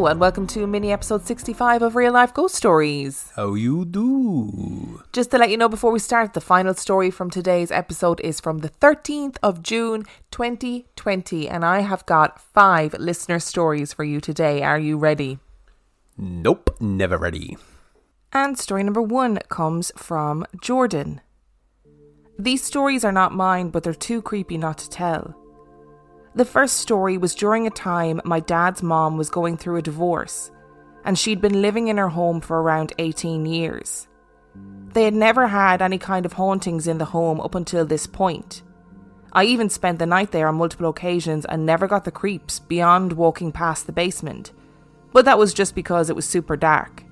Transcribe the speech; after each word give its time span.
Hello, 0.00 0.10
and 0.10 0.18
welcome 0.18 0.46
to 0.46 0.66
mini 0.66 0.92
episode 0.92 1.26
65 1.26 1.82
of 1.82 1.94
Real 1.94 2.14
Life 2.14 2.32
Ghost 2.32 2.54
Stories. 2.54 3.30
How 3.36 3.52
you 3.52 3.84
do? 3.84 5.02
Just 5.12 5.30
to 5.30 5.36
let 5.36 5.50
you 5.50 5.58
know 5.58 5.68
before 5.68 5.92
we 5.92 5.98
start, 5.98 6.32
the 6.32 6.40
final 6.40 6.72
story 6.72 7.10
from 7.10 7.28
today's 7.28 7.70
episode 7.70 8.18
is 8.22 8.40
from 8.40 8.60
the 8.60 8.70
13th 8.70 9.36
of 9.42 9.62
June 9.62 10.06
2020, 10.30 11.50
and 11.50 11.66
I 11.66 11.80
have 11.80 12.06
got 12.06 12.40
five 12.40 12.94
listener 12.94 13.38
stories 13.38 13.92
for 13.92 14.02
you 14.02 14.22
today. 14.22 14.62
Are 14.62 14.78
you 14.78 14.96
ready? 14.96 15.38
Nope, 16.16 16.74
never 16.80 17.18
ready. 17.18 17.58
And 18.32 18.58
story 18.58 18.82
number 18.82 19.02
one 19.02 19.38
comes 19.50 19.92
from 19.98 20.46
Jordan. 20.62 21.20
These 22.38 22.64
stories 22.64 23.04
are 23.04 23.12
not 23.12 23.34
mine, 23.34 23.68
but 23.68 23.82
they're 23.82 23.92
too 23.92 24.22
creepy 24.22 24.56
not 24.56 24.78
to 24.78 24.88
tell. 24.88 25.36
The 26.34 26.44
first 26.44 26.76
story 26.76 27.18
was 27.18 27.34
during 27.34 27.66
a 27.66 27.70
time 27.70 28.20
my 28.24 28.38
dad's 28.38 28.82
mom 28.82 29.16
was 29.16 29.30
going 29.30 29.56
through 29.56 29.76
a 29.76 29.82
divorce, 29.82 30.52
and 31.04 31.18
she'd 31.18 31.40
been 31.40 31.60
living 31.60 31.88
in 31.88 31.96
her 31.96 32.08
home 32.08 32.40
for 32.40 32.62
around 32.62 32.92
18 32.98 33.46
years. 33.46 34.06
They 34.92 35.04
had 35.04 35.14
never 35.14 35.48
had 35.48 35.82
any 35.82 35.98
kind 35.98 36.24
of 36.24 36.34
hauntings 36.34 36.86
in 36.86 36.98
the 36.98 37.06
home 37.06 37.40
up 37.40 37.54
until 37.56 37.84
this 37.84 38.06
point. 38.06 38.62
I 39.32 39.44
even 39.44 39.68
spent 39.70 39.98
the 39.98 40.06
night 40.06 40.30
there 40.30 40.48
on 40.48 40.56
multiple 40.56 40.88
occasions 40.88 41.44
and 41.44 41.66
never 41.66 41.86
got 41.86 42.04
the 42.04 42.10
creeps 42.10 42.60
beyond 42.60 43.12
walking 43.12 43.50
past 43.50 43.86
the 43.86 43.92
basement, 43.92 44.52
but 45.12 45.24
that 45.24 45.38
was 45.38 45.54
just 45.54 45.74
because 45.74 46.10
it 46.10 46.16
was 46.16 46.26
super 46.26 46.56
dark. 46.56 47.04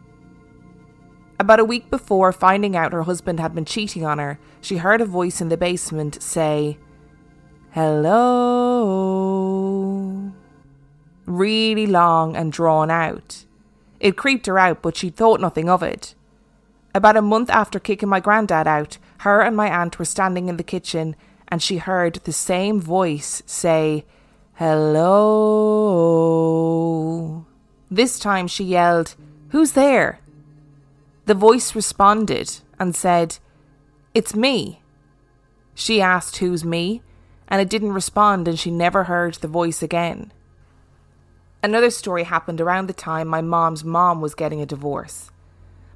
About 1.41 1.61
a 1.61 1.65
week 1.65 1.91
before 1.91 2.33
finding 2.33 2.77
out 2.77 2.93
her 2.93 3.05
husband 3.05 3.39
had 3.39 3.55
been 3.55 3.65
cheating 3.65 4.05
on 4.05 4.19
her, 4.19 4.39
she 4.61 4.79
heard 4.79 5.01
a 5.01 5.07
voice 5.07 5.41
in 5.41 5.49
the 5.49 5.57
basement 5.57 6.21
say, 6.21 6.79
Hello. 7.73 9.19
Really 11.27 11.87
long 11.87 12.35
and 12.35 12.51
drawn 12.53 12.91
out. 12.91 13.45
It 14.01 14.17
creeped 14.17 14.47
her 14.47 14.59
out, 14.59 14.81
but 14.83 14.97
she 14.97 15.11
thought 15.11 15.41
nothing 15.41 15.69
of 15.69 15.83
it. 15.83 16.15
About 16.95 17.17
a 17.17 17.23
month 17.23 17.51
after 17.51 17.79
kicking 17.79 18.09
my 18.09 18.21
granddad 18.21 18.67
out, 18.67 18.97
her 19.19 19.43
and 19.43 19.55
my 19.57 19.69
aunt 19.71 19.99
were 19.99 20.07
standing 20.07 20.49
in 20.49 20.57
the 20.57 20.63
kitchen 20.63 21.15
and 21.49 21.63
she 21.63 21.77
heard 21.79 22.15
the 22.25 22.33
same 22.33 22.81
voice 22.81 23.43
say, 23.47 24.05
Hello. 24.55 25.05
This 27.91 28.19
time 28.19 28.47
she 28.49 28.65
yelled, 28.65 29.15
Who's 29.51 29.73
there? 29.73 30.21
The 31.27 31.35
voice 31.35 31.75
responded 31.75 32.61
and 32.79 32.97
said, 32.97 33.39
It's 34.15 34.35
me. 34.35 34.81
She 35.75 36.01
asked, 36.01 36.39
Who's 36.39 36.65
me? 36.65 37.03
And 37.49 37.61
it 37.61 37.69
didn't 37.69 37.93
respond, 37.93 38.47
and 38.47 38.59
she 38.59 38.71
never 38.71 39.05
heard 39.05 39.35
the 39.35 39.49
voice 39.49 39.83
again. 39.83 40.33
Another 41.63 41.91
story 41.91 42.25
happened 42.25 42.61
around 42.61 42.87
the 42.87 42.93
time 42.93 43.27
my 43.27 43.41
mom's 43.41 43.83
mom 43.83 44.21
was 44.21 44.35
getting 44.35 44.61
a 44.61 44.67
divorce. 44.67 45.31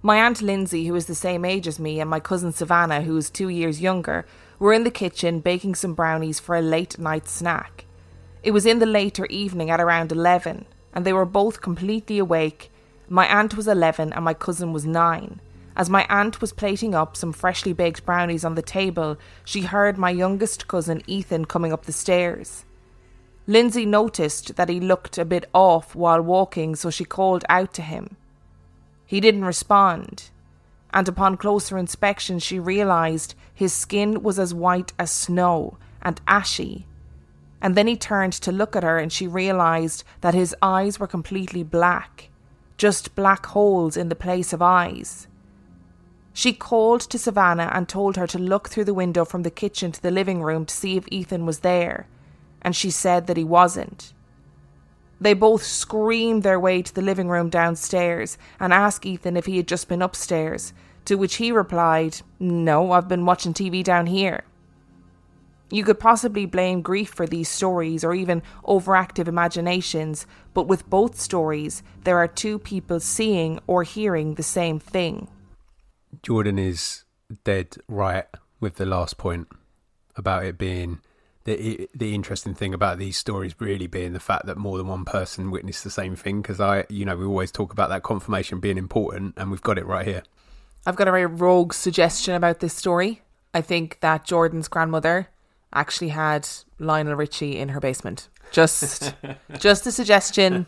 My 0.02 0.16
Aunt 0.16 0.42
Lindsay, 0.42 0.86
who 0.86 0.94
is 0.96 1.06
the 1.06 1.14
same 1.14 1.44
age 1.44 1.68
as 1.68 1.78
me, 1.78 2.00
and 2.00 2.10
my 2.10 2.18
cousin 2.18 2.52
Savannah, 2.52 3.02
who 3.02 3.16
is 3.16 3.30
two 3.30 3.48
years 3.48 3.80
younger, 3.80 4.26
were 4.58 4.72
in 4.72 4.82
the 4.82 4.90
kitchen 4.90 5.38
baking 5.38 5.76
some 5.76 5.94
brownies 5.94 6.40
for 6.40 6.56
a 6.56 6.60
late 6.60 6.98
night 6.98 7.28
snack. 7.28 7.84
It 8.42 8.50
was 8.50 8.66
in 8.66 8.80
the 8.80 8.86
later 8.86 9.26
evening 9.26 9.70
at 9.70 9.80
around 9.80 10.10
11, 10.10 10.64
and 10.92 11.04
they 11.04 11.12
were 11.12 11.24
both 11.24 11.60
completely 11.60 12.18
awake. 12.18 12.72
My 13.08 13.26
aunt 13.26 13.56
was 13.56 13.68
11 13.68 14.12
and 14.12 14.24
my 14.24 14.34
cousin 14.34 14.72
was 14.72 14.84
9. 14.84 15.40
As 15.74 15.88
my 15.88 16.06
aunt 16.08 16.40
was 16.40 16.52
plating 16.52 16.94
up 16.94 17.16
some 17.16 17.32
freshly 17.32 17.72
baked 17.72 18.04
brownies 18.04 18.44
on 18.44 18.54
the 18.54 18.62
table, 18.62 19.16
she 19.44 19.62
heard 19.62 19.96
my 19.96 20.10
youngest 20.10 20.68
cousin 20.68 21.02
Ethan 21.06 21.46
coming 21.46 21.72
up 21.72 21.86
the 21.86 21.92
stairs. 21.92 22.64
Lindsay 23.46 23.86
noticed 23.86 24.56
that 24.56 24.68
he 24.68 24.78
looked 24.78 25.18
a 25.18 25.24
bit 25.24 25.46
off 25.52 25.94
while 25.94 26.22
walking, 26.22 26.76
so 26.76 26.90
she 26.90 27.04
called 27.04 27.44
out 27.48 27.72
to 27.74 27.82
him. 27.82 28.16
He 29.06 29.20
didn't 29.20 29.44
respond, 29.44 30.30
and 30.92 31.08
upon 31.08 31.36
closer 31.36 31.76
inspection, 31.78 32.38
she 32.38 32.58
realized 32.58 33.34
his 33.52 33.72
skin 33.72 34.22
was 34.22 34.38
as 34.38 34.54
white 34.54 34.92
as 34.98 35.10
snow 35.10 35.78
and 36.02 36.20
ashy. 36.28 36.86
And 37.60 37.74
then 37.74 37.86
he 37.86 37.96
turned 37.96 38.32
to 38.34 38.52
look 38.52 38.76
at 38.76 38.82
her, 38.82 38.98
and 38.98 39.12
she 39.12 39.26
realized 39.26 40.04
that 40.20 40.34
his 40.34 40.54
eyes 40.60 41.00
were 41.00 41.06
completely 41.06 41.62
black, 41.62 42.28
just 42.76 43.14
black 43.14 43.46
holes 43.46 43.96
in 43.96 44.08
the 44.08 44.14
place 44.14 44.52
of 44.52 44.60
eyes. 44.60 45.28
She 46.32 46.52
called 46.52 47.02
to 47.02 47.18
Savannah 47.18 47.70
and 47.72 47.88
told 47.88 48.16
her 48.16 48.26
to 48.26 48.38
look 48.38 48.68
through 48.68 48.84
the 48.84 48.94
window 48.94 49.24
from 49.24 49.42
the 49.42 49.50
kitchen 49.50 49.92
to 49.92 50.02
the 50.02 50.10
living 50.10 50.42
room 50.42 50.64
to 50.64 50.74
see 50.74 50.96
if 50.96 51.04
Ethan 51.10 51.44
was 51.44 51.60
there, 51.60 52.06
and 52.62 52.74
she 52.74 52.90
said 52.90 53.26
that 53.26 53.36
he 53.36 53.44
wasn't. 53.44 54.12
They 55.20 55.34
both 55.34 55.62
screamed 55.62 56.42
their 56.42 56.58
way 56.58 56.82
to 56.82 56.94
the 56.94 57.02
living 57.02 57.28
room 57.28 57.48
downstairs 57.48 58.38
and 58.58 58.72
asked 58.72 59.06
Ethan 59.06 59.36
if 59.36 59.46
he 59.46 59.56
had 59.56 59.68
just 59.68 59.88
been 59.88 60.02
upstairs, 60.02 60.72
to 61.04 61.16
which 61.16 61.36
he 61.36 61.52
replied, 61.52 62.22
No, 62.40 62.92
I've 62.92 63.08
been 63.08 63.26
watching 63.26 63.54
TV 63.54 63.84
down 63.84 64.06
here. 64.06 64.44
You 65.70 65.84
could 65.84 66.00
possibly 66.00 66.44
blame 66.44 66.82
grief 66.82 67.10
for 67.10 67.26
these 67.26 67.48
stories 67.48 68.04
or 68.04 68.14
even 68.14 68.42
overactive 68.64 69.28
imaginations, 69.28 70.26
but 70.54 70.66
with 70.66 70.90
both 70.90 71.20
stories, 71.20 71.82
there 72.04 72.18
are 72.18 72.28
two 72.28 72.58
people 72.58 73.00
seeing 73.00 73.60
or 73.66 73.82
hearing 73.82 74.34
the 74.34 74.42
same 74.42 74.78
thing. 74.78 75.28
Jordan 76.22 76.58
is 76.58 77.04
dead 77.44 77.76
right 77.88 78.26
with 78.60 78.76
the 78.76 78.86
last 78.86 79.16
point 79.16 79.48
about 80.16 80.44
it 80.44 80.58
being 80.58 81.00
the 81.44 81.88
the 81.94 82.14
interesting 82.14 82.54
thing 82.54 82.72
about 82.72 82.98
these 82.98 83.16
stories 83.16 83.54
really 83.58 83.86
being 83.86 84.12
the 84.12 84.20
fact 84.20 84.46
that 84.46 84.56
more 84.56 84.78
than 84.78 84.86
one 84.86 85.04
person 85.04 85.50
witnessed 85.50 85.82
the 85.82 85.90
same 85.90 86.14
thing 86.14 86.40
because 86.40 86.60
I 86.60 86.84
you 86.88 87.04
know 87.04 87.16
we 87.16 87.24
always 87.24 87.50
talk 87.50 87.72
about 87.72 87.88
that 87.88 88.02
confirmation 88.02 88.60
being 88.60 88.78
important 88.78 89.34
and 89.36 89.50
we've 89.50 89.62
got 89.62 89.78
it 89.78 89.86
right 89.86 90.06
here. 90.06 90.22
I've 90.86 90.96
got 90.96 91.08
a 91.08 91.12
very 91.12 91.26
rogue 91.26 91.72
suggestion 91.72 92.34
about 92.34 92.60
this 92.60 92.74
story. 92.74 93.22
I 93.54 93.60
think 93.60 94.00
that 94.00 94.24
Jordan's 94.24 94.68
grandmother 94.68 95.28
actually 95.72 96.08
had 96.08 96.48
Lionel 96.78 97.14
Richie 97.14 97.58
in 97.58 97.70
her 97.70 97.80
basement. 97.80 98.28
Just 98.50 99.14
just 99.58 99.86
a 99.86 99.92
suggestion. 99.92 100.66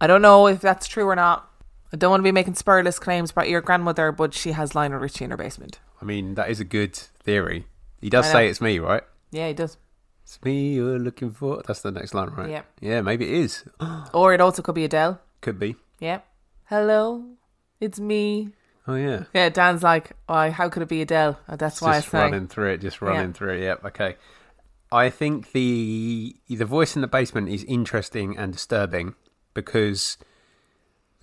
I 0.00 0.06
don't 0.06 0.22
know 0.22 0.46
if 0.46 0.60
that's 0.60 0.86
true 0.86 1.06
or 1.06 1.16
not. 1.16 1.47
I 1.92 1.96
don't 1.96 2.10
want 2.10 2.20
to 2.20 2.24
be 2.24 2.32
making 2.32 2.54
spurless 2.54 3.00
claims 3.00 3.30
about 3.30 3.48
your 3.48 3.60
grandmother, 3.60 4.12
but 4.12 4.34
she 4.34 4.52
has 4.52 4.74
Lionel 4.74 4.98
Richie 4.98 5.24
in 5.24 5.30
her 5.30 5.36
basement. 5.36 5.80
I 6.00 6.04
mean, 6.04 6.34
that 6.34 6.50
is 6.50 6.60
a 6.60 6.64
good 6.64 6.94
theory. 6.94 7.66
He 8.00 8.10
does 8.10 8.30
say 8.30 8.48
it's 8.48 8.60
me, 8.60 8.78
right? 8.78 9.02
Yeah, 9.30 9.48
he 9.48 9.54
does. 9.54 9.76
It's 10.22 10.42
me 10.44 10.74
you're 10.74 10.98
looking 10.98 11.30
for. 11.30 11.62
That's 11.66 11.80
the 11.80 11.90
next 11.90 12.14
line, 12.14 12.28
right? 12.30 12.50
Yeah. 12.50 12.62
Yeah, 12.80 13.00
maybe 13.00 13.26
it 13.26 13.34
is. 13.34 13.64
or 14.12 14.34
it 14.34 14.40
also 14.40 14.62
could 14.62 14.74
be 14.74 14.84
Adele. 14.84 15.20
Could 15.40 15.58
be. 15.58 15.76
Yeah. 16.00 16.20
Hello, 16.66 17.24
it's 17.80 17.98
me. 17.98 18.50
Oh 18.86 18.94
yeah. 18.94 19.24
Yeah, 19.32 19.48
Dan's 19.48 19.82
like, 19.82 20.12
oh, 20.28 20.50
how 20.50 20.68
could 20.68 20.82
it 20.82 20.88
be 20.88 21.02
Adele? 21.02 21.38
Oh, 21.48 21.56
that's 21.56 21.76
it's 21.76 21.82
why 21.82 21.94
just 21.94 22.08
I 22.08 22.10
say. 22.10 22.24
running 22.24 22.46
through 22.48 22.72
it, 22.72 22.80
just 22.82 23.00
running 23.00 23.28
yeah. 23.28 23.32
through 23.32 23.54
it. 23.54 23.62
Yep. 23.62 23.84
Okay. 23.86 24.16
I 24.90 25.10
think 25.10 25.52
the 25.52 26.36
the 26.48 26.64
voice 26.64 26.94
in 26.94 27.02
the 27.02 27.08
basement 27.08 27.48
is 27.48 27.64
interesting 27.64 28.36
and 28.36 28.52
disturbing 28.52 29.14
because 29.54 30.18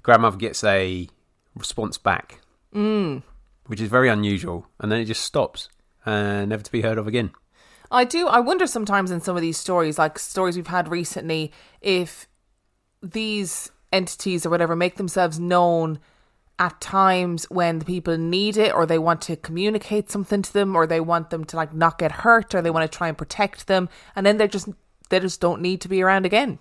grandmother 0.06 0.38
gets 0.38 0.64
a 0.64 1.10
response 1.56 1.98
back, 1.98 2.40
mm. 2.74 3.24
which 3.66 3.82
is 3.82 3.90
very 3.90 4.08
unusual, 4.08 4.68
and 4.80 4.92
then 4.92 5.00
it 5.02 5.06
just 5.06 5.22
stops 5.22 5.68
and 6.06 6.50
never 6.50 6.64
to 6.64 6.72
be 6.72 6.82
heard 6.82 6.98
of 6.98 7.08
again. 7.08 7.32
I 7.92 8.04
do. 8.04 8.28
I 8.28 8.40
wonder 8.40 8.68
sometimes 8.68 9.12
in 9.12 9.22
some 9.22 9.36
of 9.36 9.42
these 9.42 9.58
stories, 9.58 9.98
like 9.98 10.20
stories 10.20 10.56
we've 10.56 10.68
had 10.68 10.88
recently, 10.88 11.52
if 11.82 12.28
these 13.02 13.72
entities 13.92 14.46
or 14.46 14.50
whatever 14.50 14.76
make 14.76 14.96
themselves 14.96 15.40
known 15.40 16.00
at 16.58 16.80
times 16.80 17.46
when 17.50 17.80
the 17.80 17.86
people 17.86 18.18
need 18.18 18.58
it 18.58 18.74
or 18.74 18.86
they 18.86 18.98
want 18.98 19.22
to 19.22 19.36
communicate 19.36 20.10
something 20.10 20.42
to 20.42 20.54
them 20.54 20.76
or 20.76 20.88
they 20.88 21.00
want 21.00 21.30
them 21.30 21.44
to 21.44 21.56
like 21.56 21.74
not 21.74 21.98
get 21.98 22.12
hurt 22.12 22.56
or 22.56 22.62
they 22.62 22.70
want 22.70 22.90
to 22.90 22.98
try 22.98 23.08
and 23.08 23.18
protect 23.18 23.68
them 23.68 23.90
and 24.16 24.26
then 24.26 24.38
they 24.38 24.48
just 24.48 24.70
they 25.10 25.20
just 25.20 25.42
don't 25.42 25.62
need 25.62 25.82
to 25.82 25.90
be 25.90 26.02
around 26.02 26.26
again 26.26 26.58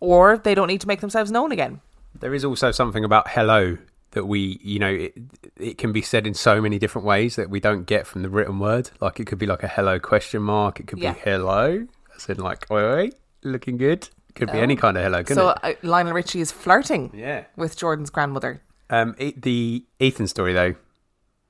or 0.00 0.36
they 0.38 0.54
don't 0.54 0.66
need 0.66 0.80
to 0.80 0.88
make 0.88 1.00
themselves 1.00 1.30
known 1.30 1.52
again 1.52 1.80
there 2.18 2.34
is 2.34 2.44
also 2.44 2.70
something 2.70 3.04
about 3.04 3.28
hello 3.28 3.78
that 4.12 4.24
we, 4.24 4.58
you 4.62 4.78
know, 4.78 4.88
it, 4.88 5.14
it 5.56 5.78
can 5.78 5.92
be 5.92 6.02
said 6.02 6.26
in 6.26 6.34
so 6.34 6.60
many 6.60 6.78
different 6.78 7.06
ways 7.06 7.36
that 7.36 7.50
we 7.50 7.60
don't 7.60 7.84
get 7.84 8.06
from 8.06 8.22
the 8.22 8.28
written 8.28 8.58
word. 8.58 8.90
Like 9.00 9.20
it 9.20 9.26
could 9.26 9.38
be 9.38 9.46
like 9.46 9.62
a 9.62 9.68
hello 9.68 9.98
question 9.98 10.42
mark. 10.42 10.80
It 10.80 10.86
could 10.86 10.98
yeah. 10.98 11.12
be 11.12 11.20
hello. 11.20 11.86
I 12.14 12.18
said 12.18 12.38
like, 12.38 12.70
oi, 12.70 12.82
oi 12.82 13.10
looking 13.42 13.76
good. 13.76 14.08
Could 14.34 14.52
be 14.52 14.58
any 14.58 14.74
oh. 14.74 14.80
kind 14.80 14.96
of 14.96 15.02
hello, 15.02 15.24
so, 15.24 15.48
uh, 15.48 15.72
Lionel 15.82 16.12
Richie 16.12 16.40
is 16.40 16.52
flirting 16.52 17.10
yeah. 17.12 17.44
with 17.56 17.76
Jordan's 17.76 18.10
grandmother. 18.10 18.62
Um, 18.88 19.16
it, 19.18 19.42
the 19.42 19.84
Ethan 19.98 20.28
story, 20.28 20.52
though, 20.52 20.76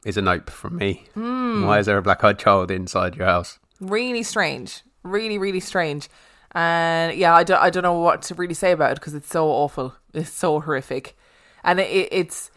is 0.06 0.16
a 0.16 0.22
nope 0.22 0.48
from 0.48 0.76
me. 0.76 1.04
Mm. 1.14 1.66
Why 1.66 1.80
is 1.80 1.86
there 1.86 1.98
a 1.98 2.02
black 2.02 2.24
eyed 2.24 2.38
child 2.38 2.70
inside 2.70 3.14
your 3.14 3.26
house? 3.26 3.58
Really 3.80 4.22
strange. 4.22 4.82
Really, 5.02 5.36
really 5.36 5.60
strange. 5.60 6.08
And 6.52 7.16
yeah, 7.16 7.34
I 7.34 7.44
don't, 7.44 7.60
I 7.60 7.70
don't 7.70 7.82
know 7.82 7.98
what 8.00 8.22
to 8.22 8.34
really 8.34 8.54
say 8.54 8.72
about 8.72 8.92
it 8.92 8.94
because 8.94 9.14
it's 9.14 9.28
so 9.28 9.48
awful. 9.48 9.94
It's 10.14 10.30
so 10.30 10.60
horrific. 10.60 11.16
And 11.62 11.80
it, 11.80 12.08
it's 12.10 12.50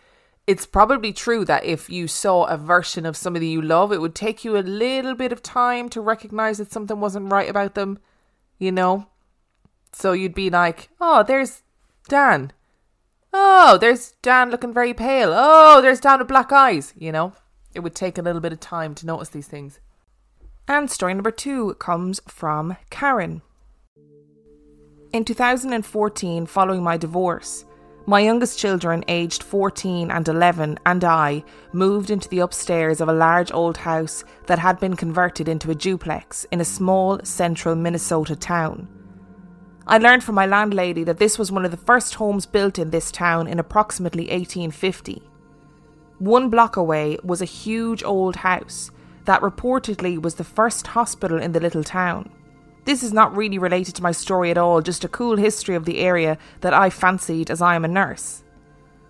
it's 0.47 0.65
probably 0.65 1.13
true 1.13 1.45
that 1.45 1.65
if 1.65 1.89
you 1.89 2.07
saw 2.07 2.45
a 2.45 2.57
version 2.57 3.05
of 3.05 3.15
somebody 3.15 3.47
you 3.47 3.61
love, 3.61 3.91
it 3.91 4.01
would 4.01 4.15
take 4.15 4.43
you 4.43 4.57
a 4.57 4.59
little 4.59 5.15
bit 5.15 5.31
of 5.31 5.43
time 5.43 5.87
to 5.89 6.01
recognize 6.01 6.57
that 6.57 6.71
something 6.71 6.99
wasn't 6.99 7.31
right 7.31 7.49
about 7.49 7.75
them, 7.75 7.99
you 8.57 8.71
know? 8.71 9.07
So 9.93 10.13
you'd 10.13 10.33
be 10.33 10.49
like, 10.49 10.89
oh, 10.99 11.23
there's 11.23 11.61
Dan. 12.07 12.53
Oh, 13.33 13.77
there's 13.79 14.13
Dan 14.21 14.49
looking 14.49 14.73
very 14.73 14.93
pale. 14.93 15.31
Oh, 15.33 15.79
there's 15.81 15.99
Dan 15.99 16.19
with 16.19 16.27
black 16.27 16.51
eyes. 16.51 16.93
You 16.97 17.11
know, 17.11 17.33
it 17.73 17.81
would 17.81 17.95
take 17.95 18.17
a 18.17 18.21
little 18.21 18.41
bit 18.41 18.53
of 18.53 18.59
time 18.59 18.95
to 18.95 19.05
notice 19.05 19.29
these 19.29 19.47
things. 19.47 19.79
And 20.67 20.89
story 20.89 21.13
number 21.13 21.31
two 21.31 21.75
comes 21.75 22.19
from 22.27 22.77
Karen. 22.89 23.41
In 25.13 25.25
2014, 25.25 26.45
following 26.45 26.81
my 26.81 26.95
divorce, 26.95 27.65
my 28.05 28.21
youngest 28.21 28.57
children, 28.57 29.03
aged 29.09 29.43
14 29.43 30.09
and 30.09 30.25
11, 30.25 30.79
and 30.85 31.03
I 31.03 31.43
moved 31.73 32.09
into 32.09 32.29
the 32.29 32.39
upstairs 32.39 33.01
of 33.01 33.09
a 33.09 33.13
large 33.13 33.51
old 33.51 33.75
house 33.75 34.23
that 34.47 34.57
had 34.57 34.79
been 34.79 34.95
converted 34.95 35.49
into 35.49 35.69
a 35.69 35.75
duplex 35.75 36.45
in 36.51 36.61
a 36.61 36.65
small 36.65 37.19
central 37.25 37.75
Minnesota 37.75 38.37
town. 38.37 38.87
I 39.85 39.97
learned 39.97 40.23
from 40.23 40.35
my 40.35 40.45
landlady 40.45 41.03
that 41.03 41.17
this 41.17 41.37
was 41.37 41.51
one 41.51 41.65
of 41.65 41.71
the 41.71 41.77
first 41.77 42.15
homes 42.15 42.45
built 42.45 42.79
in 42.79 42.91
this 42.91 43.11
town 43.11 43.49
in 43.49 43.59
approximately 43.59 44.29
1850. 44.29 45.21
One 46.19 46.49
block 46.49 46.77
away 46.77 47.17
was 47.21 47.41
a 47.41 47.45
huge 47.45 48.01
old 48.01 48.37
house 48.37 48.91
that 49.25 49.41
reportedly 49.41 50.21
was 50.21 50.35
the 50.35 50.45
first 50.45 50.87
hospital 50.87 51.37
in 51.37 51.51
the 51.51 51.59
little 51.59 51.83
town. 51.83 52.31
This 52.83 53.03
is 53.03 53.13
not 53.13 53.35
really 53.35 53.59
related 53.59 53.95
to 53.95 54.03
my 54.03 54.11
story 54.11 54.49
at 54.49 54.57
all, 54.57 54.81
just 54.81 55.03
a 55.03 55.09
cool 55.09 55.37
history 55.37 55.75
of 55.75 55.85
the 55.85 55.99
area 55.99 56.37
that 56.61 56.73
I 56.73 56.89
fancied 56.89 57.51
as 57.51 57.61
I 57.61 57.75
am 57.75 57.85
a 57.85 57.87
nurse. 57.87 58.43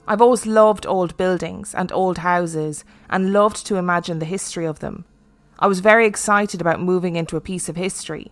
I've 0.08 0.22
always 0.22 0.46
loved 0.46 0.86
old 0.86 1.16
buildings 1.16 1.74
and 1.74 1.92
old 1.92 2.18
houses 2.18 2.84
and 3.10 3.32
loved 3.32 3.66
to 3.68 3.78
imagine 3.78 4.20
the 4.20 4.26
history 4.26 4.66
of 4.66 4.80
them. 4.80 5.06
I 5.58 5.68
was 5.68 5.80
very 5.80 6.06
excited 6.06 6.60
about 6.60 6.82
moving 6.82 7.16
into 7.16 7.38
a 7.38 7.42
piece 7.42 7.70
of 7.70 7.76
history. 7.78 8.32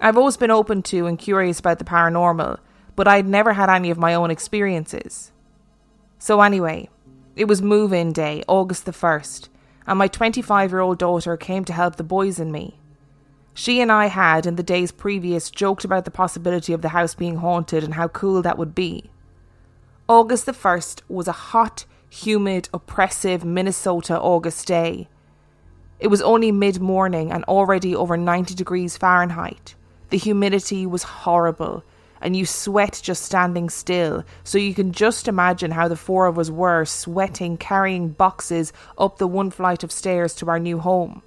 I've 0.00 0.16
always 0.16 0.36
been 0.36 0.50
open 0.50 0.82
to 0.84 1.06
and 1.06 1.18
curious 1.18 1.60
about 1.60 1.78
the 1.78 1.84
paranormal, 1.84 2.58
but 2.96 3.06
I'd 3.06 3.26
never 3.26 3.52
had 3.52 3.68
any 3.68 3.90
of 3.90 3.98
my 3.98 4.14
own 4.14 4.30
experiences. 4.30 5.32
So, 6.18 6.40
anyway, 6.40 6.88
it 7.36 7.46
was 7.46 7.60
move 7.60 7.92
in 7.92 8.12
day, 8.12 8.42
August 8.48 8.86
the 8.86 8.92
1st, 8.92 9.48
and 9.86 9.98
my 9.98 10.08
25 10.08 10.70
year 10.70 10.80
old 10.80 10.98
daughter 10.98 11.36
came 11.36 11.64
to 11.64 11.72
help 11.72 11.96
the 11.96 12.04
boys 12.04 12.38
and 12.38 12.52
me. 12.52 12.78
She 13.54 13.80
and 13.80 13.92
I 13.92 14.06
had, 14.06 14.46
in 14.46 14.56
the 14.56 14.62
days 14.62 14.92
previous, 14.92 15.50
joked 15.50 15.84
about 15.84 16.04
the 16.04 16.10
possibility 16.10 16.72
of 16.72 16.80
the 16.80 16.90
house 16.90 17.14
being 17.14 17.36
haunted 17.36 17.84
and 17.84 17.94
how 17.94 18.08
cool 18.08 18.40
that 18.42 18.56
would 18.56 18.74
be. 18.74 19.10
August 20.08 20.46
the 20.46 20.52
1st 20.52 21.02
was 21.08 21.28
a 21.28 21.32
hot, 21.32 21.84
humid, 22.08 22.68
oppressive 22.72 23.44
Minnesota 23.44 24.18
August 24.18 24.66
day. 24.66 25.08
It 26.00 26.08
was 26.08 26.22
only 26.22 26.50
mid 26.50 26.80
morning 26.80 27.30
and 27.30 27.44
already 27.44 27.94
over 27.94 28.16
90 28.16 28.54
degrees 28.54 28.96
Fahrenheit. 28.96 29.74
The 30.10 30.18
humidity 30.18 30.84
was 30.86 31.04
horrible, 31.04 31.84
and 32.20 32.36
you 32.36 32.44
sweat 32.44 33.00
just 33.02 33.22
standing 33.22 33.70
still, 33.70 34.24
so 34.44 34.58
you 34.58 34.74
can 34.74 34.92
just 34.92 35.28
imagine 35.28 35.70
how 35.70 35.88
the 35.88 35.96
four 35.96 36.26
of 36.26 36.38
us 36.38 36.50
were 36.50 36.84
sweating, 36.84 37.56
carrying 37.56 38.08
boxes 38.08 38.72
up 38.98 39.18
the 39.18 39.28
one 39.28 39.50
flight 39.50 39.84
of 39.84 39.92
stairs 39.92 40.34
to 40.36 40.48
our 40.48 40.58
new 40.58 40.78
home. 40.78 41.22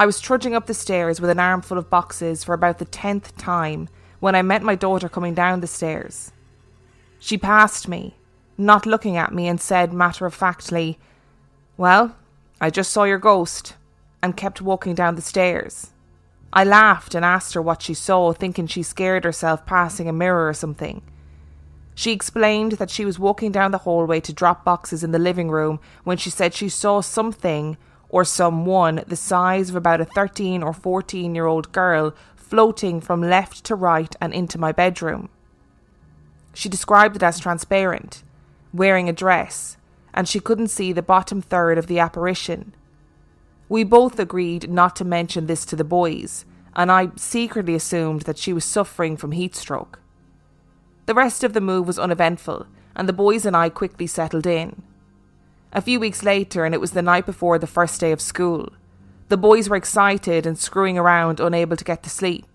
I 0.00 0.06
was 0.06 0.20
trudging 0.20 0.54
up 0.54 0.66
the 0.66 0.74
stairs 0.74 1.20
with 1.20 1.28
an 1.28 1.40
armful 1.40 1.76
of 1.76 1.90
boxes 1.90 2.44
for 2.44 2.54
about 2.54 2.78
the 2.78 2.84
tenth 2.84 3.36
time 3.36 3.88
when 4.20 4.36
I 4.36 4.42
met 4.42 4.62
my 4.62 4.76
daughter 4.76 5.08
coming 5.08 5.34
down 5.34 5.60
the 5.60 5.66
stairs. 5.66 6.30
She 7.18 7.36
passed 7.36 7.88
me, 7.88 8.14
not 8.56 8.86
looking 8.86 9.16
at 9.16 9.34
me, 9.34 9.48
and 9.48 9.60
said 9.60 9.92
matter 9.92 10.24
of 10.24 10.34
factly, 10.34 11.00
Well, 11.76 12.14
I 12.60 12.70
just 12.70 12.92
saw 12.92 13.02
your 13.04 13.18
ghost, 13.18 13.74
and 14.22 14.36
kept 14.36 14.62
walking 14.62 14.94
down 14.94 15.16
the 15.16 15.22
stairs. 15.22 15.90
I 16.52 16.62
laughed 16.62 17.16
and 17.16 17.24
asked 17.24 17.54
her 17.54 17.62
what 17.62 17.82
she 17.82 17.94
saw, 17.94 18.32
thinking 18.32 18.68
she 18.68 18.84
scared 18.84 19.24
herself 19.24 19.66
passing 19.66 20.08
a 20.08 20.12
mirror 20.12 20.48
or 20.48 20.54
something. 20.54 21.02
She 21.96 22.12
explained 22.12 22.72
that 22.72 22.90
she 22.90 23.04
was 23.04 23.18
walking 23.18 23.50
down 23.50 23.72
the 23.72 23.78
hallway 23.78 24.20
to 24.20 24.32
drop 24.32 24.64
boxes 24.64 25.02
in 25.02 25.10
the 25.10 25.18
living 25.18 25.50
room 25.50 25.80
when 26.04 26.16
she 26.16 26.30
said 26.30 26.54
she 26.54 26.68
saw 26.68 27.00
something 27.00 27.76
or 28.08 28.24
someone 28.24 29.02
the 29.06 29.16
size 29.16 29.70
of 29.70 29.76
about 29.76 30.00
a 30.00 30.04
13 30.04 30.62
or 30.62 30.72
14 30.72 31.34
year 31.34 31.46
old 31.46 31.72
girl 31.72 32.14
floating 32.36 33.00
from 33.00 33.20
left 33.20 33.64
to 33.64 33.74
right 33.74 34.16
and 34.20 34.32
into 34.32 34.58
my 34.58 34.72
bedroom. 34.72 35.28
She 36.54 36.68
described 36.68 37.16
it 37.16 37.22
as 37.22 37.38
transparent, 37.38 38.22
wearing 38.72 39.08
a 39.08 39.12
dress, 39.12 39.76
and 40.14 40.26
she 40.26 40.40
couldn't 40.40 40.68
see 40.68 40.92
the 40.92 41.02
bottom 41.02 41.42
third 41.42 41.78
of 41.78 41.86
the 41.86 41.98
apparition. 41.98 42.74
We 43.68 43.84
both 43.84 44.18
agreed 44.18 44.70
not 44.70 44.96
to 44.96 45.04
mention 45.04 45.46
this 45.46 45.66
to 45.66 45.76
the 45.76 45.84
boys, 45.84 46.46
and 46.74 46.90
I 46.90 47.10
secretly 47.16 47.74
assumed 47.74 48.22
that 48.22 48.38
she 48.38 48.52
was 48.52 48.64
suffering 48.64 49.16
from 49.16 49.32
heat 49.32 49.54
stroke. 49.54 50.00
The 51.06 51.14
rest 51.14 51.44
of 51.44 51.52
the 51.52 51.60
move 51.60 51.86
was 51.86 51.98
uneventful, 51.98 52.66
and 52.96 53.08
the 53.08 53.12
boys 53.12 53.44
and 53.44 53.56
I 53.56 53.68
quickly 53.68 54.06
settled 54.06 54.46
in. 54.46 54.82
A 55.72 55.82
few 55.82 56.00
weeks 56.00 56.22
later, 56.22 56.64
and 56.64 56.74
it 56.74 56.80
was 56.80 56.92
the 56.92 57.02
night 57.02 57.26
before 57.26 57.58
the 57.58 57.66
first 57.66 58.00
day 58.00 58.12
of 58.12 58.20
school. 58.20 58.72
The 59.28 59.36
boys 59.36 59.68
were 59.68 59.76
excited 59.76 60.46
and 60.46 60.58
screwing 60.58 60.96
around, 60.96 61.40
unable 61.40 61.76
to 61.76 61.84
get 61.84 62.02
to 62.04 62.10
sleep. 62.10 62.46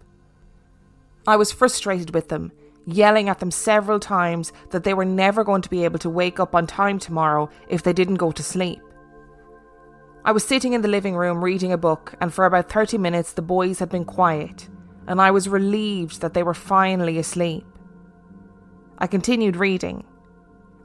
I 1.27 1.35
was 1.35 1.51
frustrated 1.51 2.13
with 2.13 2.29
them, 2.29 2.51
yelling 2.85 3.29
at 3.29 3.39
them 3.39 3.51
several 3.51 3.99
times 3.99 4.51
that 4.71 4.83
they 4.83 4.95
were 4.95 5.05
never 5.05 5.43
going 5.43 5.61
to 5.61 5.69
be 5.69 5.85
able 5.85 5.99
to 5.99 6.09
wake 6.09 6.39
up 6.39 6.55
on 6.55 6.65
time 6.65 6.97
tomorrow 6.97 7.49
if 7.69 7.83
they 7.83 7.93
didn't 7.93 8.15
go 8.15 8.31
to 8.31 8.43
sleep. 8.43 8.81
I 10.25 10.31
was 10.31 10.43
sitting 10.43 10.73
in 10.73 10.81
the 10.81 10.87
living 10.87 11.15
room 11.15 11.43
reading 11.43 11.71
a 11.71 11.77
book, 11.77 12.15
and 12.19 12.33
for 12.33 12.45
about 12.45 12.71
30 12.71 12.97
minutes 12.97 13.33
the 13.33 13.41
boys 13.41 13.79
had 13.79 13.89
been 13.89 14.05
quiet, 14.05 14.69
and 15.07 15.21
I 15.21 15.31
was 15.31 15.47
relieved 15.47 16.21
that 16.21 16.33
they 16.33 16.43
were 16.43 16.53
finally 16.53 17.19
asleep. 17.19 17.65
I 18.97 19.05
continued 19.05 19.55
reading, 19.55 20.03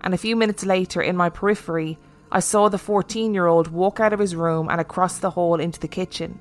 and 0.03 0.13
a 0.13 0.19
few 0.19 0.37
minutes 0.37 0.67
later, 0.67 1.01
in 1.01 1.17
my 1.17 1.31
periphery, 1.31 1.99
I 2.31 2.41
saw 2.41 2.69
the 2.69 2.79
14 2.79 3.33
year 3.33 3.47
old 3.47 3.69
walk 3.69 4.01
out 4.01 4.13
of 4.13 4.19
his 4.19 4.37
room 4.37 4.69
and 4.69 4.81
across 4.81 5.19
the 5.19 5.31
hall 5.31 5.61
into 5.61 5.81
the 5.81 5.89
kitchen. 5.89 6.39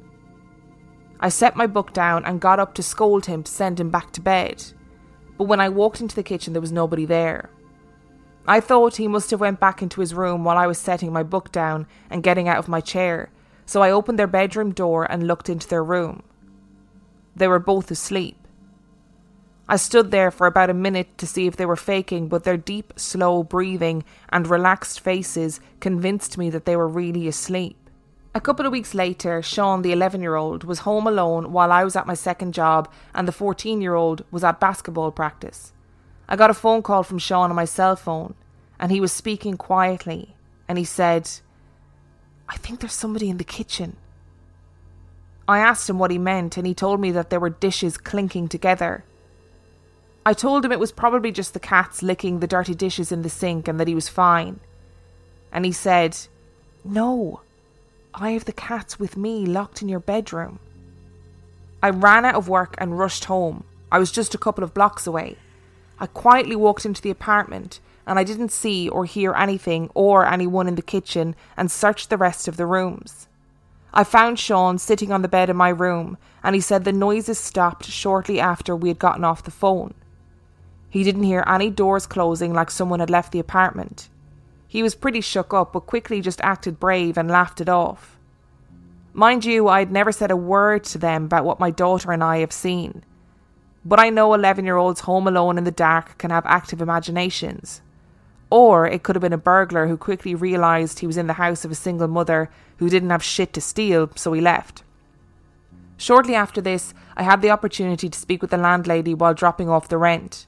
I 1.19 1.29
set 1.29 1.55
my 1.55 1.65
book 1.65 1.93
down 1.93 2.25
and 2.25 2.41
got 2.41 2.59
up 2.59 2.73
to 2.75 2.83
scold 2.83 3.25
him 3.25 3.43
to 3.43 3.51
send 3.51 3.79
him 3.79 3.89
back 3.89 4.11
to 4.13 4.21
bed. 4.21 4.63
But 5.37 5.45
when 5.45 5.59
I 5.59 5.69
walked 5.69 6.01
into 6.01 6.15
the 6.15 6.23
kitchen, 6.23 6.53
there 6.53 6.61
was 6.61 6.71
nobody 6.71 7.05
there. 7.05 7.49
I 8.47 8.59
thought 8.59 8.95
he 8.95 9.07
must 9.07 9.31
have 9.31 9.41
went 9.41 9.59
back 9.59 9.81
into 9.81 10.01
his 10.01 10.13
room 10.13 10.43
while 10.43 10.57
I 10.57 10.67
was 10.67 10.77
setting 10.77 11.11
my 11.11 11.23
book 11.23 11.51
down 11.51 11.85
and 12.09 12.23
getting 12.23 12.47
out 12.47 12.59
of 12.59 12.69
my 12.69 12.79
chair, 12.79 13.29
so 13.65 13.81
I 13.81 13.91
opened 13.91 14.17
their 14.17 14.27
bedroom 14.27 14.71
door 14.71 15.09
and 15.11 15.27
looked 15.27 15.49
into 15.49 15.67
their 15.67 15.83
room. 15.83 16.23
They 17.35 17.47
were 17.47 17.59
both 17.59 17.91
asleep. 17.91 18.46
I 19.69 19.75
stood 19.75 20.11
there 20.11 20.31
for 20.31 20.47
about 20.47 20.69
a 20.69 20.73
minute 20.73 21.17
to 21.17 21.27
see 21.27 21.45
if 21.45 21.57
they 21.57 21.65
were 21.65 21.75
faking, 21.75 22.29
but 22.29 22.45
their 22.45 22.55
deep, 22.55 22.93
slow 22.95 23.43
breathing 23.43 24.05
and 24.29 24.47
relaxed 24.47 25.01
faces 25.01 25.59
convinced 25.81 26.37
me 26.37 26.49
that 26.51 26.63
they 26.63 26.77
were 26.77 26.87
really 26.87 27.27
asleep. 27.27 27.75
A 28.33 28.39
couple 28.39 28.65
of 28.65 28.71
weeks 28.71 28.93
later, 28.93 29.41
Sean, 29.41 29.81
the 29.81 29.91
11 29.91 30.21
year 30.21 30.35
old, 30.35 30.63
was 30.63 30.79
home 30.79 31.05
alone 31.05 31.51
while 31.51 31.71
I 31.71 31.83
was 31.83 31.97
at 31.97 32.07
my 32.07 32.13
second 32.13 32.53
job, 32.53 32.89
and 33.13 33.27
the 33.27 33.33
14 33.33 33.81
year 33.81 33.95
old 33.95 34.23
was 34.31 34.43
at 34.43 34.61
basketball 34.61 35.11
practice. 35.11 35.73
I 36.29 36.37
got 36.37 36.49
a 36.49 36.53
phone 36.53 36.81
call 36.81 37.03
from 37.03 37.19
Sean 37.19 37.49
on 37.49 37.55
my 37.55 37.65
cell 37.65 37.97
phone, 37.97 38.35
and 38.79 38.89
he 38.89 39.01
was 39.01 39.11
speaking 39.11 39.57
quietly, 39.57 40.35
and 40.69 40.77
he 40.77 40.85
said, 40.85 41.29
I 42.47 42.55
think 42.55 42.79
there's 42.79 42.93
somebody 42.93 43.29
in 43.29 43.37
the 43.37 43.43
kitchen. 43.43 43.97
I 45.45 45.59
asked 45.59 45.89
him 45.89 45.99
what 45.99 46.11
he 46.11 46.17
meant, 46.17 46.55
and 46.55 46.65
he 46.65 46.73
told 46.73 47.01
me 47.01 47.11
that 47.11 47.29
there 47.29 47.39
were 47.39 47.49
dishes 47.49 47.97
clinking 47.97 48.47
together 48.47 49.03
I 50.27 50.33
told 50.33 50.65
him 50.65 50.73
it 50.73 50.79
was 50.81 50.91
probably 50.91 51.31
just 51.31 51.53
the 51.53 51.59
cats 51.61 52.03
licking 52.03 52.41
the 52.41 52.47
dirty 52.47 52.75
dishes 52.75 53.13
in 53.13 53.21
the 53.21 53.29
sink 53.29 53.65
and 53.65 53.79
that 53.79 53.87
he 53.87 53.95
was 53.95 54.09
fine. 54.09 54.59
And 55.53 55.63
he 55.63 55.71
said, 55.71 56.17
No, 56.83 57.39
I 58.13 58.31
have 58.31 58.43
the 58.43 58.51
cats 58.51 58.99
with 58.99 59.15
me 59.15 59.45
locked 59.45 59.81
in 59.81 59.87
your 59.87 60.01
bedroom. 60.01 60.59
I 61.81 61.91
ran 61.91 62.25
out 62.25 62.35
of 62.35 62.49
work 62.49 62.75
and 62.77 62.99
rushed 62.99 63.23
home. 63.23 63.63
I 63.89 63.99
was 63.99 64.11
just 64.11 64.35
a 64.35 64.37
couple 64.37 64.65
of 64.65 64.73
blocks 64.73 65.07
away. 65.07 65.37
I 65.97 66.07
quietly 66.07 66.57
walked 66.57 66.85
into 66.85 67.01
the 67.01 67.09
apartment 67.09 67.79
and 68.05 68.19
I 68.19 68.25
didn't 68.25 68.51
see 68.51 68.89
or 68.89 69.05
hear 69.05 69.33
anything 69.33 69.89
or 69.93 70.25
anyone 70.25 70.67
in 70.67 70.75
the 70.75 70.81
kitchen 70.81 71.37
and 71.55 71.71
searched 71.71 72.09
the 72.09 72.17
rest 72.17 72.49
of 72.49 72.57
the 72.57 72.65
rooms. 72.65 73.29
I 73.93 74.03
found 74.03 74.39
Sean 74.39 74.77
sitting 74.77 75.13
on 75.13 75.21
the 75.21 75.29
bed 75.29 75.49
in 75.49 75.55
my 75.55 75.69
room 75.69 76.17
and 76.43 76.53
he 76.53 76.59
said 76.59 76.83
the 76.83 76.91
noises 76.91 77.39
stopped 77.39 77.85
shortly 77.85 78.41
after 78.41 78.75
we 78.75 78.89
had 78.89 78.99
gotten 78.99 79.23
off 79.23 79.43
the 79.43 79.51
phone. 79.51 79.93
He 80.89 81.03
didn't 81.03 81.23
hear 81.23 81.43
any 81.47 81.69
doors 81.69 82.07
closing 82.07 82.53
like 82.53 82.71
someone 82.71 82.99
had 82.99 83.09
left 83.09 83.31
the 83.31 83.39
apartment. 83.39 84.09
He 84.67 84.83
was 84.83 84.95
pretty 84.95 85.21
shook 85.21 85.53
up, 85.53 85.73
but 85.73 85.85
quickly 85.85 86.21
just 86.21 86.41
acted 86.41 86.79
brave 86.79 87.17
and 87.17 87.29
laughed 87.29 87.61
it 87.61 87.69
off. 87.69 88.17
Mind 89.13 89.45
you, 89.45 89.67
I 89.67 89.79
had 89.79 89.91
never 89.91 90.11
said 90.11 90.29
a 90.29 90.37
word 90.37 90.83
to 90.85 90.97
them 90.97 91.25
about 91.25 91.45
what 91.45 91.59
my 91.59 91.71
daughter 91.71 92.11
and 92.11 92.23
I 92.23 92.37
have 92.37 92.51
seen. 92.51 93.03
But 93.83 93.99
I 93.99 94.09
know 94.09 94.33
11 94.33 94.65
year 94.65 94.75
olds 94.75 95.01
home 95.01 95.27
alone 95.27 95.57
in 95.57 95.63
the 95.63 95.71
dark 95.71 96.17
can 96.17 96.29
have 96.29 96.45
active 96.45 96.81
imaginations. 96.81 97.81
Or 98.49 98.85
it 98.85 99.03
could 99.03 99.15
have 99.15 99.21
been 99.21 99.33
a 99.33 99.37
burglar 99.37 99.87
who 99.87 99.97
quickly 99.97 100.35
realised 100.35 100.99
he 100.99 101.07
was 101.07 101.17
in 101.17 101.27
the 101.27 101.33
house 101.33 101.65
of 101.65 101.71
a 101.71 101.75
single 101.75 102.07
mother 102.07 102.49
who 102.77 102.89
didn't 102.89 103.09
have 103.09 103.23
shit 103.23 103.53
to 103.53 103.61
steal, 103.61 104.09
so 104.15 104.33
he 104.33 104.41
left. 104.41 104.83
Shortly 105.97 106.35
after 106.35 106.61
this, 106.61 106.93
I 107.15 107.23
had 107.23 107.41
the 107.41 107.49
opportunity 107.49 108.09
to 108.09 108.19
speak 108.19 108.41
with 108.41 108.51
the 108.51 108.57
landlady 108.57 109.13
while 109.13 109.33
dropping 109.33 109.67
off 109.67 109.87
the 109.87 109.97
rent. 109.97 110.45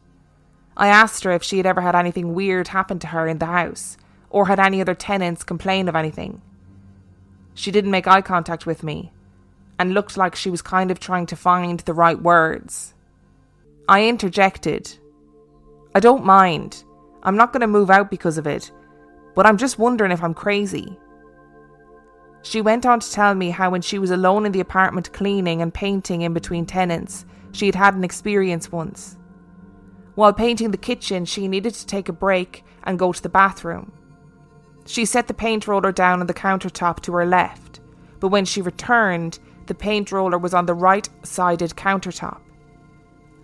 I 0.79 0.87
asked 0.87 1.25
her 1.25 1.31
if 1.31 1.43
she 1.43 1.57
had 1.57 1.65
ever 1.65 1.81
had 1.81 1.93
anything 1.93 2.33
weird 2.33 2.69
happen 2.69 2.99
to 2.99 3.07
her 3.07 3.27
in 3.27 3.39
the 3.39 3.47
house, 3.47 3.97
or 4.29 4.47
had 4.47 4.61
any 4.61 4.79
other 4.79 4.95
tenants 4.95 5.43
complain 5.43 5.89
of 5.89 5.95
anything. 5.95 6.41
She 7.53 7.69
didn't 7.69 7.91
make 7.91 8.07
eye 8.07 8.21
contact 8.21 8.65
with 8.65 8.81
me, 8.81 9.11
and 9.77 9.93
looked 9.93 10.15
like 10.15 10.37
she 10.37 10.49
was 10.49 10.61
kind 10.61 10.89
of 10.89 10.97
trying 10.97 11.25
to 11.27 11.35
find 11.35 11.81
the 11.81 11.93
right 11.93 12.19
words. 12.19 12.93
I 13.89 14.07
interjected. 14.07 14.89
I 15.93 15.99
don't 15.99 16.23
mind. 16.23 16.85
I'm 17.23 17.35
not 17.35 17.51
going 17.51 17.61
to 17.61 17.67
move 17.67 17.89
out 17.89 18.09
because 18.09 18.37
of 18.37 18.47
it, 18.47 18.71
but 19.35 19.45
I'm 19.45 19.57
just 19.57 19.79
wondering 19.79 20.13
if 20.13 20.23
I'm 20.23 20.33
crazy. 20.33 20.97
She 22.41 22.61
went 22.61 22.85
on 22.85 23.01
to 23.01 23.11
tell 23.11 23.35
me 23.35 23.49
how 23.49 23.69
when 23.69 23.81
she 23.81 23.99
was 23.99 24.11
alone 24.11 24.45
in 24.45 24.53
the 24.53 24.61
apartment 24.61 25.11
cleaning 25.11 25.61
and 25.61 25.73
painting 25.73 26.21
in 26.21 26.33
between 26.33 26.65
tenants, 26.65 27.25
she 27.51 27.65
had 27.65 27.75
had 27.75 27.95
an 27.95 28.05
experience 28.05 28.71
once. 28.71 29.17
While 30.19 30.33
painting 30.33 30.71
the 30.71 30.77
kitchen, 30.77 31.23
she 31.23 31.47
needed 31.47 31.73
to 31.75 31.85
take 31.85 32.09
a 32.09 32.11
break 32.11 32.65
and 32.83 32.99
go 32.99 33.13
to 33.13 33.23
the 33.23 33.29
bathroom. 33.29 33.93
She 34.85 35.05
set 35.05 35.29
the 35.29 35.33
paint 35.33 35.65
roller 35.65 35.93
down 35.93 36.19
on 36.19 36.27
the 36.27 36.33
countertop 36.33 36.99
to 37.03 37.13
her 37.13 37.25
left, 37.25 37.79
but 38.19 38.27
when 38.27 38.43
she 38.43 38.61
returned, 38.61 39.39
the 39.67 39.73
paint 39.73 40.11
roller 40.11 40.37
was 40.37 40.53
on 40.53 40.65
the 40.65 40.73
right 40.73 41.07
sided 41.23 41.69
countertop. 41.77 42.41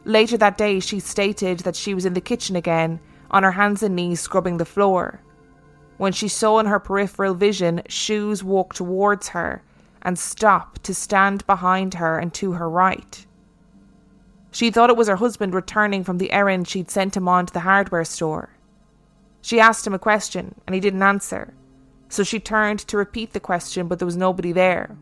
Later 0.03 0.35
that 0.35 0.57
day, 0.57 0.81
she 0.81 0.99
stated 0.99 1.59
that 1.59 1.77
she 1.77 1.93
was 1.93 2.05
in 2.05 2.13
the 2.13 2.19
kitchen 2.19 2.57
again, 2.57 2.99
on 3.31 3.43
her 3.43 3.53
hands 3.53 3.81
and 3.81 3.95
knees 3.95 4.19
scrubbing 4.19 4.57
the 4.57 4.65
floor, 4.65 5.21
when 5.95 6.11
she 6.11 6.27
saw 6.27 6.59
in 6.59 6.65
her 6.65 6.81
peripheral 6.81 7.35
vision 7.35 7.83
shoes 7.87 8.43
walk 8.43 8.73
towards 8.73 9.29
her 9.29 9.63
and 10.01 10.19
stop 10.19 10.77
to 10.79 10.93
stand 10.93 11.47
behind 11.47 11.93
her 11.93 12.19
and 12.19 12.33
to 12.33 12.51
her 12.51 12.69
right. 12.69 13.25
She 14.55 14.71
thought 14.71 14.89
it 14.89 14.95
was 14.95 15.09
her 15.09 15.17
husband 15.17 15.53
returning 15.53 16.05
from 16.05 16.17
the 16.17 16.31
errand 16.31 16.65
she'd 16.65 16.89
sent 16.89 17.17
him 17.17 17.27
on 17.27 17.45
to 17.45 17.51
the 17.51 17.59
hardware 17.59 18.05
store. 18.05 18.51
She 19.41 19.59
asked 19.59 19.85
him 19.85 19.93
a 19.93 19.99
question, 19.99 20.55
and 20.65 20.73
he 20.73 20.79
didn't 20.79 21.03
answer, 21.03 21.53
so 22.07 22.23
she 22.23 22.39
turned 22.39 22.79
to 22.79 22.95
repeat 22.95 23.33
the 23.33 23.41
question, 23.41 23.89
but 23.89 23.99
there 23.99 24.05
was 24.05 24.15
nobody 24.15 24.53
there. 24.53 24.95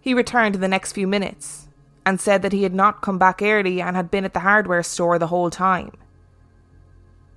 He 0.00 0.14
returned 0.14 0.56
in 0.56 0.60
the 0.60 0.66
next 0.66 0.94
few 0.94 1.06
minutes 1.06 1.68
and 2.04 2.20
said 2.20 2.42
that 2.42 2.50
he 2.50 2.64
had 2.64 2.74
not 2.74 3.00
come 3.00 3.18
back 3.18 3.40
early 3.40 3.80
and 3.80 3.94
had 3.94 4.10
been 4.10 4.24
at 4.24 4.34
the 4.34 4.40
hardware 4.40 4.82
store 4.82 5.16
the 5.16 5.28
whole 5.28 5.48
time. 5.48 5.92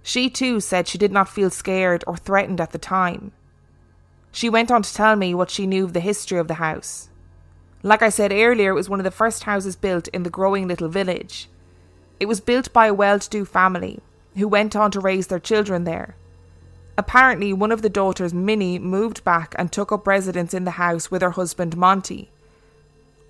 She 0.02 0.32
too 0.32 0.62
said 0.62 0.88
she 0.88 0.98
did 0.98 1.12
not 1.12 1.30
feel 1.30 1.52
scared 1.52 2.04
or 2.08 2.18
threatened 2.18 2.60
at 2.60 2.72
the 2.72 2.80
time. 2.80 3.34
She 4.32 4.50
went 4.50 4.72
on 4.72 4.82
to 4.82 4.92
tell 4.92 5.16
me 5.16 5.36
what 5.36 5.52
she 5.52 5.68
knew 5.68 5.84
of 5.84 5.94
the 5.94 6.00
history 6.00 6.40
of 6.40 6.48
the 6.48 6.56
house. 6.56 7.12
Like 7.84 8.02
I 8.02 8.10
said 8.10 8.32
earlier, 8.32 8.72
it 8.72 8.76
was 8.76 8.90
one 8.90 9.00
of 9.00 9.04
the 9.04 9.12
first 9.12 9.44
houses 9.44 9.76
built 9.76 10.08
in 10.08 10.24
the 10.24 10.32
growing 10.32 10.68
little 10.68 10.90
village. 10.90 11.50
It 12.22 12.28
was 12.28 12.40
built 12.40 12.72
by 12.72 12.86
a 12.86 12.94
well 12.94 13.18
to 13.18 13.28
do 13.28 13.46
family 13.46 14.00
who 14.38 14.48
went 14.48 14.76
on 14.76 14.92
to 14.92 15.00
raise 15.00 15.26
their 15.26 15.40
children 15.40 15.86
there. 15.86 16.16
Apparently, 16.96 17.52
one 17.52 17.72
of 17.72 17.82
the 17.82 17.90
daughters, 17.90 18.32
Minnie, 18.32 18.78
moved 18.78 19.24
back 19.24 19.56
and 19.58 19.72
took 19.72 19.92
up 19.92 20.06
residence 20.06 20.54
in 20.54 20.64
the 20.64 20.78
house 20.78 21.10
with 21.10 21.24
her 21.24 21.32
husband, 21.32 21.76
Monty. 21.76 22.30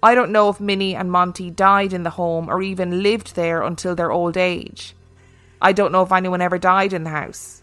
I 0.03 0.13
don't 0.13 0.33
know 0.33 0.49
if 0.49 0.59
Minnie 0.59 0.93
and 0.93 1.09
Monty 1.09 1.49
died 1.49 1.93
in 1.93 2.03
the 2.03 2.09
home 2.09 2.49
or 2.49 2.61
even 2.61 3.01
lived 3.01 3.35
there 3.35 3.61
until 3.61 3.95
their 3.95 4.11
old 4.11 4.35
age. 4.35 4.93
I 5.61 5.71
don't 5.71 5.93
know 5.93 6.03
if 6.03 6.11
anyone 6.11 6.41
ever 6.41 6.57
died 6.57 6.91
in 6.91 7.05
the 7.05 7.11
house. 7.11 7.61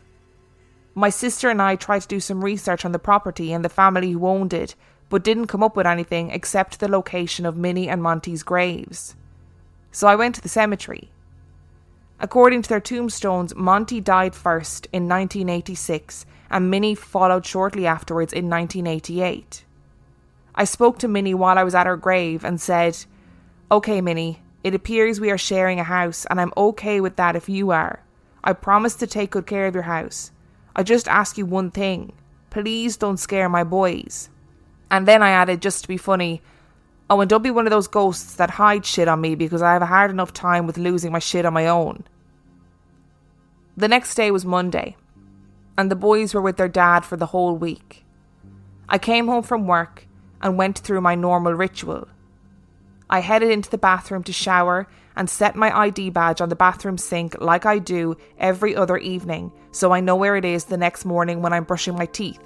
My 0.95 1.11
sister 1.11 1.51
and 1.51 1.61
I 1.61 1.77
tried 1.77 2.01
to 2.01 2.09
do 2.09 2.21
some 2.21 2.43
research 2.43 2.87
on 2.87 2.93
the 2.93 2.99
property 2.99 3.53
and 3.53 3.63
the 3.63 3.69
family 3.69 4.13
who 4.13 4.27
owned 4.27 4.55
it, 4.55 4.75
but 5.11 5.25
didn't 5.25 5.49
come 5.49 5.63
up 5.63 5.77
with 5.77 5.87
anything 5.87 6.31
except 6.31 6.81
the 6.81 6.89
location 6.89 7.45
of 7.45 7.55
Minnie 7.55 7.91
and 7.91 8.03
Monty's 8.03 8.43
graves. 8.43 9.15
So 9.93 10.07
I 10.07 10.15
went 10.15 10.35
to 10.37 10.41
the 10.41 10.49
cemetery. 10.49 11.11
According 12.21 12.63
to 12.63 12.69
their 12.69 12.81
tombstones, 12.81 13.55
Monty 13.55 14.01
died 14.01 14.35
first 14.35 14.87
in 14.93 15.09
1986 15.09 16.27
and 16.51 16.71
Minnie 16.71 16.95
followed 16.95 17.47
shortly 17.47 17.87
afterwards 17.87 18.33
in 18.33 18.49
1988. 18.49 19.65
I 20.55 20.65
spoke 20.65 20.99
to 20.99 21.09
Minnie 21.09 21.35
while 21.35 21.59
I 21.59 21.65
was 21.65 21.75
at 21.75 21.87
her 21.87 21.97
grave 21.97 22.45
and 22.45 22.61
said, 22.61 22.99
OK, 23.71 24.01
Minnie, 24.01 24.43
it 24.65 24.75
appears 24.75 25.21
we 25.21 25.31
are 25.31 25.39
sharing 25.39 25.79
a 25.79 25.85
house, 25.85 26.27
and 26.29 26.41
I'm 26.41 26.53
okay 26.57 27.01
with 27.01 27.17
that 27.17 27.37
if 27.37 27.49
you 27.49 27.71
are. 27.71 28.03
I 28.43 28.53
promise 28.55 28.97
to 28.97 29.07
take 29.07 29.31
good 29.31 29.47
care 29.47 29.67
of 29.67 29.75
your 29.75 29.85
house. 29.85 30.33
I 30.75 30.83
just 30.83 31.07
ask 31.07 31.39
you 31.39 31.47
one 31.47 31.71
thing. 31.71 32.13
Please 32.51 32.97
don't 32.97 33.19
scare 33.19 33.49
my 33.49 33.63
boys. 33.63 34.31
And 34.91 35.07
then 35.07 35.23
I 35.23 35.31
added, 35.31 35.63
just 35.63 35.83
to 35.83 35.89
be 35.89 35.97
funny, 35.97 36.43
Oh, 37.11 37.21
and 37.21 37.29
don't 37.29 37.43
be 37.43 37.51
one 37.51 37.67
of 37.67 37.71
those 37.71 37.89
ghosts 37.89 38.35
that 38.35 38.51
hide 38.51 38.85
shit 38.85 39.09
on 39.09 39.21
me 39.21 39.35
because 39.35 39.63
I 39.63 39.73
have 39.73 39.83
a 39.83 39.87
hard 39.87 40.11
enough 40.11 40.33
time 40.33 40.67
with 40.67 40.77
losing 40.77 41.13
my 41.13 41.19
shit 41.19 41.47
on 41.47 41.55
my 41.55 41.67
own. 41.67 42.05
The 43.77 43.89
next 43.89 44.15
day 44.15 44.31
was 44.31 44.45
Monday, 44.45 44.97
and 45.77 45.91
the 45.91 45.97
boys 45.97 46.35
were 46.35 46.43
with 46.43 46.57
their 46.57 46.69
dad 46.69 47.05
for 47.05 47.17
the 47.17 47.27
whole 47.27 47.57
week. 47.57 48.05
I 48.89 48.99
came 48.99 49.27
home 49.27 49.43
from 49.43 49.67
work 49.67 50.07
and 50.43 50.59
went 50.59 50.79
through 50.79 51.01
my 51.01 51.15
normal 51.15 51.55
ritual 51.55 52.09
I 53.11 53.21
headed 53.21 53.51
into 53.51 53.71
the 53.71 53.79
bathroom 53.79 54.23
to 54.25 54.33
shower 54.33 54.87
and 55.17 55.31
set 55.31 55.57
my 55.57 55.77
ID 55.77 56.11
badge 56.11 56.41
on 56.41 56.51
the 56.51 56.57
bathroom 56.57 56.99
sink 56.99 57.41
like 57.41 57.65
I 57.65 57.79
do 57.79 58.17
every 58.39 58.77
other 58.77 58.99
evening 58.99 59.51
so 59.73 59.93
I 59.93 60.01
know 60.01 60.15
where 60.15 60.37
it 60.37 60.45
is 60.45 60.65
the 60.65 60.77
next 60.77 61.05
morning 61.05 61.41
when 61.41 61.53
I'm 61.53 61.65
brushing 61.65 61.95
my 61.95 62.07
teeth, 62.07 62.41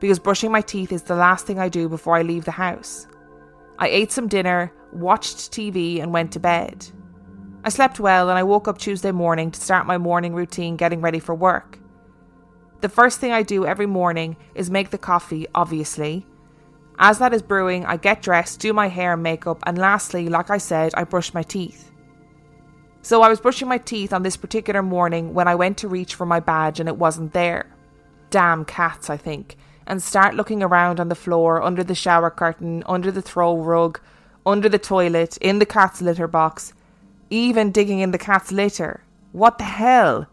because 0.00 0.18
brushing 0.18 0.50
my 0.50 0.62
teeth 0.62 0.92
is 0.92 1.02
the 1.02 1.14
last 1.14 1.46
thing 1.46 1.58
I 1.58 1.68
do 1.68 1.88
before 1.88 2.16
I 2.16 2.22
leave 2.22 2.44
the 2.44 2.50
house. 2.52 3.06
I 3.78 3.88
ate 3.88 4.12
some 4.12 4.28
dinner, 4.28 4.72
watched 4.92 5.52
TV, 5.52 6.02
and 6.02 6.12
went 6.12 6.32
to 6.32 6.40
bed. 6.40 6.86
I 7.64 7.70
slept 7.70 8.00
well 8.00 8.28
and 8.28 8.38
I 8.38 8.42
woke 8.42 8.68
up 8.68 8.78
Tuesday 8.78 9.12
morning 9.12 9.50
to 9.50 9.60
start 9.60 9.86
my 9.86 9.98
morning 9.98 10.34
routine 10.34 10.76
getting 10.76 11.00
ready 11.00 11.18
for 11.18 11.34
work. 11.34 11.78
The 12.80 12.88
first 12.88 13.20
thing 13.20 13.32
I 13.32 13.42
do 13.42 13.66
every 13.66 13.86
morning 13.86 14.36
is 14.54 14.70
make 14.70 14.90
the 14.90 14.98
coffee, 14.98 15.46
obviously, 15.54 16.26
as 16.98 17.20
that 17.20 17.32
is 17.32 17.42
brewing, 17.42 17.86
I 17.86 17.96
get 17.96 18.22
dressed, 18.22 18.58
do 18.58 18.72
my 18.72 18.88
hair 18.88 19.12
and 19.12 19.22
makeup, 19.22 19.62
and 19.66 19.78
lastly, 19.78 20.28
like 20.28 20.50
I 20.50 20.58
said, 20.58 20.92
I 20.94 21.04
brush 21.04 21.32
my 21.32 21.44
teeth. 21.44 21.92
So 23.02 23.22
I 23.22 23.28
was 23.28 23.40
brushing 23.40 23.68
my 23.68 23.78
teeth 23.78 24.12
on 24.12 24.24
this 24.24 24.36
particular 24.36 24.82
morning 24.82 25.32
when 25.32 25.46
I 25.46 25.54
went 25.54 25.78
to 25.78 25.88
reach 25.88 26.16
for 26.16 26.26
my 26.26 26.40
badge 26.40 26.80
and 26.80 26.88
it 26.88 26.96
wasn't 26.96 27.32
there. 27.32 27.72
Damn 28.30 28.64
cats, 28.64 29.08
I 29.08 29.16
think, 29.16 29.56
and 29.88 30.02
start 30.02 30.34
looking 30.34 30.62
around 30.62 31.00
on 31.00 31.08
the 31.08 31.14
floor, 31.14 31.62
under 31.62 31.82
the 31.82 31.94
shower 31.94 32.30
curtain, 32.30 32.84
under 32.86 33.10
the 33.10 33.22
throw 33.22 33.56
rug, 33.56 33.98
under 34.44 34.68
the 34.68 34.78
toilet, 34.78 35.38
in 35.38 35.58
the 35.58 35.66
cat's 35.66 36.02
litter 36.02 36.28
box, 36.28 36.74
even 37.30 37.72
digging 37.72 38.00
in 38.00 38.10
the 38.10 38.18
cat's 38.18 38.52
litter. 38.52 39.02
What 39.32 39.56
the 39.56 39.64
hell? 39.64 40.26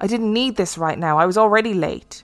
I 0.00 0.06
didn't 0.06 0.32
need 0.32 0.56
this 0.56 0.78
right 0.78 0.98
now, 0.98 1.18
I 1.18 1.26
was 1.26 1.36
already 1.36 1.74
late. 1.74 2.22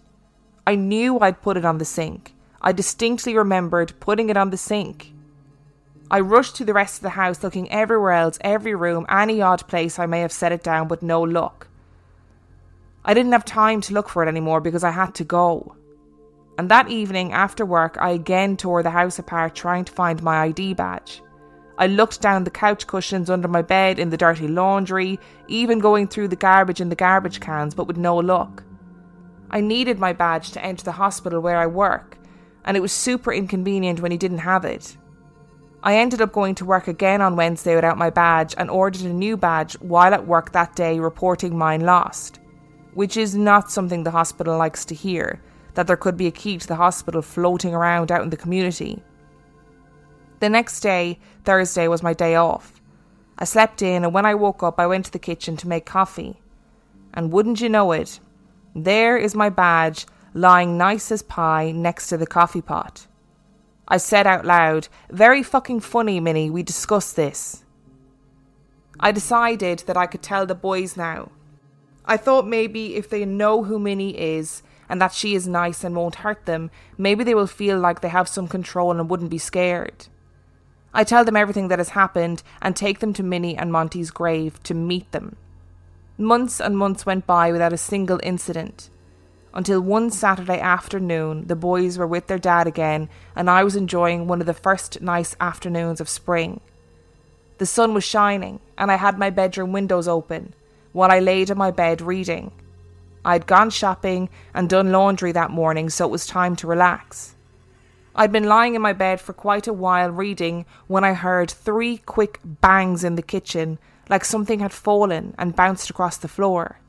I 0.67 0.75
knew 0.75 1.21
I'd 1.21 1.43
put 1.43 1.59
it 1.59 1.67
on 1.67 1.79
the 1.79 1.85
sink. 1.85 2.35
I 2.63 2.73
distinctly 2.73 3.37
remembered 3.37 3.99
putting 4.01 4.31
it 4.31 4.37
on 4.39 4.51
the 4.51 4.57
sink. 4.57 5.13
I 6.11 6.21
rushed 6.21 6.57
to 6.57 6.65
the 6.65 6.75
rest 6.75 6.99
of 6.99 7.03
the 7.03 7.11
house, 7.11 7.43
looking 7.43 7.71
everywhere 7.71 8.13
else, 8.13 8.39
every 8.41 8.75
room, 8.75 9.05
any 9.09 9.43
odd 9.43 9.69
place 9.69 9.99
I 9.99 10.07
may 10.07 10.21
have 10.21 10.33
set 10.33 10.51
it 10.51 10.63
down, 10.63 10.89
but 10.89 11.03
no 11.03 11.21
luck. 11.21 11.69
I 13.05 13.13
didn't 13.13 13.33
have 13.33 13.45
time 13.45 13.83
to 13.83 13.95
look 13.95 14.09
for 14.09 14.23
it 14.23 14.29
anymore 14.29 14.61
because 14.61 14.83
I 14.83 14.91
had 14.91 15.15
to 15.17 15.25
go. 15.25 15.77
And 16.61 16.71
that 16.71 16.91
evening, 16.91 17.33
after 17.33 17.65
work, 17.65 17.97
I 17.99 18.11
again 18.11 18.55
tore 18.55 18.83
the 18.83 18.91
house 18.91 19.19
apart 19.19 19.55
trying 19.55 19.87
to 19.87 19.93
find 19.95 20.23
my 20.23 20.43
ID 20.43 20.75
badge. 20.75 21.23
I 21.79 21.87
looked 21.87 22.21
down 22.21 22.45
the 22.45 22.51
couch 22.51 22.87
cushions 22.87 23.31
under 23.31 23.49
my 23.49 23.63
bed, 23.63 23.99
in 23.99 24.11
the 24.11 24.19
dirty 24.19 24.47
laundry, 24.47 25.19
even 25.49 25.79
going 25.79 26.07
through 26.07 26.29
the 26.29 26.37
garbage 26.37 26.83
in 26.83 26.91
the 26.91 26.95
garbage 26.95 27.41
cans, 27.41 27.75
but 27.75 27.87
with 27.87 27.97
no 27.97 28.15
luck. 28.15 28.63
I 29.51 29.63
needed 29.63 29.99
my 29.99 30.13
badge 30.13 30.51
to 30.51 30.63
enter 30.63 30.85
the 30.85 30.93
hospital 30.93 31.41
where 31.41 31.57
I 31.57 31.67
work, 31.67 32.19
and 32.67 32.77
it 32.77 32.81
was 32.81 32.93
super 32.93 33.33
inconvenient 33.33 34.01
when 34.01 34.13
he 34.13 34.19
didn't 34.19 34.45
have 34.53 34.67
it. 34.67 34.99
I 35.83 35.97
ended 35.97 36.21
up 36.21 36.35
going 36.35 36.57
to 36.57 36.67
work 36.67 36.89
again 36.89 37.23
on 37.23 37.37
Wednesday 37.37 37.75
without 37.75 37.97
my 37.97 38.11
badge 38.11 38.55
and 38.59 38.69
ordered 38.69 39.07
a 39.07 39.15
new 39.15 39.39
badge 39.39 39.81
while 39.81 40.13
at 40.13 40.27
work 40.27 40.53
that 40.53 40.77
day, 40.77 41.01
reporting 41.01 41.57
mine 41.57 41.81
lost, 41.81 42.39
which 42.93 43.17
is 43.17 43.35
not 43.35 43.71
something 43.71 44.05
the 44.05 44.11
hospital 44.11 44.59
likes 44.59 44.85
to 44.85 44.95
hear 44.95 45.41
that 45.75 45.87
there 45.87 45.97
could 45.97 46.17
be 46.17 46.27
a 46.27 46.33
key 46.33 46.59
to 46.59 46.67
the 46.67 46.77
hospital 46.77 47.23
floating 47.23 47.75
around 47.75 48.11
out 48.11 48.23
in 48.23 48.31
the 48.31 48.37
community. 48.37 49.03
The 50.41 50.49
next 50.49 50.81
day, 50.81 51.19
Thursday, 51.45 51.89
was 51.89 52.03
my 52.03 52.15
day 52.15 52.35
off. 52.37 52.81
I 53.39 53.45
slept 53.45 53.83
in, 53.83 54.05
and 54.05 54.13
when 54.13 54.27
I 54.27 54.35
woke 54.35 54.63
up, 54.63 54.79
I 54.79 54.87
went 54.87 55.07
to 55.07 55.13
the 55.13 55.19
kitchen 55.19 55.57
to 55.59 55.69
make 55.69 55.87
coffee. 55.87 56.41
And 57.15 57.33
wouldn't 57.33 57.61
you 57.61 57.69
know 57.69 57.93
it, 57.93 58.21
there 58.75 59.17
is 59.17 59.35
my 59.35 59.51
badge 59.51 60.07
lying 60.35 60.79
nice 60.79 61.11
as 61.11 61.23
pie 61.23 61.73
next 61.73 62.09
to 62.09 62.17
the 62.17 62.27
coffee 62.27 62.63
pot. 62.63 63.07
I 63.89 63.97
said 63.97 64.27
out 64.27 64.45
loud, 64.45 64.89
Very 65.11 65.43
fucking 65.43 65.81
funny, 65.81 66.21
Minnie, 66.21 66.51
we 66.51 66.63
discussed 66.63 67.17
this. 67.17 67.65
I 69.01 69.13
decided 69.13 69.81
that 69.87 69.97
I 69.97 70.07
could 70.07 70.23
tell 70.23 70.47
the 70.47 70.55
boys 70.55 70.97
now. 70.97 71.33
I 72.05 72.17
thought 72.17 72.47
maybe 72.47 72.97
if 72.97 73.09
they 73.09 73.25
know 73.25 73.65
who 73.65 73.79
Minnie 73.79 74.19
is 74.19 74.63
and 74.91 75.01
that 75.01 75.15
she 75.15 75.35
is 75.35 75.47
nice 75.47 75.85
and 75.85 75.95
won't 75.95 76.17
hurt 76.17 76.45
them, 76.45 76.71
maybe 76.99 77.25
they 77.25 77.35
will 77.35 77.47
feel 77.47 77.79
like 77.79 78.01
they 78.01 78.09
have 78.09 78.29
some 78.29 78.49
control 78.49 78.91
and 78.91 79.09
wouldn't 79.09 79.31
be 79.31 79.39
scared. 79.39 80.09
I 80.93 81.05
tell 81.05 81.25
them 81.25 81.37
everything 81.37 81.69
that 81.69 81.79
has 81.79 81.91
happened 81.91 82.43
and 82.61 82.75
take 82.75 82.99
them 82.99 83.13
to 83.15 83.23
Minnie 83.23 83.57
and 83.57 83.71
Monty's 83.71 84.11
grave 84.11 84.61
to 84.65 84.75
meet 84.75 85.11
them. 85.13 85.37
Months 86.19 86.61
and 86.61 86.77
months 86.77 87.07
went 87.07 87.25
by 87.25 87.53
without 87.53 87.73
a 87.73 87.79
single 87.79 88.19
incident. 88.25 88.91
Until 89.55 89.81
one 89.81 90.11
Saturday 90.11 90.59
afternoon, 90.59 91.47
the 91.47 91.57
boys 91.57 91.97
were 91.97 92.07
with 92.07 92.27
their 92.27 92.39
dad 92.39 92.67
again, 92.67 93.09
and 93.37 93.49
I 93.49 93.63
was 93.63 93.77
enjoying 93.77 94.27
one 94.27 94.41
of 94.41 94.47
the 94.47 94.55
first 94.55 95.01
nice 95.01 95.37
afternoons 95.41 96.01
of 96.01 96.09
spring. 96.09 96.61
The 97.59 97.67
sun 97.67 97.95
was 97.95 98.05
shining, 98.05 98.59
and 98.77 98.91
I 98.91 98.97
had 98.97 99.19
my 99.19 99.31
bedroom 99.31 99.71
windows 99.71 100.09
open 100.09 100.55
while 100.93 101.13
I 101.13 101.21
laid 101.21 101.51
in 101.51 101.59
my 101.59 101.71
bed 101.71 102.01
reading. 102.01 102.51
I'd 103.25 103.47
gone 103.47 103.71
shopping 103.71 104.29
and 104.55 104.69
done 104.69 104.93
laundry 104.93 105.33
that 105.33 105.51
morning, 105.51 105.91
so 105.91 106.07
it 106.07 106.11
was 106.11 106.27
time 106.27 106.57
to 106.57 106.67
relax. 106.67 107.35
I'd 108.15 108.33
been 108.33 108.45
lying 108.45 108.75
in 108.75 108.83
my 108.83 108.93
bed 108.93 109.21
for 109.21 109.33
quite 109.33 109.67
a 109.67 109.73
while 109.73 110.11
reading 110.11 110.67
when 110.89 111.05
I 111.05 111.13
heard 111.13 111.51
three 111.51 111.99
quick 111.99 112.41
bangs 112.45 113.05
in 113.05 113.15
the 113.15 113.23
kitchen 113.23 113.79
like 114.09 114.25
something 114.25 114.59
had 114.59 114.73
fallen 114.73 115.35
and 115.39 115.55
bounced 115.55 115.91
across 115.91 116.17
the 116.17 116.29
floor. 116.29 116.81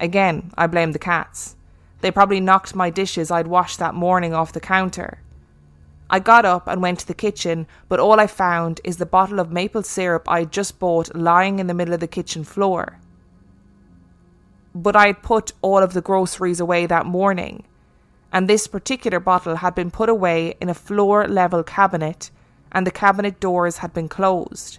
Again, 0.00 0.50
I 0.56 0.66
blamed 0.66 0.94
the 0.94 0.98
cats. 0.98 1.54
They 2.00 2.10
probably 2.10 2.40
knocked 2.40 2.74
my 2.74 2.90
dishes 2.90 3.30
I'd 3.30 3.46
washed 3.46 3.78
that 3.78 3.94
morning 3.94 4.34
off 4.34 4.52
the 4.52 4.60
counter. 4.60 5.20
I 6.10 6.18
got 6.20 6.44
up 6.44 6.66
and 6.66 6.80
went 6.80 7.00
to 7.00 7.06
the 7.06 7.14
kitchen, 7.14 7.66
but 7.88 8.00
all 8.00 8.18
I 8.18 8.26
found 8.26 8.80
is 8.82 8.96
the 8.96 9.06
bottle 9.06 9.40
of 9.40 9.52
maple 9.52 9.82
syrup 9.82 10.28
I'd 10.28 10.50
just 10.50 10.78
bought 10.78 11.14
lying 11.14 11.58
in 11.58 11.66
the 11.66 11.74
middle 11.74 11.94
of 11.94 12.00
the 12.00 12.06
kitchen 12.06 12.44
floor. 12.44 12.98
But 14.80 14.94
I 14.94 15.08
had 15.08 15.24
put 15.24 15.50
all 15.60 15.78
of 15.78 15.92
the 15.92 16.00
groceries 16.00 16.60
away 16.60 16.86
that 16.86 17.04
morning, 17.04 17.64
and 18.32 18.46
this 18.46 18.68
particular 18.68 19.18
bottle 19.18 19.56
had 19.56 19.74
been 19.74 19.90
put 19.90 20.08
away 20.08 20.54
in 20.60 20.68
a 20.68 20.74
floor 20.74 21.26
level 21.26 21.64
cabinet, 21.64 22.30
and 22.70 22.86
the 22.86 22.92
cabinet 22.92 23.40
doors 23.40 23.78
had 23.78 23.92
been 23.92 24.08
closed. 24.08 24.78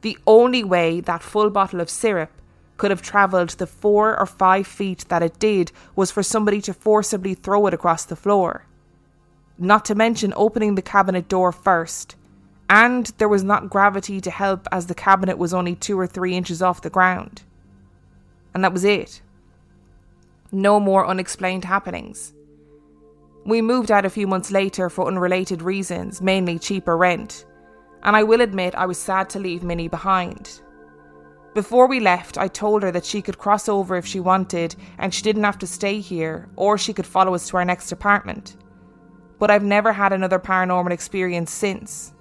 The 0.00 0.18
only 0.26 0.64
way 0.64 1.00
that 1.00 1.22
full 1.22 1.48
bottle 1.48 1.80
of 1.80 1.88
syrup 1.88 2.32
could 2.76 2.90
have 2.90 3.00
travelled 3.00 3.50
the 3.50 3.68
four 3.68 4.18
or 4.18 4.26
five 4.26 4.66
feet 4.66 5.04
that 5.08 5.22
it 5.22 5.38
did 5.38 5.70
was 5.94 6.10
for 6.10 6.24
somebody 6.24 6.60
to 6.62 6.74
forcibly 6.74 7.34
throw 7.34 7.68
it 7.68 7.74
across 7.74 8.04
the 8.04 8.16
floor. 8.16 8.66
Not 9.58 9.84
to 9.84 9.94
mention 9.94 10.32
opening 10.34 10.74
the 10.74 10.82
cabinet 10.82 11.28
door 11.28 11.52
first. 11.52 12.16
And 12.68 13.06
there 13.18 13.28
was 13.28 13.44
not 13.44 13.70
gravity 13.70 14.20
to 14.20 14.30
help 14.30 14.66
as 14.72 14.86
the 14.86 14.94
cabinet 14.94 15.38
was 15.38 15.54
only 15.54 15.76
two 15.76 15.98
or 15.98 16.08
three 16.08 16.34
inches 16.34 16.62
off 16.62 16.82
the 16.82 16.90
ground. 16.90 17.44
And 18.54 18.64
that 18.64 18.72
was 18.72 18.84
it. 18.84 19.22
No 20.50 20.80
more 20.80 21.06
unexplained 21.06 21.64
happenings. 21.64 22.32
We 23.44 23.62
moved 23.62 23.90
out 23.90 24.04
a 24.04 24.10
few 24.10 24.26
months 24.26 24.50
later 24.50 24.90
for 24.90 25.06
unrelated 25.06 25.62
reasons, 25.62 26.20
mainly 26.20 26.58
cheaper 26.58 26.96
rent 26.96 27.44
and 28.02 28.16
I 28.16 28.22
will 28.22 28.40
admit 28.40 28.74
I 28.74 28.86
was 28.86 28.98
sad 28.98 29.28
to 29.30 29.38
leave 29.38 29.62
Minnie 29.62 29.88
behind. 29.88 30.60
Before 31.54 31.86
we 31.86 32.00
left, 32.00 32.38
I 32.38 32.46
told 32.48 32.82
her 32.82 32.92
that 32.92 33.04
she 33.04 33.22
could 33.22 33.38
cross 33.38 33.68
over 33.68 33.96
if 33.96 34.06
she 34.06 34.20
wanted 34.20 34.76
and 34.98 35.12
she 35.12 35.22
didn't 35.22 35.44
have 35.44 35.58
to 35.58 35.66
stay 35.66 36.00
here, 36.00 36.48
or 36.56 36.78
she 36.78 36.92
could 36.92 37.06
follow 37.06 37.34
us 37.34 37.48
to 37.48 37.56
our 37.56 37.64
next 37.64 37.90
apartment. 37.90 38.56
But 39.38 39.50
I've 39.50 39.64
never 39.64 39.92
had 39.92 40.12
another 40.12 40.38
paranormal 40.38 40.92
experience 40.92 41.50
since. 41.50 42.12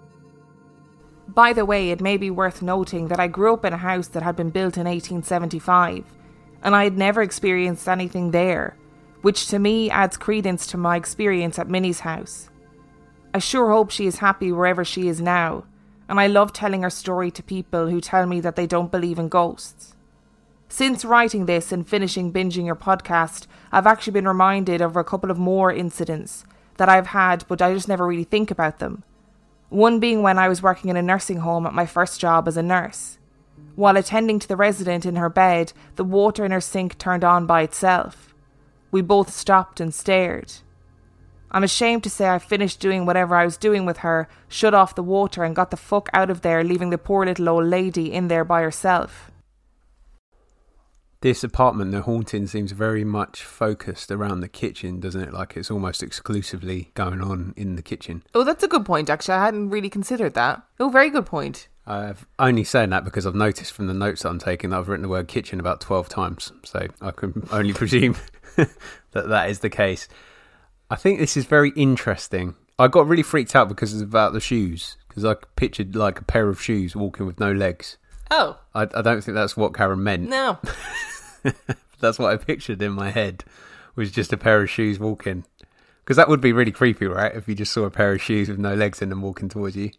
By 1.27 1.53
the 1.53 1.65
way, 1.65 1.91
it 1.91 2.01
may 2.01 2.17
be 2.17 2.31
worth 2.31 2.61
noting 2.61 3.09
that 3.09 3.19
I 3.19 3.27
grew 3.27 3.53
up 3.53 3.65
in 3.65 3.73
a 3.73 3.77
house 3.77 4.07
that 4.09 4.23
had 4.23 4.35
been 4.35 4.49
built 4.49 4.77
in 4.77 4.85
1875, 4.85 6.05
and 6.63 6.75
I 6.75 6.83
had 6.83 6.97
never 6.97 7.21
experienced 7.21 7.87
anything 7.87 8.31
there, 8.31 8.75
which 9.21 9.47
to 9.47 9.59
me 9.59 9.89
adds 9.89 10.17
credence 10.17 10.67
to 10.67 10.77
my 10.77 10.95
experience 10.95 11.57
at 11.59 11.69
Minnie's 11.69 12.01
house. 12.01 12.49
I 13.33 13.39
sure 13.39 13.71
hope 13.71 13.91
she 13.91 14.07
is 14.07 14.19
happy 14.19 14.51
wherever 14.51 14.83
she 14.83 15.07
is 15.07 15.21
now, 15.21 15.65
and 16.09 16.19
I 16.19 16.27
love 16.27 16.53
telling 16.53 16.83
her 16.83 16.89
story 16.89 17.31
to 17.31 17.43
people 17.43 17.87
who 17.87 18.01
tell 18.01 18.25
me 18.25 18.39
that 18.41 18.55
they 18.55 18.67
don't 18.67 18.91
believe 18.91 19.19
in 19.19 19.29
ghosts. 19.29 19.95
Since 20.69 21.05
writing 21.05 21.45
this 21.45 21.71
and 21.71 21.87
finishing 21.87 22.33
binging 22.33 22.65
your 22.65 22.75
podcast, 22.75 23.47
I've 23.71 23.87
actually 23.87 24.13
been 24.13 24.27
reminded 24.27 24.81
of 24.81 24.95
a 24.95 25.03
couple 25.03 25.31
of 25.31 25.37
more 25.37 25.71
incidents 25.71 26.45
that 26.77 26.89
I've 26.89 27.07
had, 27.07 27.45
but 27.47 27.61
I 27.61 27.73
just 27.73 27.87
never 27.87 28.05
really 28.05 28.23
think 28.23 28.51
about 28.51 28.79
them. 28.79 29.03
One 29.69 29.99
being 29.99 30.21
when 30.21 30.37
I 30.37 30.47
was 30.47 30.61
working 30.61 30.89
in 30.89 30.97
a 30.97 31.01
nursing 31.01 31.37
home 31.37 31.65
at 31.65 31.73
my 31.73 31.85
first 31.85 32.19
job 32.19 32.47
as 32.47 32.57
a 32.57 32.63
nurse. 32.63 33.17
While 33.77 33.95
attending 33.95 34.39
to 34.39 34.47
the 34.47 34.55
resident 34.55 35.05
in 35.05 35.17
her 35.17 35.29
bed, 35.29 35.71
the 35.97 36.03
water 36.03 36.43
in 36.43 36.49
her 36.49 36.59
sink 36.59 36.97
turned 36.97 37.23
on 37.23 37.45
by 37.45 37.61
itself. 37.61 38.33
We 38.89 39.03
both 39.03 39.29
stopped 39.29 39.79
and 39.79 39.93
stared. 39.93 40.51
I'm 41.51 41.63
ashamed 41.63 42.03
to 42.05 42.09
say 42.09 42.27
I 42.27 42.39
finished 42.39 42.79
doing 42.79 43.05
whatever 43.05 43.35
I 43.35 43.45
was 43.45 43.55
doing 43.55 43.85
with 43.85 43.97
her, 43.97 44.27
shut 44.47 44.73
off 44.73 44.95
the 44.95 45.03
water, 45.03 45.43
and 45.43 45.55
got 45.55 45.69
the 45.69 45.77
fuck 45.77 46.09
out 46.11 46.31
of 46.31 46.41
there, 46.41 46.63
leaving 46.63 46.89
the 46.89 46.97
poor 46.97 47.23
little 47.23 47.49
old 47.49 47.65
lady 47.65 48.11
in 48.11 48.29
there 48.29 48.43
by 48.43 48.63
herself. 48.63 49.29
This 51.21 51.43
apartment, 51.43 51.91
the 51.91 52.01
haunting 52.01 52.47
seems 52.47 52.71
very 52.71 53.03
much 53.03 53.43
focused 53.43 54.09
around 54.09 54.39
the 54.39 54.47
kitchen, 54.47 54.99
doesn't 54.99 55.21
it? 55.21 55.33
Like 55.33 55.55
it's 55.55 55.69
almost 55.69 56.01
exclusively 56.01 56.89
going 56.95 57.21
on 57.21 57.53
in 57.55 57.75
the 57.75 57.83
kitchen. 57.83 58.23
Oh, 58.33 58.43
that's 58.43 58.63
a 58.63 58.67
good 58.67 58.87
point, 58.87 59.11
actually. 59.11 59.35
I 59.35 59.45
hadn't 59.45 59.69
really 59.69 59.91
considered 59.91 60.33
that. 60.33 60.63
Oh, 60.79 60.89
very 60.89 61.11
good 61.11 61.27
point. 61.27 61.67
I've 61.87 62.27
only 62.37 62.65
saying 62.65 62.89
that 62.89 63.05
because 63.05 63.25
I've 63.25 63.33
noticed 63.33 63.71
from 63.71 63.87
the 63.87 63.93
notes 63.93 64.23
that 64.23 64.29
I'm 64.29 64.39
taking 64.39 64.71
that 64.71 64.77
I've 64.77 64.89
written 64.89 65.03
the 65.03 65.09
word 65.09 65.29
kitchen 65.29 65.59
about 65.59 65.79
12 65.79 66.09
times. 66.09 66.51
So 66.65 66.87
I 67.01 67.11
can 67.11 67.47
only 67.51 67.73
presume 67.73 68.17
that 68.55 68.69
that 69.29 69.49
is 69.49 69.59
the 69.59 69.69
case. 69.69 70.09
I 70.91 70.95
think 70.95 71.19
this 71.19 71.37
is 71.37 71.45
very 71.45 71.69
interesting. 71.71 72.55
I 72.77 72.89
got 72.89 73.07
really 73.07 73.23
freaked 73.23 73.55
out 73.55 73.69
because 73.69 73.93
it's 73.93 74.03
about 74.03 74.33
the 74.33 74.41
shoes 74.41 74.97
because 75.07 75.23
I 75.23 75.35
pictured 75.55 75.95
like 75.95 76.19
a 76.19 76.25
pair 76.25 76.49
of 76.49 76.61
shoes 76.61 76.95
walking 76.95 77.25
with 77.25 77.39
no 77.39 77.53
legs. 77.53 77.97
Oh, 78.29 78.59
I, 78.75 78.81
I 78.81 79.01
don't 79.01 79.23
think 79.23 79.35
that's 79.35 79.55
what 79.55 79.73
Karen 79.73 80.03
meant. 80.03 80.29
no. 80.29 80.59
that's 81.99 82.19
what 82.19 82.31
I 82.31 82.37
pictured 82.37 82.81
in 82.81 82.91
my 82.91 83.11
head 83.11 83.45
was 83.95 84.11
just 84.11 84.33
a 84.33 84.37
pair 84.37 84.61
of 84.61 84.69
shoes 84.69 84.99
walking. 84.99 85.45
Because 86.03 86.17
that 86.17 86.29
would 86.29 86.41
be 86.41 86.53
really 86.53 86.71
creepy, 86.71 87.05
right? 87.05 87.33
If 87.33 87.47
you 87.47 87.55
just 87.55 87.71
saw 87.71 87.83
a 87.83 87.89
pair 87.89 88.13
of 88.13 88.21
shoes 88.21 88.49
with 88.49 88.59
no 88.59 88.75
legs 88.75 89.01
in 89.01 89.09
them 89.09 89.21
walking 89.21 89.49
towards 89.49 89.75
you. 89.75 89.91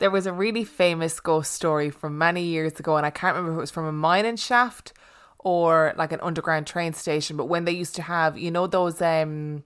There 0.00 0.10
was 0.10 0.26
a 0.26 0.32
really 0.32 0.64
famous 0.64 1.20
ghost 1.20 1.52
story 1.52 1.90
from 1.90 2.18
many 2.18 2.42
years 2.42 2.80
ago, 2.80 2.96
and 2.96 3.06
I 3.06 3.10
can't 3.10 3.36
remember 3.36 3.52
if 3.52 3.58
it 3.58 3.60
was 3.60 3.70
from 3.70 3.86
a 3.86 3.92
mining 3.92 4.36
shaft 4.36 4.92
or 5.38 5.94
like 5.96 6.10
an 6.10 6.20
underground 6.22 6.66
train 6.66 6.92
station. 6.94 7.36
But 7.36 7.46
when 7.46 7.64
they 7.66 7.72
used 7.72 7.94
to 7.96 8.02
have, 8.02 8.36
you 8.36 8.50
know, 8.50 8.66
those 8.66 9.00
um 9.00 9.62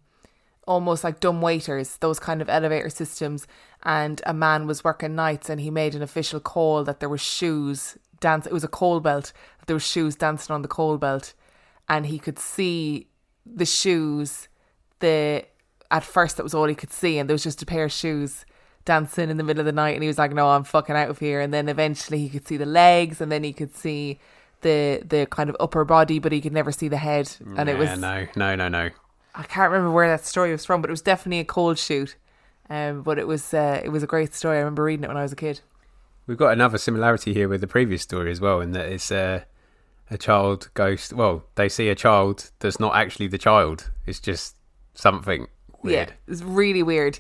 almost 0.67 1.05
like 1.05 1.21
dumb 1.21 1.41
waiters, 1.41 1.99
those 1.99 2.19
kind 2.19 2.41
of 2.43 2.49
elevator 2.49 2.91
systems. 2.91 3.47
And 3.83 4.21
a 4.27 4.35
man 4.35 4.67
was 4.67 4.83
working 4.83 5.15
nights 5.15 5.51
and 5.51 5.61
he 5.61 5.71
made 5.71 5.95
an 5.95 6.03
official 6.03 6.41
call 6.41 6.85
that 6.85 7.01
there 7.01 7.09
were 7.09 7.19
shoes 7.19 7.99
dance. 8.21 8.47
It 8.47 8.53
was 8.53 8.65
a 8.65 8.69
coal 8.69 9.01
belt. 9.01 9.33
There 9.67 9.77
were 9.77 9.81
shoes 9.81 10.17
dancing 10.17 10.55
on 10.55 10.63
the 10.63 10.69
coal 10.69 10.99
belt, 10.99 11.35
and 11.89 12.07
he 12.07 12.19
could 12.19 12.39
see 12.39 13.09
the 13.47 13.67
shoes. 13.67 14.49
The 15.01 15.45
at 15.91 16.03
first 16.03 16.37
that 16.37 16.43
was 16.43 16.55
all 16.55 16.67
he 16.67 16.75
could 16.75 16.93
see, 16.93 17.19
and 17.19 17.29
there 17.29 17.35
was 17.35 17.43
just 17.45 17.63
a 17.63 17.67
pair 17.67 17.85
of 17.85 17.93
shoes 17.93 18.45
dancing 18.85 19.31
in 19.31 19.37
the 19.37 19.43
middle 19.43 19.61
of 19.61 19.67
the 19.67 19.73
night. 19.73 19.95
And 19.95 20.03
he 20.03 20.09
was 20.09 20.19
like, 20.19 20.33
"No, 20.33 20.51
I'm 20.51 20.65
fucking 20.65 20.97
out 20.97 21.11
of 21.11 21.19
here." 21.19 21.41
And 21.41 21.53
then 21.53 21.69
eventually 21.69 22.19
he 22.19 22.29
could 22.29 22.47
see 22.47 22.57
the 22.57 22.67
legs, 22.67 23.21
and 23.21 23.31
then 23.31 23.45
he 23.45 23.53
could 23.53 23.75
see 23.75 24.19
the 24.61 25.03
the 25.07 25.27
kind 25.31 25.49
of 25.49 25.57
upper 25.61 25.85
body, 25.85 26.19
but 26.19 26.33
he 26.33 26.41
could 26.41 26.53
never 26.53 26.73
see 26.73 26.89
the 26.89 26.97
head. 26.97 27.31
And 27.57 27.69
yeah, 27.69 27.75
it 27.75 27.79
was 27.79 27.99
no, 27.99 28.27
no, 28.37 28.55
no, 28.57 28.69
no. 28.69 28.91
I 29.35 29.43
can't 29.43 29.71
remember 29.71 29.93
where 29.93 30.09
that 30.09 30.25
story 30.25 30.53
was 30.53 30.65
from, 30.65 30.81
but 30.81 30.91
it 30.91 30.93
was 30.93 31.03
definitely 31.03 31.41
a 31.41 31.45
cold 31.45 31.79
shoot. 31.79 32.17
Um, 32.71 33.03
but 33.03 33.19
it 33.19 33.27
was 33.27 33.53
uh, 33.55 33.81
it 33.85 33.91
was 33.91 34.03
a 34.03 34.07
great 34.07 34.35
story. 34.35 34.57
I 34.57 34.61
remember 34.61 34.85
reading 34.85 35.05
it 35.05 35.09
when 35.09 35.17
I 35.17 35.23
was 35.23 35.33
a 35.33 35.37
kid. 35.37 35.61
We've 36.27 36.39
got 36.39 36.53
another 36.53 36.79
similarity 36.79 37.35
here 37.35 37.49
with 37.49 37.61
the 37.61 37.67
previous 37.67 38.03
story 38.03 38.31
as 38.31 38.41
well, 38.41 38.61
in 38.61 38.73
that 38.73 38.87
it's 38.87 39.13
uh, 39.13 39.45
a 40.11 40.17
child 40.17 40.71
ghost. 40.73 41.13
Well, 41.13 41.45
they 41.57 41.69
see 41.69 41.89
a 41.89 41.95
child 41.95 42.51
that's 42.61 42.81
not 42.81 42.97
actually 42.97 43.27
the 43.27 43.39
child. 43.39 43.91
It's 44.07 44.21
just 44.21 44.57
something 44.95 45.47
weird. 45.83 46.09
Yeah, 46.09 46.15
it's 46.33 46.43
really 46.43 46.83
weird. 46.83 47.19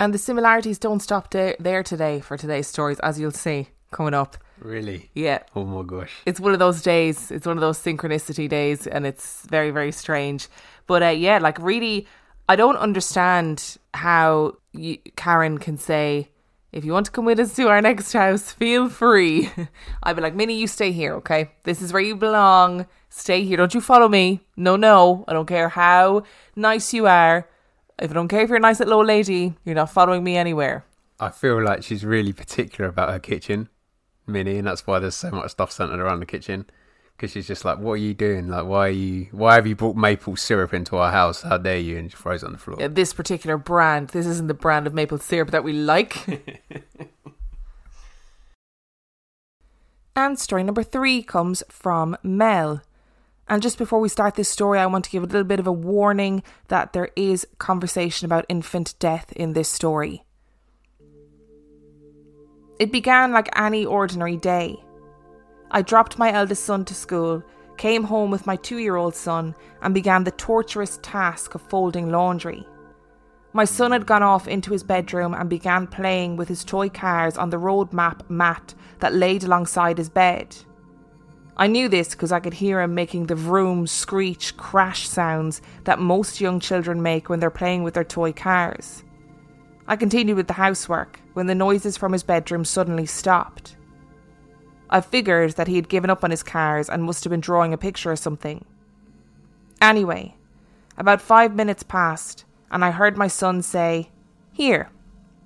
And 0.00 0.12
the 0.12 0.18
similarities 0.18 0.78
don't 0.78 1.00
stop 1.00 1.30
there, 1.30 1.56
there 1.58 1.82
today 1.82 2.20
for 2.20 2.36
today's 2.36 2.66
stories, 2.66 2.98
as 3.00 3.18
you'll 3.20 3.30
see 3.30 3.68
coming 3.90 4.14
up. 4.14 4.36
Really? 4.60 5.10
Yeah. 5.14 5.40
Oh 5.54 5.64
my 5.64 5.82
gosh. 5.82 6.12
It's 6.26 6.40
one 6.40 6.52
of 6.52 6.58
those 6.58 6.82
days. 6.82 7.30
It's 7.30 7.46
one 7.46 7.56
of 7.56 7.60
those 7.60 7.78
synchronicity 7.78 8.48
days, 8.48 8.86
and 8.86 9.06
it's 9.06 9.42
very, 9.46 9.70
very 9.70 9.92
strange. 9.92 10.48
But 10.86 11.02
uh, 11.02 11.08
yeah, 11.08 11.38
like 11.38 11.58
really, 11.58 12.06
I 12.48 12.56
don't 12.56 12.76
understand 12.76 13.78
how 13.94 14.56
you, 14.72 14.98
Karen 15.16 15.58
can 15.58 15.78
say, 15.78 16.28
if 16.72 16.84
you 16.84 16.92
want 16.92 17.06
to 17.06 17.12
come 17.12 17.24
with 17.24 17.38
us 17.38 17.54
to 17.54 17.68
our 17.68 17.80
next 17.80 18.12
house, 18.12 18.50
feel 18.52 18.88
free. 18.88 19.48
I'd 20.02 20.16
be 20.16 20.22
like, 20.22 20.34
Minnie, 20.34 20.58
you 20.58 20.66
stay 20.66 20.90
here, 20.90 21.14
okay? 21.14 21.52
This 21.62 21.80
is 21.80 21.92
where 21.92 22.02
you 22.02 22.16
belong. 22.16 22.86
Stay 23.10 23.44
here. 23.44 23.56
Don't 23.56 23.74
you 23.74 23.80
follow 23.80 24.08
me. 24.08 24.40
No, 24.56 24.74
no. 24.74 25.24
I 25.28 25.34
don't 25.34 25.46
care 25.46 25.68
how 25.68 26.24
nice 26.56 26.92
you 26.92 27.06
are. 27.06 27.48
If 27.98 28.10
I 28.10 28.14
don't 28.14 28.28
care 28.28 28.40
if 28.42 28.48
you're 28.48 28.56
a 28.56 28.60
nice 28.60 28.80
little 28.80 28.94
old 28.94 29.06
lady, 29.06 29.54
you're 29.64 29.74
not 29.74 29.90
following 29.90 30.24
me 30.24 30.36
anywhere. 30.36 30.84
I 31.20 31.30
feel 31.30 31.62
like 31.62 31.82
she's 31.82 32.04
really 32.04 32.32
particular 32.32 32.88
about 32.90 33.10
her 33.10 33.20
kitchen, 33.20 33.68
Minnie, 34.26 34.58
and 34.58 34.66
that's 34.66 34.86
why 34.86 34.98
there's 34.98 35.14
so 35.14 35.30
much 35.30 35.52
stuff 35.52 35.70
centered 35.70 36.00
around 36.00 36.20
the 36.20 36.26
kitchen 36.26 36.66
because 37.16 37.30
she's 37.30 37.46
just 37.46 37.64
like, 37.64 37.78
"What 37.78 37.92
are 37.92 37.96
you 37.98 38.12
doing? 38.14 38.48
Like, 38.48 38.66
why 38.66 38.88
are 38.88 38.90
you? 38.90 39.28
Why 39.30 39.54
have 39.54 39.66
you 39.66 39.76
brought 39.76 39.96
maple 39.96 40.34
syrup 40.34 40.74
into 40.74 40.96
our 40.96 41.12
house? 41.12 41.42
How 41.42 41.56
dare 41.56 41.78
you?" 41.78 41.96
And 41.96 42.10
she 42.10 42.16
throws 42.16 42.42
it 42.42 42.46
on 42.46 42.52
the 42.52 42.58
floor. 42.58 42.78
Yeah, 42.80 42.88
this 42.88 43.12
particular 43.12 43.56
brand, 43.56 44.08
this 44.08 44.26
isn't 44.26 44.48
the 44.48 44.54
brand 44.54 44.88
of 44.88 44.94
maple 44.94 45.18
syrup 45.18 45.52
that 45.52 45.62
we 45.62 45.72
like. 45.72 46.42
And 50.16 50.38
story 50.38 50.62
number 50.62 50.84
three 50.84 51.22
comes 51.22 51.64
from 51.68 52.16
Mel. 52.22 52.82
And 53.48 53.62
just 53.62 53.76
before 53.78 54.00
we 54.00 54.08
start 54.08 54.36
this 54.36 54.48
story, 54.48 54.78
I 54.78 54.86
want 54.86 55.04
to 55.04 55.10
give 55.10 55.22
a 55.22 55.26
little 55.26 55.44
bit 55.44 55.60
of 55.60 55.66
a 55.66 55.72
warning 55.72 56.42
that 56.68 56.92
there 56.92 57.10
is 57.14 57.46
conversation 57.58 58.24
about 58.24 58.46
infant 58.48 58.94
death 58.98 59.32
in 59.32 59.52
this 59.52 59.68
story. 59.68 60.24
It 62.78 62.90
began 62.90 63.32
like 63.32 63.48
any 63.58 63.84
ordinary 63.84 64.36
day. 64.36 64.82
I 65.70 65.82
dropped 65.82 66.18
my 66.18 66.32
eldest 66.32 66.64
son 66.64 66.84
to 66.86 66.94
school, 66.94 67.42
came 67.76 68.04
home 68.04 68.30
with 68.30 68.46
my 68.46 68.56
two 68.56 68.78
year 68.78 68.96
old 68.96 69.14
son, 69.14 69.54
and 69.82 69.92
began 69.92 70.24
the 70.24 70.30
torturous 70.30 70.98
task 71.02 71.54
of 71.54 71.62
folding 71.62 72.10
laundry. 72.10 72.66
My 73.52 73.64
son 73.64 73.92
had 73.92 74.06
gone 74.06 74.22
off 74.22 74.48
into 74.48 74.72
his 74.72 74.82
bedroom 74.82 75.34
and 75.34 75.48
began 75.48 75.86
playing 75.86 76.36
with 76.36 76.48
his 76.48 76.64
toy 76.64 76.88
cars 76.88 77.36
on 77.36 77.50
the 77.50 77.58
road 77.58 77.92
map 77.92 78.28
mat 78.28 78.74
that 78.98 79.14
laid 79.14 79.44
alongside 79.44 79.98
his 79.98 80.08
bed. 80.08 80.56
I 81.56 81.68
knew 81.68 81.88
this 81.88 82.10
because 82.10 82.32
I 82.32 82.40
could 82.40 82.54
hear 82.54 82.80
him 82.80 82.94
making 82.94 83.26
the 83.26 83.34
vroom, 83.36 83.86
screech, 83.86 84.56
crash 84.56 85.08
sounds 85.08 85.62
that 85.84 86.00
most 86.00 86.40
young 86.40 86.58
children 86.58 87.00
make 87.02 87.28
when 87.28 87.38
they're 87.38 87.50
playing 87.50 87.84
with 87.84 87.94
their 87.94 88.04
toy 88.04 88.32
cars. 88.32 89.04
I 89.86 89.96
continued 89.96 90.36
with 90.36 90.48
the 90.48 90.54
housework 90.54 91.20
when 91.34 91.46
the 91.46 91.54
noises 91.54 91.96
from 91.96 92.12
his 92.12 92.22
bedroom 92.22 92.64
suddenly 92.64 93.06
stopped. 93.06 93.76
I 94.90 95.00
figured 95.00 95.52
that 95.52 95.68
he 95.68 95.76
had 95.76 95.88
given 95.88 96.10
up 96.10 96.24
on 96.24 96.30
his 96.30 96.42
cars 96.42 96.88
and 96.88 97.04
must 97.04 97.24
have 97.24 97.30
been 97.30 97.40
drawing 97.40 97.72
a 97.72 97.78
picture 97.78 98.10
or 98.10 98.16
something. 98.16 98.64
Anyway, 99.80 100.36
about 100.96 101.20
five 101.20 101.54
minutes 101.54 101.82
passed, 101.82 102.44
and 102.70 102.84
I 102.84 102.90
heard 102.90 103.16
my 103.16 103.28
son 103.28 103.62
say, 103.62 104.10
Here, 104.52 104.90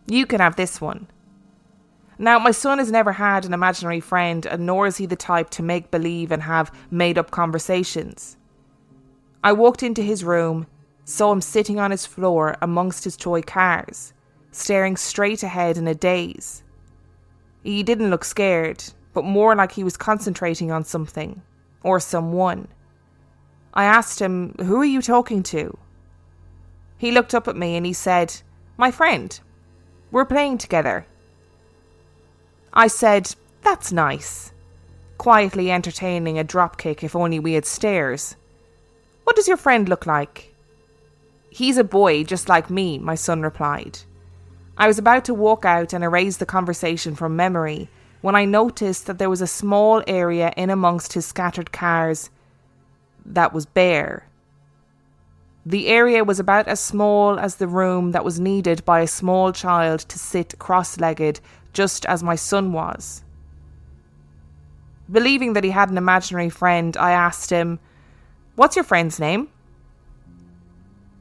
you 0.07 0.25
can 0.27 0.41
have 0.41 0.57
this 0.57 0.81
one. 0.81 1.09
Now, 2.19 2.39
my 2.41 2.51
son 2.51 2.79
has 2.79 2.91
never 2.91 3.13
had 3.13 3.45
an 3.45 3.55
imaginary 3.55 4.01
friend, 4.01 4.45
and 4.45 4.67
nor 4.67 4.89
is 4.89 4.97
he 4.97 5.07
the 5.07 5.15
type 5.15 5.51
to 5.51 5.63
make 5.63 5.93
believe 5.93 6.33
and 6.33 6.43
have 6.43 6.73
made 6.91 7.17
up 7.17 7.31
conversations. 7.31 8.37
I 9.45 9.53
walked 9.53 9.85
into 9.85 10.03
his 10.03 10.25
room, 10.25 10.67
saw 11.05 11.33
him 11.33 11.41
sitting 11.41 11.79
on 11.79 11.93
his 11.93 12.07
floor 12.07 12.57
amongst 12.61 13.05
his 13.05 13.17
toy 13.17 13.43
cars, 13.43 14.13
staring 14.51 14.97
straight 14.97 15.45
ahead 15.45 15.77
in 15.77 15.87
a 15.87 15.95
daze. 15.95 16.65
He 17.63 17.85
didn't 17.85 18.11
look 18.11 18.25
scared, 18.25 18.83
but 19.13 19.25
more 19.25 19.55
like 19.55 19.73
he 19.73 19.85
was 19.85 19.97
concentrating 19.97 20.73
on 20.73 20.83
something, 20.83 21.41
or 21.85 22.01
someone. 22.01 22.67
I 23.75 23.85
asked 23.85 24.21
him, 24.21 24.57
Who 24.59 24.81
are 24.81 24.85
you 24.85 25.01
talking 25.01 25.45
to? 25.45 25.79
He 26.97 27.13
looked 27.13 27.35
up 27.35 27.47
at 27.47 27.57
me 27.57 27.77
and 27.77 27.87
he 27.87 27.93
said, 27.93 28.43
My 28.77 28.91
friend. 28.91 29.39
We're 30.11 30.25
playing 30.25 30.59
together. 30.59 31.07
I 32.79 32.87
said, 32.87 33.35
That's 33.63 33.91
nice. 33.91 34.53
Quietly 35.19 35.69
entertaining 35.69 36.39
a 36.39 36.45
dropkick 36.45 37.03
if 37.03 37.17
only 37.17 37.41
we 37.41 37.55
had 37.55 37.67
stairs. 37.67 38.37
What 39.25 39.35
does 39.35 39.49
your 39.49 39.57
friend 39.57 39.89
look 39.89 40.07
like? 40.07 40.55
He's 41.51 41.77
a 41.77 41.83
boy 41.83 42.23
just 42.23 42.49
like 42.49 42.71
me, 42.71 42.97
my 42.97 43.17
son 43.17 43.43
replied. 43.43 43.99
I 44.77 44.87
was 44.87 44.97
about 44.97 45.25
to 45.25 45.35
walk 45.35 45.65
out 45.65 45.93
and 45.93 46.05
erase 46.05 46.37
the 46.37 46.47
conversation 46.47 47.17
from 47.17 47.35
memory 47.35 47.89
when 48.21 48.37
I 48.37 48.45
noticed 48.45 49.07
that 49.07 49.19
there 49.19 49.29
was 49.29 49.43
a 49.43 49.49
small 49.49 50.05
area 50.07 50.53
in 50.57 50.71
amongst 50.71 51.15
his 51.15 51.27
scattered 51.27 51.73
cars 51.73 52.31
that 53.27 53.53
was 53.53 53.67
bare. 53.67 54.29
The 55.67 55.89
area 55.89 56.23
was 56.23 56.39
about 56.39 56.69
as 56.69 56.79
small 56.79 57.41
as 57.41 57.57
the 57.57 57.67
room 57.67 58.13
that 58.13 58.25
was 58.25 58.39
needed 58.39 58.85
by 58.85 59.01
a 59.01 59.09
small 59.09 59.51
child 59.53 60.01
to 60.09 60.19
sit 60.19 60.61
cross 60.61 61.01
legged 61.01 61.41
just 61.73 62.07
as 62.07 62.23
my 62.23 62.35
son 62.35 62.73
was. 62.73 63.23
Believing 65.11 65.55
that 65.55 65.65
he 65.65 65.71
had 65.71 65.91
an 65.91 65.99
imaginary 65.99 66.51
friend, 66.51 66.97
I 66.97 67.13
asked 67.13 67.51
him, 67.51 67.79
What's 68.57 68.77
your 68.77 68.85
friend's 68.85 69.19
name? 69.19 69.49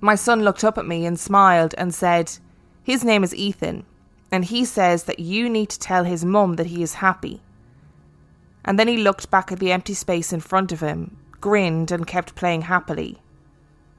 My 0.02 0.16
son 0.16 0.44
looked 0.44 0.64
up 0.64 0.78
at 0.78 0.86
me 0.86 1.06
and 1.06 1.20
smiled 1.20 1.74
and 1.78 1.94
said, 1.94 2.32
His 2.84 3.04
name 3.04 3.24
is 3.24 3.34
Ethan, 3.34 3.86
and 4.32 4.46
he 4.46 4.66
says 4.66 5.06
that 5.06 5.20
you 5.20 5.50
need 5.50 5.70
to 5.70 5.80
tell 5.80 6.04
his 6.04 6.26
mum 6.26 6.56
that 6.56 6.68
he 6.68 6.84
is 6.84 6.96
happy. 6.96 7.42
And 8.66 8.78
then 8.78 8.88
he 8.88 8.98
looked 8.98 9.32
back 9.32 9.52
at 9.52 9.60
the 9.60 9.72
empty 9.72 9.94
space 9.94 10.34
in 10.34 10.42
front 10.42 10.72
of 10.72 10.82
him, 10.82 11.16
grinned, 11.40 11.92
and 11.92 12.06
kept 12.06 12.36
playing 12.36 12.64
happily. 12.64 13.22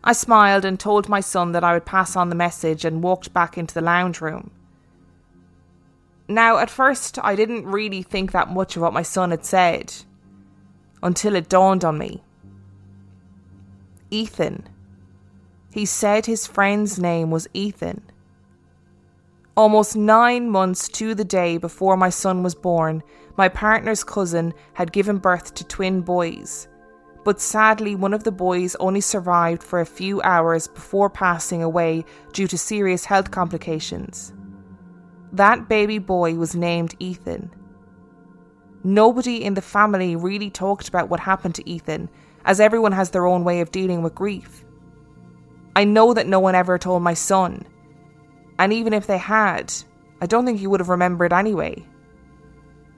I 0.04 0.12
smiled 0.12 0.64
and 0.64 0.78
told 0.78 1.08
my 1.08 1.20
son 1.20 1.52
that 1.52 1.64
I 1.64 1.72
would 1.72 1.86
pass 1.86 2.14
on 2.14 2.28
the 2.28 2.34
message 2.34 2.84
and 2.84 3.02
walked 3.02 3.32
back 3.32 3.56
into 3.58 3.74
the 3.74 3.80
lounge 3.80 4.20
room. 4.20 4.50
Now, 6.28 6.58
at 6.58 6.68
first, 6.68 7.18
I 7.22 7.34
didn't 7.34 7.66
really 7.66 8.02
think 8.02 8.32
that 8.32 8.50
much 8.50 8.76
of 8.76 8.82
what 8.82 8.92
my 8.92 9.02
son 9.02 9.30
had 9.30 9.46
said 9.46 9.94
until 11.02 11.34
it 11.34 11.48
dawned 11.48 11.84
on 11.84 11.96
me. 11.96 12.22
Ethan. 14.10 14.68
He 15.70 15.86
said 15.86 16.26
his 16.26 16.46
friend's 16.46 16.98
name 16.98 17.30
was 17.30 17.48
Ethan. 17.54 18.02
Almost 19.56 19.96
nine 19.96 20.50
months 20.50 20.88
to 20.90 21.14
the 21.14 21.24
day 21.24 21.56
before 21.56 21.96
my 21.96 22.10
son 22.10 22.42
was 22.42 22.54
born, 22.54 23.02
my 23.36 23.48
partner's 23.48 24.04
cousin 24.04 24.52
had 24.74 24.92
given 24.92 25.18
birth 25.18 25.54
to 25.54 25.64
twin 25.64 26.00
boys. 26.00 26.68
But 27.24 27.40
sadly, 27.40 27.94
one 27.94 28.14
of 28.14 28.24
the 28.24 28.32
boys 28.32 28.76
only 28.76 29.00
survived 29.00 29.62
for 29.62 29.80
a 29.80 29.86
few 29.86 30.22
hours 30.22 30.68
before 30.68 31.10
passing 31.10 31.62
away 31.62 32.04
due 32.32 32.46
to 32.48 32.58
serious 32.58 33.04
health 33.04 33.30
complications. 33.30 34.32
That 35.32 35.68
baby 35.68 35.98
boy 35.98 36.34
was 36.34 36.54
named 36.54 36.94
Ethan. 36.98 37.50
Nobody 38.84 39.44
in 39.44 39.54
the 39.54 39.62
family 39.62 40.16
really 40.16 40.50
talked 40.50 40.88
about 40.88 41.08
what 41.08 41.20
happened 41.20 41.54
to 41.56 41.68
Ethan, 41.68 42.08
as 42.44 42.60
everyone 42.60 42.92
has 42.92 43.10
their 43.10 43.26
own 43.26 43.44
way 43.44 43.60
of 43.60 43.72
dealing 43.72 44.02
with 44.02 44.14
grief. 44.14 44.64
I 45.76 45.84
know 45.84 46.14
that 46.14 46.26
no 46.26 46.40
one 46.40 46.54
ever 46.54 46.78
told 46.78 47.02
my 47.02 47.14
son, 47.14 47.66
and 48.58 48.72
even 48.72 48.92
if 48.92 49.06
they 49.06 49.18
had, 49.18 49.72
I 50.20 50.26
don't 50.26 50.46
think 50.46 50.58
he 50.58 50.66
would 50.66 50.80
have 50.80 50.88
remembered 50.88 51.32
anyway. 51.32 51.84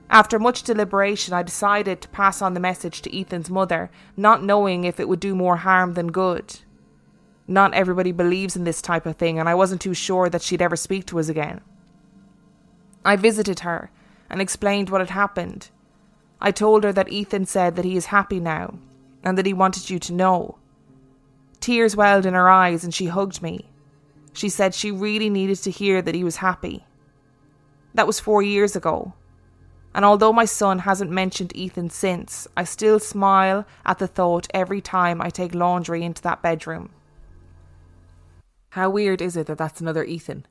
After 0.09 0.39
much 0.39 0.63
deliberation, 0.63 1.33
I 1.33 1.43
decided 1.43 2.01
to 2.01 2.09
pass 2.09 2.41
on 2.41 2.53
the 2.53 2.59
message 2.59 3.01
to 3.01 3.17
Ethan's 3.17 3.49
mother, 3.49 3.89
not 4.17 4.43
knowing 4.43 4.83
if 4.83 4.99
it 4.99 5.07
would 5.07 5.19
do 5.19 5.35
more 5.35 5.57
harm 5.57 5.93
than 5.93 6.11
good. 6.11 6.59
Not 7.47 7.73
everybody 7.73 8.11
believes 8.11 8.55
in 8.55 8.63
this 8.63 8.81
type 8.81 9.05
of 9.05 9.15
thing, 9.15 9.39
and 9.39 9.47
I 9.47 9.55
wasn't 9.55 9.81
too 9.81 9.93
sure 9.93 10.29
that 10.29 10.41
she'd 10.41 10.61
ever 10.61 10.75
speak 10.75 11.05
to 11.07 11.19
us 11.19 11.29
again. 11.29 11.61
I 13.03 13.15
visited 13.15 13.61
her 13.61 13.89
and 14.29 14.41
explained 14.41 14.89
what 14.89 15.01
had 15.01 15.09
happened. 15.09 15.69
I 16.39 16.51
told 16.51 16.83
her 16.83 16.93
that 16.93 17.09
Ethan 17.09 17.45
said 17.45 17.75
that 17.75 17.85
he 17.85 17.95
is 17.95 18.07
happy 18.07 18.39
now 18.39 18.75
and 19.23 19.37
that 19.37 19.45
he 19.45 19.53
wanted 19.53 19.89
you 19.89 19.99
to 19.99 20.13
know. 20.13 20.57
Tears 21.59 21.95
welled 21.95 22.25
in 22.25 22.33
her 22.33 22.49
eyes 22.49 22.83
and 22.83 22.93
she 22.93 23.07
hugged 23.07 23.41
me. 23.41 23.69
She 24.33 24.49
said 24.49 24.73
she 24.73 24.91
really 24.91 25.29
needed 25.29 25.57
to 25.57 25.71
hear 25.71 26.01
that 26.01 26.15
he 26.15 26.23
was 26.23 26.37
happy. 26.37 26.85
That 27.93 28.07
was 28.07 28.19
four 28.19 28.41
years 28.41 28.75
ago. 28.75 29.13
And 29.93 30.05
although 30.05 30.31
my 30.31 30.45
son 30.45 30.79
hasn't 30.79 31.11
mentioned 31.11 31.55
Ethan 31.55 31.89
since, 31.89 32.47
I 32.55 32.63
still 32.63 32.99
smile 32.99 33.65
at 33.85 33.99
the 33.99 34.07
thought 34.07 34.47
every 34.53 34.79
time 34.79 35.21
I 35.21 35.29
take 35.29 35.53
laundry 35.53 36.03
into 36.03 36.21
that 36.21 36.41
bedroom. 36.41 36.91
How 38.69 38.89
weird 38.89 39.21
is 39.21 39.35
it 39.35 39.47
that 39.47 39.57
that's 39.57 39.81
another 39.81 40.05
Ethan? 40.05 40.45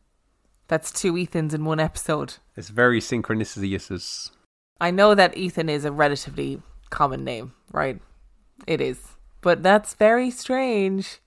That's 0.70 0.92
two 0.92 1.14
Ethans 1.14 1.52
in 1.52 1.64
one 1.64 1.80
episode. 1.80 2.34
It's 2.56 2.68
very 2.68 3.00
synchronicious. 3.00 4.30
I 4.80 4.92
know 4.92 5.16
that 5.16 5.36
Ethan 5.36 5.68
is 5.68 5.84
a 5.84 5.90
relatively 5.90 6.62
common 6.90 7.24
name, 7.24 7.54
right? 7.72 8.00
It 8.68 8.80
is. 8.80 9.16
But 9.40 9.64
that's 9.64 9.94
very 9.94 10.30
strange. 10.30 11.18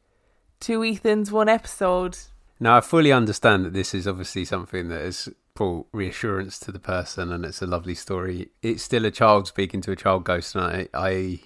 Two 0.62 0.80
Ethans, 0.80 1.30
one 1.30 1.50
episode. 1.50 2.18
Now, 2.58 2.78
I 2.78 2.80
fully 2.80 3.12
understand 3.12 3.66
that 3.66 3.74
this 3.74 3.94
is 3.94 4.08
obviously 4.08 4.46
something 4.46 4.88
that 4.88 5.02
has 5.02 5.28
brought 5.56 5.88
reassurance 5.92 6.58
to 6.60 6.72
the 6.72 6.80
person 6.80 7.30
and 7.34 7.44
it's 7.44 7.62
a 7.62 7.68
lovely 7.68 7.96
story. 7.96 8.48
It's 8.62 8.82
still 8.82 9.04
a 9.04 9.12
child 9.12 9.48
speaking 9.48 9.82
to 9.82 9.92
a 9.92 9.98
child 9.98 10.24
ghost, 10.24 10.56
and 10.56 10.64
I, 10.64 10.88
I, 10.94 11.40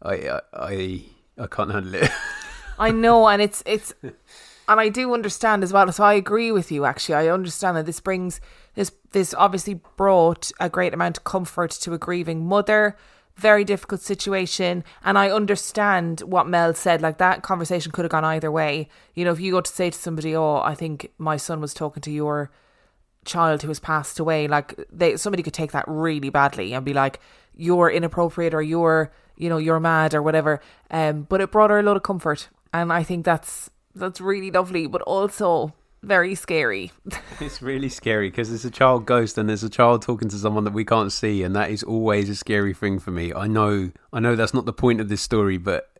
I, 0.00 0.40
I, 0.54 1.02
I 1.38 1.46
can't 1.48 1.72
handle 1.72 1.96
it. 1.96 2.10
I 2.78 2.92
know, 2.92 3.26
and 3.26 3.42
it's, 3.42 3.64
it's, 3.66 3.92
and 4.68 4.80
I 4.80 4.88
do 4.88 5.12
understand 5.12 5.62
as 5.62 5.72
well. 5.72 5.90
So 5.92 6.04
I 6.04 6.14
agree 6.14 6.52
with 6.52 6.70
you. 6.70 6.84
Actually, 6.84 7.16
I 7.16 7.28
understand 7.28 7.76
that 7.76 7.86
this 7.86 8.00
brings 8.00 8.40
this 8.74 8.92
this 9.12 9.34
obviously 9.34 9.74
brought 9.96 10.50
a 10.60 10.68
great 10.68 10.94
amount 10.94 11.18
of 11.18 11.24
comfort 11.24 11.70
to 11.72 11.92
a 11.92 11.98
grieving 11.98 12.46
mother. 12.46 12.96
Very 13.34 13.64
difficult 13.64 14.02
situation, 14.02 14.84
and 15.02 15.16
I 15.16 15.30
understand 15.30 16.20
what 16.20 16.46
Mel 16.46 16.74
said. 16.74 17.00
Like 17.00 17.16
that 17.16 17.42
conversation 17.42 17.90
could 17.90 18.04
have 18.04 18.12
gone 18.12 18.24
either 18.24 18.52
way. 18.52 18.88
You 19.14 19.24
know, 19.24 19.32
if 19.32 19.40
you 19.40 19.52
go 19.52 19.62
to 19.62 19.70
say 19.70 19.88
to 19.88 19.98
somebody, 19.98 20.36
"Oh, 20.36 20.56
I 20.56 20.74
think 20.74 21.12
my 21.16 21.38
son 21.38 21.60
was 21.60 21.72
talking 21.72 22.02
to 22.02 22.10
your 22.10 22.50
child 23.24 23.62
who 23.62 23.68
has 23.68 23.80
passed 23.80 24.20
away," 24.20 24.46
like 24.48 24.78
they 24.92 25.16
somebody 25.16 25.42
could 25.42 25.54
take 25.54 25.72
that 25.72 25.86
really 25.88 26.28
badly 26.28 26.74
and 26.74 26.84
be 26.84 26.92
like, 26.92 27.20
"You're 27.54 27.90
inappropriate," 27.90 28.52
or 28.52 28.60
"You're, 28.60 29.12
you 29.36 29.48
know, 29.48 29.56
you're 29.56 29.80
mad," 29.80 30.12
or 30.14 30.20
whatever. 30.20 30.60
Um, 30.90 31.22
but 31.22 31.40
it 31.40 31.50
brought 31.50 31.70
her 31.70 31.78
a 31.78 31.82
lot 31.82 31.96
of 31.96 32.02
comfort, 32.02 32.50
and 32.72 32.92
I 32.92 33.02
think 33.02 33.24
that's 33.24 33.70
that's 33.94 34.20
really 34.20 34.50
lovely. 34.50 34.86
But 34.86 35.02
also, 35.02 35.74
very 36.02 36.34
scary. 36.34 36.90
it's 37.40 37.62
really 37.62 37.88
scary 37.88 38.28
because 38.28 38.48
there's 38.48 38.64
a 38.64 38.70
child 38.70 39.06
ghost 39.06 39.38
and 39.38 39.48
there's 39.48 39.62
a 39.62 39.70
child 39.70 40.02
talking 40.02 40.28
to 40.28 40.36
someone 40.36 40.64
that 40.64 40.72
we 40.72 40.84
can't 40.84 41.12
see, 41.12 41.42
and 41.42 41.54
that 41.54 41.70
is 41.70 41.82
always 41.82 42.28
a 42.28 42.34
scary 42.34 42.74
thing 42.74 42.98
for 42.98 43.10
me. 43.10 43.32
I 43.32 43.46
know, 43.46 43.92
I 44.12 44.20
know 44.20 44.36
that's 44.36 44.54
not 44.54 44.66
the 44.66 44.72
point 44.72 45.00
of 45.00 45.08
this 45.08 45.22
story, 45.22 45.58
but 45.58 45.90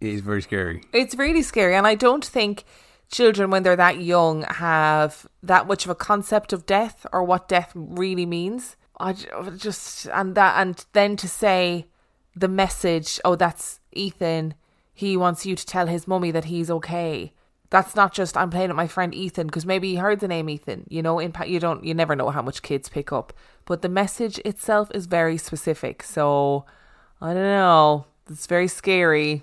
it 0.00 0.08
is 0.08 0.20
very 0.22 0.42
scary. 0.42 0.82
It's 0.92 1.14
really 1.14 1.42
scary, 1.42 1.74
and 1.76 1.86
I 1.86 1.94
don't 1.94 2.24
think 2.24 2.64
children, 3.10 3.50
when 3.50 3.62
they're 3.62 3.76
that 3.76 4.00
young, 4.00 4.42
have 4.42 5.26
that 5.42 5.66
much 5.66 5.84
of 5.84 5.90
a 5.90 5.94
concept 5.94 6.52
of 6.52 6.66
death 6.66 7.06
or 7.12 7.22
what 7.22 7.48
death 7.48 7.72
really 7.74 8.26
means. 8.26 8.76
I 8.98 9.14
just 9.56 10.06
and 10.08 10.34
that 10.34 10.60
and 10.60 10.84
then 10.92 11.16
to 11.16 11.28
say 11.28 11.86
the 12.36 12.48
message, 12.48 13.18
oh, 13.24 13.34
that's 13.34 13.80
Ethan. 13.92 14.54
He 14.92 15.16
wants 15.16 15.46
you 15.46 15.56
to 15.56 15.64
tell 15.64 15.86
his 15.86 16.06
mummy 16.06 16.30
that 16.30 16.44
he's 16.44 16.70
okay 16.70 17.32
that's 17.70 17.94
not 17.94 18.12
just 18.12 18.36
I'm 18.36 18.50
playing 18.50 18.68
with 18.68 18.76
my 18.76 18.88
friend 18.88 19.14
Ethan 19.14 19.46
because 19.46 19.64
maybe 19.64 19.90
he 19.90 19.94
heard 19.96 20.20
the 20.20 20.28
name 20.28 20.50
Ethan. 20.50 20.86
You 20.88 21.02
know, 21.02 21.18
in 21.20 21.32
you 21.46 21.60
don't 21.60 21.84
you 21.84 21.94
never 21.94 22.16
know 22.16 22.30
how 22.30 22.42
much 22.42 22.62
kids 22.62 22.88
pick 22.88 23.12
up, 23.12 23.32
but 23.64 23.82
the 23.82 23.88
message 23.88 24.38
itself 24.40 24.90
is 24.92 25.06
very 25.06 25.38
specific. 25.38 26.02
So 26.02 26.66
I 27.20 27.32
don't 27.32 27.42
know. 27.42 28.06
It's 28.28 28.46
very 28.46 28.68
scary. 28.68 29.42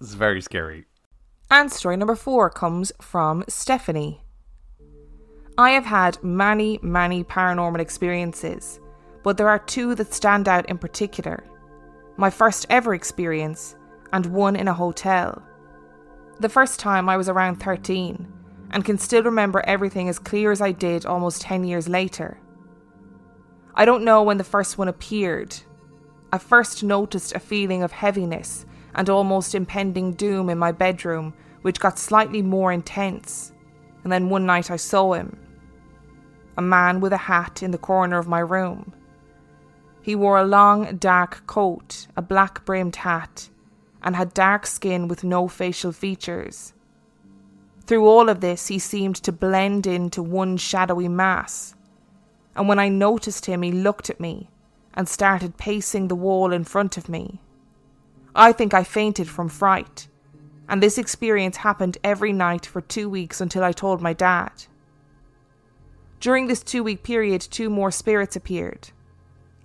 It's 0.00 0.14
very 0.14 0.40
scary. 0.40 0.86
And 1.50 1.70
story 1.70 1.96
number 1.96 2.14
four 2.14 2.50
comes 2.50 2.92
from 3.00 3.44
Stephanie. 3.48 4.22
I 5.56 5.70
have 5.70 5.86
had 5.86 6.22
many, 6.22 6.78
many 6.82 7.24
paranormal 7.24 7.80
experiences, 7.80 8.80
but 9.24 9.36
there 9.36 9.48
are 9.48 9.58
two 9.58 9.94
that 9.96 10.14
stand 10.14 10.46
out 10.46 10.68
in 10.68 10.78
particular. 10.78 11.42
My 12.16 12.30
first 12.30 12.66
ever 12.70 12.94
experience, 12.94 13.76
and 14.12 14.26
one 14.26 14.56
in 14.56 14.68
a 14.68 14.74
hotel. 14.74 15.42
The 16.40 16.48
first 16.48 16.78
time 16.78 17.08
I 17.08 17.16
was 17.16 17.28
around 17.28 17.56
13 17.56 18.32
and 18.70 18.84
can 18.84 18.96
still 18.96 19.24
remember 19.24 19.60
everything 19.66 20.08
as 20.08 20.20
clear 20.20 20.52
as 20.52 20.60
I 20.60 20.70
did 20.70 21.04
almost 21.04 21.42
10 21.42 21.64
years 21.64 21.88
later. 21.88 22.38
I 23.74 23.84
don't 23.84 24.04
know 24.04 24.22
when 24.22 24.38
the 24.38 24.44
first 24.44 24.78
one 24.78 24.86
appeared. 24.86 25.56
I 26.32 26.38
first 26.38 26.84
noticed 26.84 27.34
a 27.34 27.40
feeling 27.40 27.82
of 27.82 27.90
heaviness 27.90 28.66
and 28.94 29.10
almost 29.10 29.54
impending 29.54 30.12
doom 30.12 30.48
in 30.48 30.58
my 30.58 30.70
bedroom, 30.70 31.34
which 31.62 31.80
got 31.80 31.98
slightly 31.98 32.42
more 32.42 32.70
intense. 32.70 33.52
And 34.04 34.12
then 34.12 34.28
one 34.28 34.46
night 34.46 34.70
I 34.70 34.76
saw 34.76 35.14
him 35.14 35.36
a 36.56 36.62
man 36.62 37.00
with 37.00 37.12
a 37.12 37.16
hat 37.16 37.62
in 37.62 37.70
the 37.70 37.78
corner 37.78 38.18
of 38.18 38.26
my 38.26 38.40
room. 38.40 38.92
He 40.02 40.16
wore 40.16 40.38
a 40.38 40.44
long, 40.44 40.96
dark 40.96 41.46
coat, 41.46 42.08
a 42.16 42.22
black 42.22 42.64
brimmed 42.64 42.96
hat, 42.96 43.48
and 44.08 44.16
had 44.16 44.32
dark 44.32 44.64
skin 44.64 45.06
with 45.06 45.22
no 45.22 45.46
facial 45.46 45.92
features. 45.92 46.72
Through 47.84 48.06
all 48.06 48.30
of 48.30 48.40
this, 48.40 48.68
he 48.68 48.78
seemed 48.78 49.16
to 49.16 49.32
blend 49.32 49.86
into 49.86 50.22
one 50.22 50.56
shadowy 50.56 51.08
mass. 51.08 51.74
And 52.56 52.66
when 52.66 52.78
I 52.78 52.88
noticed 52.88 53.44
him, 53.44 53.60
he 53.60 53.70
looked 53.70 54.08
at 54.08 54.18
me 54.18 54.48
and 54.94 55.06
started 55.06 55.58
pacing 55.58 56.08
the 56.08 56.14
wall 56.14 56.54
in 56.54 56.64
front 56.64 56.96
of 56.96 57.10
me. 57.10 57.42
I 58.34 58.50
think 58.52 58.72
I 58.72 58.82
fainted 58.82 59.28
from 59.28 59.50
fright, 59.50 60.08
and 60.70 60.82
this 60.82 60.96
experience 60.96 61.58
happened 61.58 61.98
every 62.02 62.32
night 62.32 62.64
for 62.64 62.80
two 62.80 63.10
weeks 63.10 63.42
until 63.42 63.62
I 63.62 63.72
told 63.72 64.00
my 64.00 64.14
dad. 64.14 64.52
During 66.18 66.46
this 66.46 66.62
two 66.62 66.82
week 66.82 67.02
period, 67.02 67.42
two 67.42 67.68
more 67.68 67.90
spirits 67.90 68.36
appeared. 68.36 68.88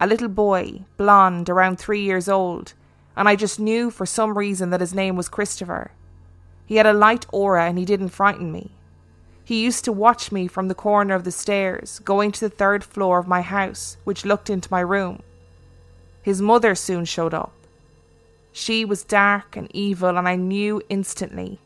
A 0.01 0.05
little 0.05 0.27
boy, 0.27 0.83
blond, 0.97 1.49
around 1.49 1.77
three 1.77 2.03
years 2.03 2.27
old, 2.27 2.73
and 3.15 3.29
I 3.29 3.35
just 3.35 3.59
knew 3.59 3.89
for 3.89 4.05
some 4.05 4.37
reason 4.37 4.69
that 4.69 4.81
his 4.81 4.93
name 4.93 5.15
was 5.15 5.29
Christopher. 5.29 5.91
He 6.65 6.77
had 6.77 6.85
a 6.85 6.93
light 6.93 7.25
aura 7.31 7.65
and 7.65 7.77
he 7.77 7.85
didn't 7.85 8.09
frighten 8.09 8.51
me. 8.51 8.71
He 9.45 9.63
used 9.63 9.83
to 9.85 9.91
watch 9.91 10.31
me 10.31 10.47
from 10.47 10.67
the 10.67 10.75
corner 10.75 11.15
of 11.15 11.25
the 11.25 11.31
stairs, 11.31 11.99
going 11.99 12.31
to 12.31 12.39
the 12.39 12.49
third 12.49 12.83
floor 12.83 13.19
of 13.19 13.27
my 13.27 13.41
house, 13.41 13.97
which 14.05 14.25
looked 14.25 14.49
into 14.49 14.71
my 14.71 14.79
room. 14.79 15.21
His 16.21 16.41
mother 16.41 16.75
soon 16.75 17.03
showed 17.03 17.33
up. 17.33 17.53
She 18.53 18.85
was 18.85 19.03
dark 19.03 19.57
and 19.57 19.67
evil, 19.75 20.17
and 20.17 20.27
I 20.27 20.37
knew 20.37 20.81
instantly. 20.87 21.59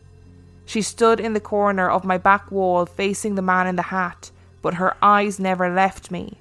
She 0.66 0.82
stood 0.82 1.20
in 1.20 1.34
the 1.34 1.40
corner 1.40 1.90
of 1.90 2.04
my 2.04 2.18
back 2.18 2.52
wall 2.52 2.86
facing 2.86 3.36
the 3.36 3.42
man 3.42 3.68
in 3.68 3.76
the 3.76 3.84
hat, 3.84 4.32
but 4.62 4.76
her 4.76 4.98
eyes 5.02 5.40
never 5.40 5.70
left 5.70 6.10
me. 6.10 6.40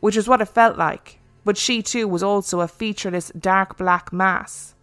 Which 0.00 0.16
is 0.16 0.26
what 0.26 0.40
it 0.40 0.46
felt 0.46 0.78
like 0.78 1.18
but 1.46 1.56
she 1.56 1.80
too 1.80 2.08
was 2.08 2.24
also 2.24 2.60
a 2.60 2.66
featureless 2.66 3.30
dark 3.38 3.78
black 3.78 4.12
mass. 4.12 4.74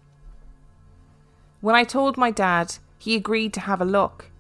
When 1.60 1.76
I 1.76 1.84
told 1.84 2.16
my 2.16 2.32
dad, 2.32 2.78
he 2.98 3.18
agreed 3.18 3.54
to 3.56 3.60
have 3.60 3.82
a 3.82 3.86
look, 3.86 4.32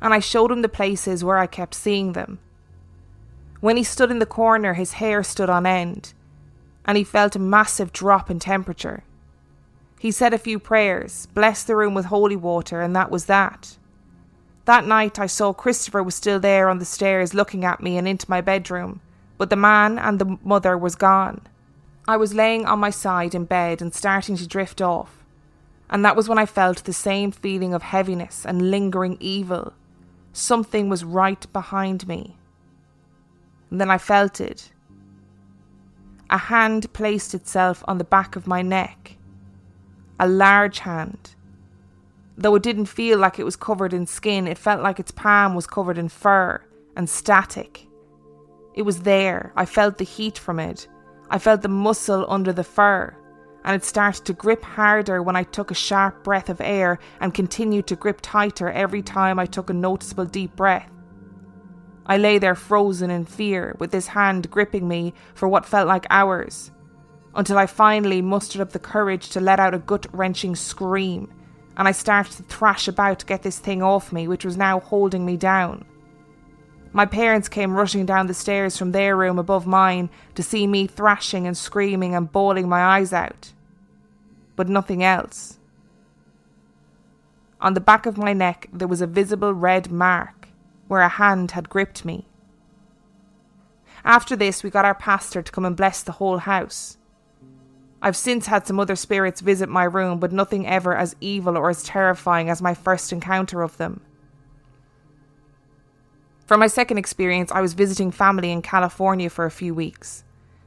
and 0.00 0.14
I 0.14 0.20
showed 0.20 0.52
him 0.52 0.62
the 0.62 0.68
places 0.68 1.24
where 1.24 1.38
I 1.38 1.48
kept 1.48 1.74
seeing 1.74 2.12
them. 2.12 2.38
When 3.58 3.76
he 3.76 3.82
stood 3.82 4.12
in 4.12 4.20
the 4.20 4.26
corner, 4.26 4.74
his 4.74 4.92
hair 4.92 5.24
stood 5.24 5.50
on 5.50 5.66
end, 5.66 6.14
and 6.84 6.96
he 6.96 7.02
felt 7.02 7.34
a 7.34 7.40
massive 7.40 7.92
drop 7.92 8.30
in 8.30 8.38
temperature. 8.38 9.02
He 9.98 10.12
said 10.12 10.32
a 10.32 10.38
few 10.38 10.60
prayers, 10.60 11.26
blessed 11.34 11.66
the 11.66 11.74
room 11.74 11.94
with 11.94 12.04
holy 12.04 12.36
water, 12.36 12.80
and 12.80 12.94
that 12.94 13.10
was 13.10 13.24
that. 13.24 13.76
That 14.66 14.86
night 14.86 15.18
I 15.18 15.26
saw 15.26 15.52
Christopher 15.52 16.04
was 16.04 16.14
still 16.14 16.38
there 16.38 16.68
on 16.68 16.78
the 16.78 16.84
stairs 16.84 17.34
looking 17.34 17.64
at 17.64 17.82
me 17.82 17.98
and 17.98 18.06
into 18.06 18.30
my 18.30 18.40
bedroom, 18.40 19.00
but 19.36 19.50
the 19.50 19.56
man 19.56 19.98
and 19.98 20.20
the 20.20 20.38
mother 20.44 20.78
was 20.78 20.94
gone. 20.94 21.40
I 22.08 22.16
was 22.16 22.34
laying 22.34 22.66
on 22.66 22.78
my 22.78 22.90
side 22.90 23.34
in 23.34 23.46
bed 23.46 23.82
and 23.82 23.92
starting 23.92 24.36
to 24.36 24.46
drift 24.46 24.80
off, 24.80 25.24
and 25.90 26.04
that 26.04 26.14
was 26.14 26.28
when 26.28 26.38
I 26.38 26.46
felt 26.46 26.84
the 26.84 26.92
same 26.92 27.32
feeling 27.32 27.74
of 27.74 27.82
heaviness 27.82 28.46
and 28.46 28.70
lingering 28.70 29.16
evil. 29.18 29.72
Something 30.32 30.88
was 30.88 31.04
right 31.04 31.44
behind 31.52 32.06
me. 32.06 32.36
And 33.70 33.80
then 33.80 33.90
I 33.90 33.98
felt 33.98 34.40
it. 34.40 34.70
A 36.30 36.38
hand 36.38 36.92
placed 36.92 37.34
itself 37.34 37.82
on 37.88 37.98
the 37.98 38.04
back 38.04 38.36
of 38.36 38.46
my 38.46 38.62
neck. 38.62 39.16
A 40.20 40.28
large 40.28 40.80
hand. 40.80 41.34
Though 42.38 42.54
it 42.54 42.62
didn't 42.62 42.86
feel 42.86 43.18
like 43.18 43.40
it 43.40 43.44
was 43.44 43.56
covered 43.56 43.92
in 43.92 44.06
skin, 44.06 44.46
it 44.46 44.58
felt 44.58 44.82
like 44.82 45.00
its 45.00 45.10
palm 45.10 45.54
was 45.56 45.66
covered 45.66 45.98
in 45.98 46.08
fur 46.08 46.62
and 46.94 47.10
static. 47.10 47.86
It 48.74 48.82
was 48.82 49.00
there. 49.00 49.52
I 49.56 49.64
felt 49.64 49.98
the 49.98 50.04
heat 50.04 50.38
from 50.38 50.60
it 50.60 50.86
I 51.28 51.38
felt 51.38 51.62
the 51.62 51.68
muscle 51.68 52.24
under 52.28 52.52
the 52.52 52.64
fur, 52.64 53.16
and 53.64 53.74
it 53.74 53.84
started 53.84 54.24
to 54.26 54.32
grip 54.32 54.62
harder 54.62 55.22
when 55.22 55.34
I 55.34 55.42
took 55.42 55.70
a 55.70 55.74
sharp 55.74 56.22
breath 56.22 56.48
of 56.48 56.60
air 56.60 56.98
and 57.20 57.34
continued 57.34 57.88
to 57.88 57.96
grip 57.96 58.20
tighter 58.22 58.70
every 58.70 59.02
time 59.02 59.38
I 59.38 59.46
took 59.46 59.68
a 59.68 59.74
noticeable 59.74 60.26
deep 60.26 60.54
breath. 60.54 60.88
I 62.06 62.18
lay 62.18 62.38
there 62.38 62.54
frozen 62.54 63.10
in 63.10 63.24
fear, 63.24 63.74
with 63.80 63.90
this 63.90 64.06
hand 64.06 64.48
gripping 64.50 64.86
me 64.86 65.14
for 65.34 65.48
what 65.48 65.66
felt 65.66 65.88
like 65.88 66.06
hours, 66.10 66.70
until 67.34 67.58
I 67.58 67.66
finally 67.66 68.22
mustered 68.22 68.60
up 68.60 68.70
the 68.70 68.78
courage 68.78 69.30
to 69.30 69.40
let 69.40 69.58
out 69.58 69.74
a 69.74 69.78
gut 69.78 70.06
wrenching 70.12 70.54
scream, 70.54 71.32
and 71.76 71.88
I 71.88 71.92
started 71.92 72.32
to 72.36 72.44
thrash 72.44 72.86
about 72.86 73.18
to 73.18 73.26
get 73.26 73.42
this 73.42 73.58
thing 73.58 73.82
off 73.82 74.12
me, 74.12 74.28
which 74.28 74.44
was 74.44 74.56
now 74.56 74.78
holding 74.78 75.26
me 75.26 75.36
down. 75.36 75.84
My 76.92 77.06
parents 77.06 77.48
came 77.48 77.74
rushing 77.76 78.06
down 78.06 78.26
the 78.26 78.34
stairs 78.34 78.76
from 78.76 78.92
their 78.92 79.16
room 79.16 79.38
above 79.38 79.66
mine 79.66 80.08
to 80.34 80.42
see 80.42 80.66
me 80.66 80.86
thrashing 80.86 81.46
and 81.46 81.56
screaming 81.56 82.14
and 82.14 82.30
bawling 82.30 82.68
my 82.68 82.82
eyes 82.82 83.12
out. 83.12 83.52
But 84.54 84.68
nothing 84.68 85.02
else. 85.02 85.58
On 87.60 87.74
the 87.74 87.80
back 87.80 88.06
of 88.06 88.18
my 88.18 88.32
neck 88.32 88.68
there 88.72 88.88
was 88.88 89.00
a 89.00 89.06
visible 89.06 89.52
red 89.52 89.90
mark 89.90 90.48
where 90.88 91.00
a 91.00 91.08
hand 91.08 91.52
had 91.52 91.68
gripped 91.68 92.04
me. 92.04 92.26
After 94.04 94.36
this, 94.36 94.62
we 94.62 94.70
got 94.70 94.84
our 94.84 94.94
pastor 94.94 95.42
to 95.42 95.52
come 95.52 95.64
and 95.64 95.76
bless 95.76 96.02
the 96.02 96.12
whole 96.12 96.38
house. 96.38 96.96
I've 98.00 98.16
since 98.16 98.46
had 98.46 98.66
some 98.66 98.78
other 98.78 98.94
spirits 98.94 99.40
visit 99.40 99.68
my 99.68 99.82
room, 99.82 100.20
but 100.20 100.30
nothing 100.30 100.64
ever 100.66 100.94
as 100.94 101.16
evil 101.20 101.56
or 101.56 101.70
as 101.70 101.82
terrifying 101.82 102.48
as 102.48 102.62
my 102.62 102.72
first 102.72 103.12
encounter 103.12 103.62
of 103.62 103.76
them. 103.78 104.02
For 106.46 106.56
my 106.56 106.68
second 106.68 106.98
experience, 106.98 107.50
I 107.50 107.60
was 107.60 107.74
visiting 107.74 108.12
family 108.12 108.52
in 108.52 108.62
California 108.62 109.28
for 109.28 109.46
a 109.46 109.50
few 109.50 109.74
weeks, 109.74 110.22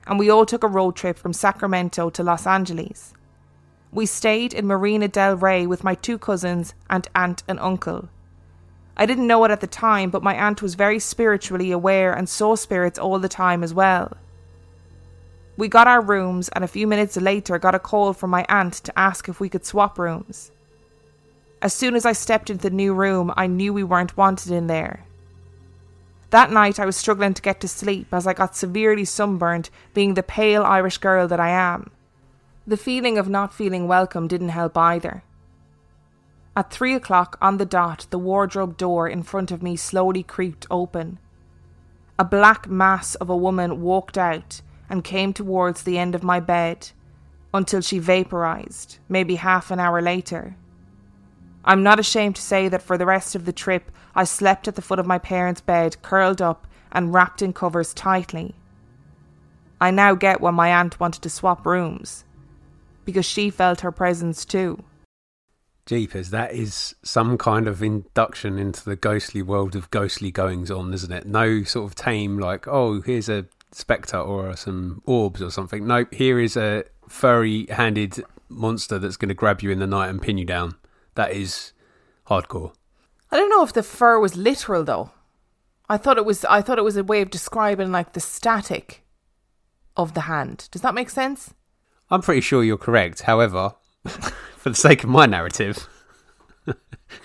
and 0.06 0.20
we 0.20 0.30
all 0.30 0.46
took 0.46 0.66
a 0.66 0.68
road 0.68 0.98
trip 0.98 1.18
from 1.18 1.32
Sacramento 1.32 2.10
to 2.10 2.22
Los 2.22 2.46
Angeles. 2.46 3.14
We 3.94 4.06
stayed 4.06 4.54
in 4.54 4.68
Marina 4.68 5.08
del 5.08 5.38
Rey 5.38 5.66
with 5.66 5.86
my 5.86 5.96
two 5.96 6.18
cousins 6.18 6.74
and 6.90 7.08
aunt 7.16 7.44
and 7.48 7.58
uncle. 7.62 8.10
I 8.98 9.06
didn't 9.06 9.28
know 9.28 9.46
it 9.46 9.52
at 9.52 9.62
the 9.62 9.68
time, 9.68 10.10
but 10.10 10.22
my 10.22 10.36
aunt 10.36 10.62
was 10.62 10.76
very 10.76 11.00
spiritually 11.00 11.72
aware 11.72 12.12
and 12.12 12.28
saw 12.28 12.58
spirits 12.58 13.00
all 13.00 13.18
the 13.18 13.30
time 13.30 13.64
as 13.64 13.74
well. 13.74 14.18
We 15.56 15.70
got 15.70 15.88
our 15.88 16.02
rooms, 16.02 16.50
and 16.50 16.64
a 16.66 16.68
few 16.68 16.88
minutes 16.88 17.16
later 17.16 17.58
got 17.58 17.74
a 17.74 17.80
call 17.80 18.12
from 18.12 18.32
my 18.32 18.46
aunt 18.50 18.74
to 18.74 19.00
ask 19.00 19.30
if 19.30 19.40
we 19.40 19.48
could 19.48 19.66
swap 19.66 19.98
rooms. 19.98 20.52
As 21.62 21.74
soon 21.74 21.96
as 21.96 22.06
I 22.06 22.12
stepped 22.12 22.50
into 22.50 22.64
the 22.64 22.76
new 22.76 22.94
room, 22.94 23.34
I 23.38 23.48
knew 23.48 23.74
we 23.74 23.86
weren't 23.86 24.18
wanted 24.18 24.52
in 24.52 24.68
there. 24.68 25.06
That 26.32 26.52
night 26.52 26.80
I 26.80 26.86
was 26.86 26.96
struggling 26.96 27.34
to 27.34 27.42
get 27.42 27.60
to 27.62 27.68
sleep 27.68 28.08
as 28.12 28.28
I 28.28 28.34
got 28.34 28.56
severely 28.56 29.06
sunburnt, 29.06 29.72
being 29.94 30.14
the 30.14 30.24
pale 30.24 30.64
Irish 30.64 31.00
girl 31.00 31.28
that 31.28 31.40
I 31.40 31.50
am. 31.50 31.92
The 32.68 32.78
feeling 32.78 33.18
of 33.18 33.28
not 33.28 33.54
feeling 33.54 33.88
welcome 33.88 34.28
didn't 34.28 34.50
help 34.50 34.78
either. 34.78 35.24
At 36.56 36.72
three 36.72 36.94
o'clock 36.94 37.38
on 37.42 37.58
the 37.58 37.66
dot, 37.66 38.06
the 38.12 38.20
wardrobe 38.20 38.78
door 38.78 39.08
in 39.08 39.24
front 39.24 39.50
of 39.50 39.64
me 39.64 39.76
slowly 39.76 40.22
creaked 40.22 40.68
open. 40.70 41.18
A 42.20 42.26
black 42.26 42.68
mass 42.68 43.16
of 43.16 43.30
a 43.30 43.38
woman 43.38 43.82
walked 43.82 44.18
out 44.18 44.62
and 44.88 45.04
came 45.04 45.34
towards 45.34 45.84
the 45.84 45.98
end 45.98 46.14
of 46.14 46.24
my 46.24 46.40
bed 46.40 46.92
until 47.54 47.82
she 47.82 47.98
vaporized, 47.98 49.00
maybe 49.08 49.36
half 49.36 49.72
an 49.72 49.80
hour 49.80 50.02
later. 50.02 50.56
I'm 51.66 51.82
not 51.82 52.00
ashamed 52.00 52.36
to 52.36 52.42
say 52.42 52.68
that 52.68 52.82
for 52.82 52.98
the 52.98 53.06
rest 53.06 53.36
of 53.36 53.46
the 53.46 53.54
trip, 53.54 53.92
I 54.20 54.26
slept 54.26 54.68
at 54.68 54.76
the 54.76 54.82
foot 54.82 55.00
of 55.00 55.08
my 55.08 55.18
parents' 55.18 55.62
bed, 55.62 55.96
curled 56.02 56.42
up 56.42 56.68
and 56.92 57.14
wrapped 57.14 57.42
in 57.42 57.54
covers 57.54 57.94
tightly. 57.94 58.54
I 59.80 59.92
now 59.92 60.14
get 60.14 60.42
why 60.42 60.52
my 60.52 60.74
aunt 60.74 61.00
wanted 61.00 61.22
to 61.22 61.30
swap 61.30 61.66
rooms, 61.66 62.26
because 63.06 63.26
she 63.26 63.50
felt 63.50 63.80
her 63.80 63.94
presence 63.94 64.44
too. 64.44 64.84
Jeepers, 65.86 66.32
that 66.32 66.54
is 66.54 66.96
some 67.02 67.38
kind 67.38 67.66
of 67.66 67.82
induction 67.82 68.60
into 68.60 68.84
the 68.84 68.98
ghostly 68.98 69.42
world 69.42 69.74
of 69.74 69.90
ghostly 69.90 70.32
goings 70.32 70.70
on, 70.70 70.94
isn't 70.94 71.14
it? 71.14 71.26
No 71.26 71.64
sort 71.64 71.90
of 71.90 71.96
tame, 71.96 72.38
like, 72.38 72.68
oh, 72.68 73.00
here's 73.00 73.30
a 73.30 73.46
spectre 73.72 74.18
or 74.18 74.54
some 74.58 75.02
orbs 75.06 75.42
or 75.42 75.50
something. 75.50 75.88
Nope, 75.88 76.14
here 76.14 76.42
is 76.42 76.58
a 76.58 76.84
furry 77.08 77.68
handed 77.70 78.22
monster 78.50 79.00
that's 79.00 79.16
going 79.16 79.30
to 79.30 79.34
grab 79.34 79.62
you 79.62 79.72
in 79.72 79.80
the 79.80 79.88
night 79.88 80.10
and 80.10 80.22
pin 80.22 80.38
you 80.38 80.44
down. 80.44 80.76
That 81.16 81.32
is 81.32 81.72
hardcore. 82.28 82.74
I 83.32 83.38
don't 83.38 83.50
know 83.50 83.64
if 83.64 83.74
the 83.74 83.84
fur 83.84 84.20
was 84.20 84.36
literal 84.36 84.84
though. 84.84 85.12
I 85.88 85.98
thought 85.98 86.18
it 86.18 86.26
was 86.26 86.46
I 86.46 86.62
thought 86.62 86.78
it 86.78 86.84
was 86.84 86.98
a 86.98 87.04
way 87.04 87.22
of 87.22 87.30
describing 87.30 87.92
like 87.92 88.14
the 88.14 88.20
static 88.20 89.04
of 89.98 90.14
the 90.14 90.22
hand. 90.22 90.68
Does 90.72 90.82
that 90.82 90.96
make 90.96 91.10
sense? 91.10 91.54
I'm 92.10 92.22
pretty 92.22 92.42
sure 92.42 92.64
you're 92.64 92.78
correct. 92.78 93.24
However, 93.24 93.74
for 94.06 94.70
the 94.70 94.76
sake 94.76 95.04
of 95.04 95.10
my 95.10 95.26
narrative, 95.26 95.88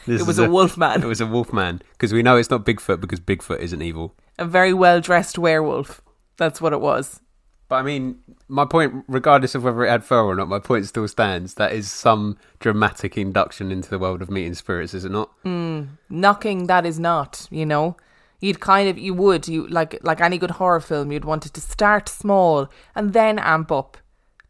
it 0.07 0.27
was 0.27 0.39
a, 0.39 0.45
a 0.45 0.51
wolf 0.51 0.77
man. 0.77 1.03
It 1.03 1.07
was 1.07 1.21
a 1.21 1.27
wolf 1.27 1.53
man 1.53 1.81
because 1.93 2.13
we 2.13 2.23
know 2.23 2.37
it's 2.37 2.51
not 2.51 2.67
Bigfoot 2.67 3.01
because 3.01 3.21
Bigfoot 3.21 3.61
isn't 3.61 3.83
evil. 3.83 4.15
A 4.39 4.45
very 4.45 4.73
well 4.75 5.01
dressed 5.01 5.39
werewolf. 5.39 6.03
That's 6.37 6.61
what 6.61 6.73
it 6.73 6.81
was. 6.81 7.21
But 7.69 7.77
I 7.77 7.83
mean, 7.83 8.19
my 8.49 8.65
point, 8.65 9.05
regardless 9.09 9.55
of 9.55 9.65
whether 9.65 9.85
it 9.85 9.91
had 9.91 10.05
fur 10.05 10.23
or 10.23 10.35
not, 10.35 10.49
my 10.49 10.59
point 10.59 10.87
still 10.87 11.09
stands. 11.09 11.55
That 11.55 11.73
is 11.73 11.91
some 11.91 12.37
dramatic 12.61 13.17
induction 13.17 13.73
into 13.73 13.89
the 13.89 13.99
world 13.99 14.21
of 14.21 14.31
meeting 14.31 14.55
spirits, 14.55 14.93
is 14.93 15.05
it 15.05 15.13
not? 15.13 15.31
Mm, 15.45 15.89
knocking 16.11 16.67
that 16.67 16.85
is 16.85 16.99
not. 16.99 17.49
You 17.51 17.65
know, 17.65 17.97
you'd 18.41 18.61
kind 18.61 18.89
of 18.89 18.99
you 18.99 19.15
would 19.15 19.49
you 19.49 19.67
like 19.69 19.99
like 20.03 20.21
any 20.21 20.37
good 20.37 20.53
horror 20.53 20.81
film, 20.81 21.11
you'd 21.11 21.25
want 21.25 21.47
it 21.47 21.55
to 21.55 21.61
start 21.61 22.09
small 22.09 22.69
and 22.95 23.13
then 23.13 23.39
amp 23.39 23.73
up 23.73 23.97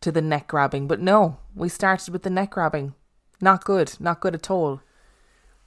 to 0.00 0.11
the 0.11 0.22
neck 0.22 0.48
grabbing. 0.48 0.88
But 0.88 1.00
no, 1.00 1.38
we 1.55 1.68
started 1.68 2.12
with 2.12 2.24
the 2.24 2.31
neck 2.31 2.50
grabbing. 2.50 2.94
Not 3.40 3.64
good. 3.64 3.94
Not 4.00 4.20
good 4.20 4.35
at 4.35 4.50
all. 4.50 4.81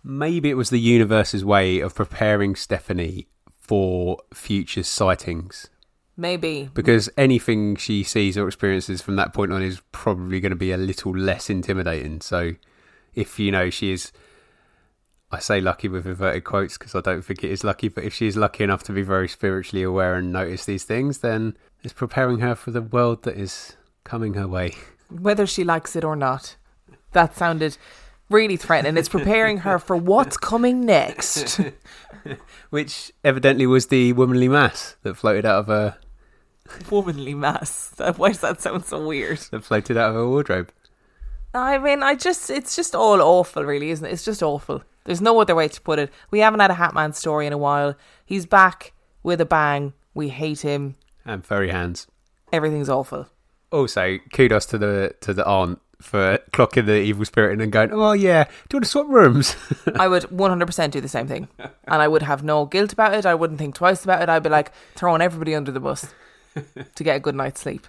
Maybe 0.04 0.50
it 0.50 0.56
was 0.56 0.70
the 0.70 0.80
universe's 0.80 1.44
way 1.44 1.80
of 1.80 1.96
preparing 1.96 2.56
Stephanie 2.56 3.28
for 3.60 4.20
future 4.34 4.84
sightings 4.84 5.70
Maybe. 6.18 6.70
Because 6.74 7.10
anything 7.16 7.76
she 7.76 8.02
sees 8.02 8.38
or 8.38 8.48
experiences 8.48 9.02
from 9.04 9.16
that 9.18 9.34
point 9.34 9.54
on 9.54 9.62
is 9.62 9.82
probably 9.92 10.40
going 10.40 10.50
to 10.50 10.56
be 10.56 10.72
a 10.72 10.78
little 10.78 11.16
less 11.16 11.48
intimidating. 11.48 12.22
So 12.22 12.54
if, 13.14 13.38
you 13.38 13.52
know, 13.52 13.70
she 13.70 13.92
is, 13.92 14.12
I 15.32 15.38
say 15.38 15.62
lucky 15.62 15.88
with 15.88 16.08
inverted 16.08 16.44
quotes 16.44 16.76
because 16.76 16.96
I 16.96 17.02
don't 17.02 17.22
think 17.22 17.44
it 17.44 17.52
is 17.52 17.64
lucky, 17.64 17.88
but 17.88 18.04
if 18.04 18.16
she 18.16 18.26
is 18.26 18.36
lucky 18.36 18.64
enough 18.64 18.82
to 18.84 18.94
be 18.94 19.04
very 19.04 19.28
spiritually 19.28 19.84
aware 19.84 20.16
and 20.16 20.34
notice 20.34 20.66
these 20.66 20.84
things, 20.84 21.20
then 21.20 21.56
it's 21.84 21.94
preparing 21.94 22.40
her 22.40 22.56
for 22.56 22.72
the 22.72 22.82
world 22.82 23.22
that 23.24 23.38
is 23.38 23.78
coming 24.04 24.34
her 24.34 24.48
way. 24.48 24.74
Whether 25.10 25.46
she 25.46 25.64
likes 25.64 25.96
it 25.96 26.04
or 26.04 26.16
not. 26.16 26.56
That 27.12 27.36
sounded 27.36 27.78
really 28.30 28.58
threatening. 28.58 28.98
It's 28.98 29.08
preparing 29.08 29.60
her 29.60 29.78
for 29.78 29.96
what's 29.96 30.36
coming 30.36 30.82
next. 30.82 31.62
Which 32.72 33.12
evidently 33.24 33.68
was 33.68 33.88
the 33.88 34.14
womanly 34.14 34.50
mass 34.50 34.98
that 35.04 35.16
floated 35.16 35.46
out 35.46 35.60
of 35.60 35.68
her 35.68 35.98
womanly 36.92 37.34
mass. 37.34 37.94
Why 38.16 38.30
does 38.30 38.42
that 38.42 38.62
sound 38.62 38.86
so 38.86 39.06
weird? 39.06 39.40
That 39.52 39.64
floated 39.64 39.98
out 39.98 40.12
of 40.12 40.18
a 40.18 40.28
wardrobe. 40.28 40.72
I 41.54 41.78
mean, 41.78 42.04
I 42.04 42.16
just, 42.16 42.50
it's 42.50 42.76
just 42.76 42.96
all 42.96 43.22
awful, 43.22 43.64
really, 43.64 43.90
isn't 43.90 44.06
it? 44.06 44.12
It's 44.12 44.26
just 44.26 44.44
awful. 44.44 44.84
There's 45.06 45.22
no 45.22 45.40
other 45.40 45.56
way 45.56 45.70
to 45.70 45.82
put 45.82 46.00
it. 46.00 46.12
We 46.30 46.40
haven't 46.40 46.60
had 46.60 46.72
a 46.72 46.76
Hatman 46.76 47.16
story 47.16 47.48
in 47.48 47.54
a 47.54 47.58
while. 47.58 47.96
He's 48.26 48.46
back 48.46 48.94
with 49.24 49.42
a 49.42 49.46
bang. 49.46 49.94
We 50.14 50.30
hate 50.30 50.62
him. 50.62 50.96
And 51.26 51.46
furry 51.46 51.72
hands. 51.72 52.08
Everything's 52.52 52.90
awful. 52.90 53.28
Also, 53.72 54.18
kudos 54.34 54.66
to 54.68 54.78
the 54.78 55.16
to 55.22 55.34
the 55.34 55.46
aunt 55.46 55.80
for 56.02 56.38
clocking 56.52 56.86
the 56.86 57.02
evil 57.02 57.26
spirit 57.26 57.54
in 57.54 57.62
and 57.62 57.72
going, 57.72 57.92
oh 57.92 58.14
yeah, 58.14 58.44
do 58.44 58.76
you 58.76 58.78
want 58.78 58.84
to 58.86 58.90
swap 58.90 59.08
rooms? 59.10 59.56
I 59.96 60.08
would 60.08 60.24
100% 60.24 60.92
do 60.92 61.02
the 61.02 61.08
same 61.08 61.28
thing. 61.28 61.48
And 61.60 62.02
I 62.02 62.08
would 62.08 62.22
have 62.22 62.44
no 62.44 62.66
guilt 62.66 62.94
about 62.94 63.14
it. 63.14 63.26
I 63.26 63.36
wouldn't 63.36 63.60
think 63.60 63.76
twice 63.76 64.04
about 64.04 64.22
it. 64.22 64.30
I'd 64.30 64.44
be 64.44 64.50
like 64.50 64.72
throwing 64.96 65.22
everybody 65.22 65.56
under 65.56 65.72
the 65.72 65.80
bus 65.80 66.14
to 66.96 67.04
get 67.04 67.16
a 67.16 67.20
good 67.20 67.36
night's 67.36 67.62
sleep. 67.62 67.88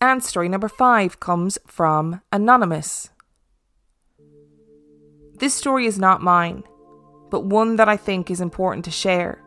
And 0.00 0.22
story 0.22 0.48
number 0.48 0.68
five 0.68 1.20
comes 1.20 1.58
from 1.66 2.20
Anonymous. 2.32 3.10
This 5.38 5.54
story 5.54 5.86
is 5.86 5.98
not 5.98 6.22
mine, 6.22 6.64
but 7.30 7.44
one 7.44 7.76
that 7.76 7.88
I 7.88 7.96
think 7.96 8.30
is 8.30 8.40
important 8.40 8.84
to 8.84 8.90
share. 8.90 9.42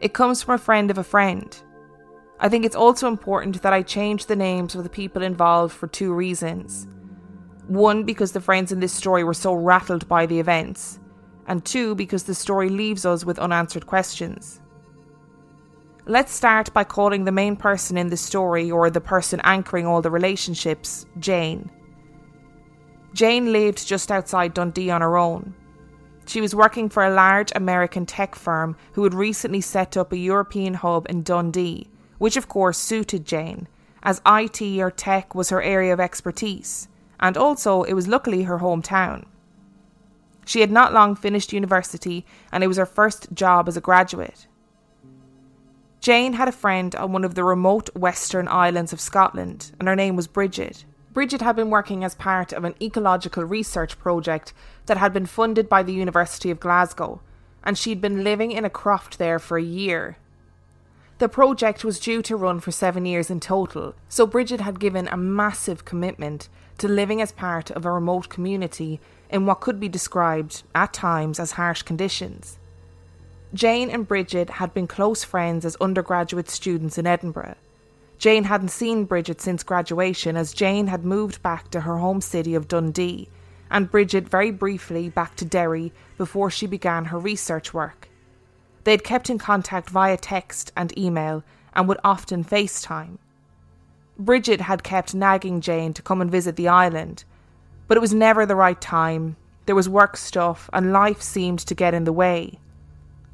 It 0.00 0.14
comes 0.14 0.42
from 0.42 0.54
a 0.54 0.58
friend 0.58 0.90
of 0.90 0.98
a 0.98 1.04
friend. 1.04 1.56
I 2.40 2.48
think 2.48 2.64
it's 2.64 2.76
also 2.76 3.08
important 3.08 3.62
that 3.62 3.72
I 3.72 3.82
change 3.82 4.26
the 4.26 4.36
names 4.36 4.74
of 4.74 4.84
the 4.84 4.90
people 4.90 5.22
involved 5.22 5.74
for 5.74 5.86
two 5.86 6.14
reasons. 6.14 6.86
One, 7.66 8.04
because 8.04 8.32
the 8.32 8.40
friends 8.40 8.72
in 8.72 8.80
this 8.80 8.92
story 8.92 9.24
were 9.24 9.34
so 9.34 9.52
rattled 9.52 10.08
by 10.08 10.24
the 10.24 10.40
events, 10.40 11.00
and 11.46 11.64
two, 11.64 11.94
because 11.94 12.24
the 12.24 12.34
story 12.34 12.68
leaves 12.68 13.04
us 13.04 13.24
with 13.24 13.38
unanswered 13.38 13.86
questions. 13.86 14.60
Let's 16.10 16.32
start 16.32 16.72
by 16.72 16.84
calling 16.84 17.26
the 17.26 17.32
main 17.32 17.54
person 17.54 17.98
in 17.98 18.08
the 18.08 18.16
story, 18.16 18.70
or 18.70 18.88
the 18.88 18.98
person 18.98 19.42
anchoring 19.44 19.86
all 19.86 20.00
the 20.00 20.10
relationships, 20.10 21.04
Jane. 21.18 21.70
Jane 23.12 23.52
lived 23.52 23.86
just 23.86 24.10
outside 24.10 24.54
Dundee 24.54 24.90
on 24.90 25.02
her 25.02 25.18
own. 25.18 25.54
She 26.26 26.40
was 26.40 26.54
working 26.54 26.88
for 26.88 27.04
a 27.04 27.12
large 27.12 27.52
American 27.54 28.06
tech 28.06 28.34
firm 28.34 28.74
who 28.94 29.04
had 29.04 29.12
recently 29.12 29.60
set 29.60 29.98
up 29.98 30.10
a 30.10 30.16
European 30.16 30.72
hub 30.72 31.06
in 31.10 31.24
Dundee, 31.24 31.90
which 32.16 32.38
of 32.38 32.48
course 32.48 32.78
suited 32.78 33.26
Jane, 33.26 33.68
as 34.02 34.22
IT 34.24 34.62
or 34.80 34.90
tech 34.90 35.34
was 35.34 35.50
her 35.50 35.60
area 35.60 35.92
of 35.92 36.00
expertise, 36.00 36.88
and 37.20 37.36
also 37.36 37.82
it 37.82 37.92
was 37.92 38.08
luckily 38.08 38.44
her 38.44 38.60
hometown. 38.60 39.26
She 40.46 40.62
had 40.62 40.70
not 40.70 40.94
long 40.94 41.14
finished 41.14 41.52
university, 41.52 42.24
and 42.50 42.64
it 42.64 42.66
was 42.66 42.78
her 42.78 42.86
first 42.86 43.30
job 43.34 43.68
as 43.68 43.76
a 43.76 43.82
graduate. 43.82 44.46
Jane 46.00 46.34
had 46.34 46.48
a 46.48 46.52
friend 46.52 46.94
on 46.94 47.12
one 47.12 47.24
of 47.24 47.34
the 47.34 47.42
remote 47.42 47.94
western 47.96 48.46
islands 48.48 48.92
of 48.92 49.00
Scotland, 49.00 49.72
and 49.78 49.88
her 49.88 49.96
name 49.96 50.14
was 50.14 50.28
Bridget. 50.28 50.84
Bridget 51.12 51.40
had 51.40 51.56
been 51.56 51.70
working 51.70 52.04
as 52.04 52.14
part 52.14 52.52
of 52.52 52.64
an 52.64 52.76
ecological 52.80 53.42
research 53.42 53.98
project 53.98 54.52
that 54.86 54.98
had 54.98 55.12
been 55.12 55.26
funded 55.26 55.68
by 55.68 55.82
the 55.82 55.92
University 55.92 56.50
of 56.50 56.60
Glasgow, 56.60 57.20
and 57.64 57.76
she'd 57.76 58.00
been 58.00 58.22
living 58.22 58.52
in 58.52 58.64
a 58.64 58.70
croft 58.70 59.18
there 59.18 59.40
for 59.40 59.58
a 59.58 59.62
year. 59.62 60.16
The 61.18 61.28
project 61.28 61.84
was 61.84 61.98
due 61.98 62.22
to 62.22 62.36
run 62.36 62.60
for 62.60 62.70
seven 62.70 63.04
years 63.04 63.28
in 63.28 63.40
total, 63.40 63.96
so 64.08 64.24
Bridget 64.24 64.60
had 64.60 64.78
given 64.78 65.08
a 65.08 65.16
massive 65.16 65.84
commitment 65.84 66.48
to 66.78 66.86
living 66.86 67.20
as 67.20 67.32
part 67.32 67.72
of 67.72 67.84
a 67.84 67.90
remote 67.90 68.28
community 68.28 69.00
in 69.28 69.44
what 69.44 69.60
could 69.60 69.80
be 69.80 69.88
described, 69.88 70.62
at 70.76 70.92
times, 70.92 71.40
as 71.40 71.52
harsh 71.52 71.82
conditions. 71.82 72.60
Jane 73.54 73.88
and 73.88 74.06
Bridget 74.06 74.50
had 74.50 74.74
been 74.74 74.86
close 74.86 75.24
friends 75.24 75.64
as 75.64 75.74
undergraduate 75.76 76.50
students 76.50 76.98
in 76.98 77.06
Edinburgh. 77.06 77.54
Jane 78.18 78.44
hadn't 78.44 78.68
seen 78.68 79.06
Bridget 79.06 79.40
since 79.40 79.62
graduation, 79.62 80.36
as 80.36 80.52
Jane 80.52 80.88
had 80.88 81.04
moved 81.04 81.42
back 81.42 81.70
to 81.70 81.80
her 81.80 81.96
home 81.96 82.20
city 82.20 82.54
of 82.54 82.68
Dundee, 82.68 83.30
and 83.70 83.90
Bridget 83.90 84.28
very 84.28 84.50
briefly 84.50 85.08
back 85.08 85.34
to 85.36 85.46
Derry 85.46 85.92
before 86.18 86.50
she 86.50 86.66
began 86.66 87.06
her 87.06 87.18
research 87.18 87.72
work. 87.72 88.10
They 88.84 88.90
had 88.90 89.04
kept 89.04 89.30
in 89.30 89.38
contact 89.38 89.88
via 89.88 90.18
text 90.18 90.70
and 90.76 90.96
email 90.98 91.42
and 91.72 91.88
would 91.88 92.00
often 92.04 92.44
FaceTime. 92.44 93.16
Bridget 94.18 94.60
had 94.60 94.82
kept 94.82 95.14
nagging 95.14 95.62
Jane 95.62 95.94
to 95.94 96.02
come 96.02 96.20
and 96.20 96.30
visit 96.30 96.56
the 96.56 96.68
island, 96.68 97.24
but 97.86 97.96
it 97.96 98.00
was 98.00 98.12
never 98.12 98.44
the 98.44 98.56
right 98.56 98.80
time. 98.80 99.36
There 99.64 99.76
was 99.76 99.88
work 99.88 100.18
stuff, 100.18 100.68
and 100.70 100.92
life 100.92 101.22
seemed 101.22 101.60
to 101.60 101.74
get 101.74 101.94
in 101.94 102.04
the 102.04 102.12
way 102.12 102.58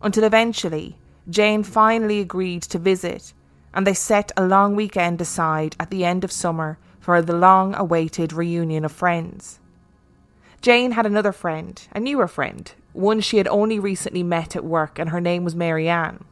until 0.04 0.22
eventually 0.22 0.96
Jane 1.28 1.62
finally 1.62 2.20
agreed 2.20 2.62
to 2.64 2.78
visit, 2.78 3.32
and 3.72 3.86
they 3.86 3.94
set 3.94 4.30
a 4.36 4.46
long 4.46 4.76
weekend 4.76 5.20
aside 5.20 5.74
at 5.80 5.90
the 5.90 6.04
end 6.04 6.22
of 6.22 6.30
summer 6.30 6.78
for 7.00 7.20
the 7.22 7.34
long 7.34 7.74
awaited 7.74 8.32
reunion 8.32 8.84
of 8.84 8.92
friends. 8.92 9.58
Jane 10.60 10.92
had 10.92 11.06
another 11.06 11.32
friend, 11.32 11.82
a 11.92 12.00
newer 12.00 12.28
friend, 12.28 12.72
one 12.92 13.20
she 13.20 13.38
had 13.38 13.48
only 13.48 13.78
recently 13.78 14.22
met 14.22 14.54
at 14.54 14.64
work, 14.64 14.98
and 14.98 15.10
her 15.10 15.20
name 15.20 15.42
was 15.42 15.54
Marianne. 15.54 16.24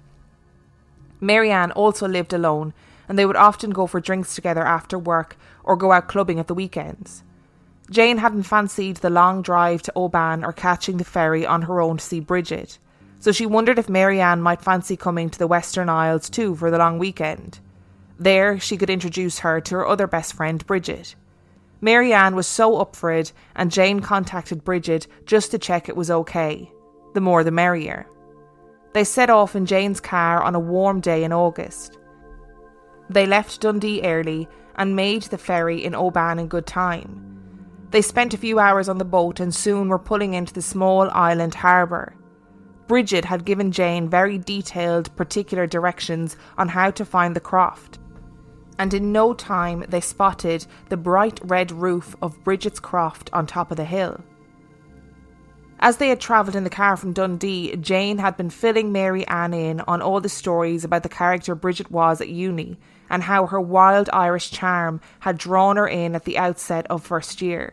Marianne 1.21 1.73
also 1.73 2.07
lived 2.07 2.33
alone, 2.33 2.75
and 3.09 3.19
they 3.19 3.27
would 3.27 3.37
often 3.37 3.71
go 3.71 3.87
for 3.87 4.01
drinks 4.01 4.35
together 4.35 4.65
after 4.65 4.99
work 4.99 5.37
or 5.65 5.77
go 5.77 5.93
out 5.93 6.09
clubbing 6.09 6.39
at 6.39 6.47
the 6.47 6.55
weekends. 6.55 7.25
Jane 7.91 8.19
hadn't 8.19 8.45
fancied 8.45 8.99
the 8.99 9.11
long 9.11 9.43
drive 9.43 9.83
to 9.83 9.93
Oban 9.97 10.45
or 10.45 10.53
catching 10.53 10.99
the 10.99 11.05
ferry 11.05 11.45
on 11.47 11.63
her 11.63 11.81
own 11.81 11.97
to 11.97 12.05
see 12.05 12.21
Bridget, 12.21 12.79
so 13.23 13.31
she 13.31 13.47
wondered 13.47 13.79
if 13.79 13.89
Marianne 13.89 14.43
might 14.43 14.61
fancy 14.61 14.97
coming 14.97 15.31
to 15.31 15.39
the 15.39 15.47
Western 15.47 15.89
Isles 15.89 16.29
too 16.29 16.57
for 16.57 16.73
the 16.73 16.79
long 16.79 16.99
weekend. 16.99 17.61
There, 18.19 18.59
she 18.59 18.77
could 18.77 18.91
introduce 18.91 19.39
her 19.39 19.61
to 19.61 19.77
her 19.77 19.87
other 19.87 20.09
best 20.09 20.35
friend, 20.35 20.67
Bridget. 20.67 21.15
Marianne 21.81 22.35
was 22.35 22.49
so 22.49 22.79
up 22.79 22.97
for 22.97 23.13
it, 23.13 23.33
and 23.55 23.71
Jane 23.71 24.01
contacted 24.01 24.65
Bridget 24.65 25.07
just 25.25 25.53
to 25.53 25.59
check 25.61 25.89
it 25.89 25.97
was 25.97 26.11
okay. 26.11 26.69
The 27.15 27.21
more 27.21 27.45
the 27.45 27.53
merrier. 27.53 28.09
They 28.93 29.05
set 29.05 29.31
off 29.31 29.55
in 29.55 29.67
Jane's 29.67 30.01
car 30.01 30.43
on 30.43 30.57
a 30.57 30.61
warm 30.61 31.01
day 31.01 31.23
in 31.23 31.33
August. 31.33 31.99
They 33.09 33.27
left 33.27 33.61
Dundee 33.61 34.03
early 34.03 34.49
and 34.75 34.97
made 34.97 35.23
the 35.23 35.39
ferry 35.39 35.85
in 35.85 35.95
Oban 35.95 36.41
in 36.41 36.49
good 36.49 36.67
time. 36.67 37.29
They 37.93 38.03
spent 38.03 38.35
a 38.35 38.39
few 38.39 38.59
hours 38.59 38.89
on 38.89 38.99
the 38.99 39.05
boat 39.05 39.39
and 39.39 39.55
soon 39.55 39.89
were 39.89 40.01
pulling 40.01 40.35
into 40.35 40.53
the 40.53 40.61
small 40.61 41.09
island 41.11 41.55
harbour. 41.55 42.17
Bridget 42.93 43.25
had 43.25 43.47
given 43.47 43.73
Jane 43.73 44.07
very 44.07 44.37
detailed, 44.37 45.17
particular 45.17 45.67
directions 45.67 46.37
on 46.59 46.69
how 46.69 46.91
to 46.91 47.07
find 47.07 47.35
the 47.35 47.41
croft. 47.41 47.99
And 48.79 48.93
in 48.93 49.13
no 49.13 49.33
time 49.33 49.83
they 49.89 50.03
spotted 50.03 50.67
the 50.91 50.99
bright 50.99 51.41
red 51.43 51.73
roof 51.73 52.15
of 52.21 52.45
Bridget's 52.45 52.81
croft 52.81 53.31
on 53.33 53.47
top 53.47 53.71
of 53.71 53.79
the 53.79 53.87
hill. 53.87 54.21
As 55.81 55.97
they 55.97 56.11
had 56.11 56.21
travelled 56.21 56.55
in 56.55 56.65
the 56.65 56.69
car 56.69 56.99
from 56.99 57.15
Dundee, 57.15 57.75
Jane 57.77 58.19
had 58.19 58.37
been 58.37 58.51
filling 58.51 58.93
Marianne 58.93 59.55
in 59.55 59.81
on 59.81 60.03
all 60.03 60.21
the 60.21 60.29
stories 60.29 60.85
about 60.85 61.03
the 61.03 61.09
character 61.09 61.55
Bridget 61.55 61.91
was 61.91 62.21
at 62.21 62.29
uni 62.29 62.77
and 63.09 63.23
how 63.23 63.47
her 63.47 63.59
wild 63.59 64.11
Irish 64.13 64.51
charm 64.51 65.01
had 65.21 65.39
drawn 65.39 65.79
her 65.79 65.89
in 65.89 66.15
at 66.15 66.27
the 66.27 66.37
outset 66.37 66.87
of 66.91 67.03
first 67.03 67.41
year 67.41 67.73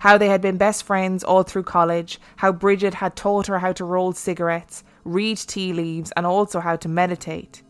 how 0.00 0.16
they 0.16 0.28
had 0.28 0.40
been 0.40 0.56
best 0.56 0.82
friends 0.82 1.22
all 1.22 1.42
through 1.42 1.62
college, 1.62 2.18
how 2.36 2.50
Bridget 2.50 2.94
had 2.94 3.14
taught 3.14 3.46
her 3.46 3.58
how 3.58 3.72
to 3.72 3.84
roll 3.84 4.12
cigarettes, 4.12 4.82
read 5.04 5.36
tea 5.36 5.74
leaves, 5.74 6.10
and 6.16 6.26
also 6.26 6.60
how 6.60 6.76
to 6.76 6.88
meditate. 6.88 7.62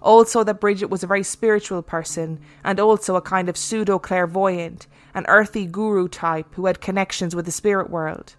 Also, 0.00 0.44
that 0.44 0.60
Bridget 0.60 0.90
was 0.90 1.02
a 1.02 1.08
very 1.08 1.24
spiritual 1.24 1.82
person 1.82 2.40
and 2.62 2.78
also 2.78 3.16
a 3.16 3.20
kind 3.20 3.48
of 3.48 3.56
pseudo 3.56 3.98
clairvoyant, 3.98 4.86
an 5.12 5.24
earthy 5.26 5.66
guru 5.66 6.06
type 6.06 6.54
who 6.54 6.66
had 6.66 6.80
connections 6.80 7.34
with 7.34 7.46
the 7.46 7.52
spirit 7.52 7.90
world. 7.90 8.36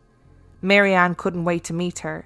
Marianne 0.61 1.13
couldn't 1.13 1.43
wait 1.43 1.65
to 1.65 1.73
meet 1.73 1.99
her. 1.99 2.25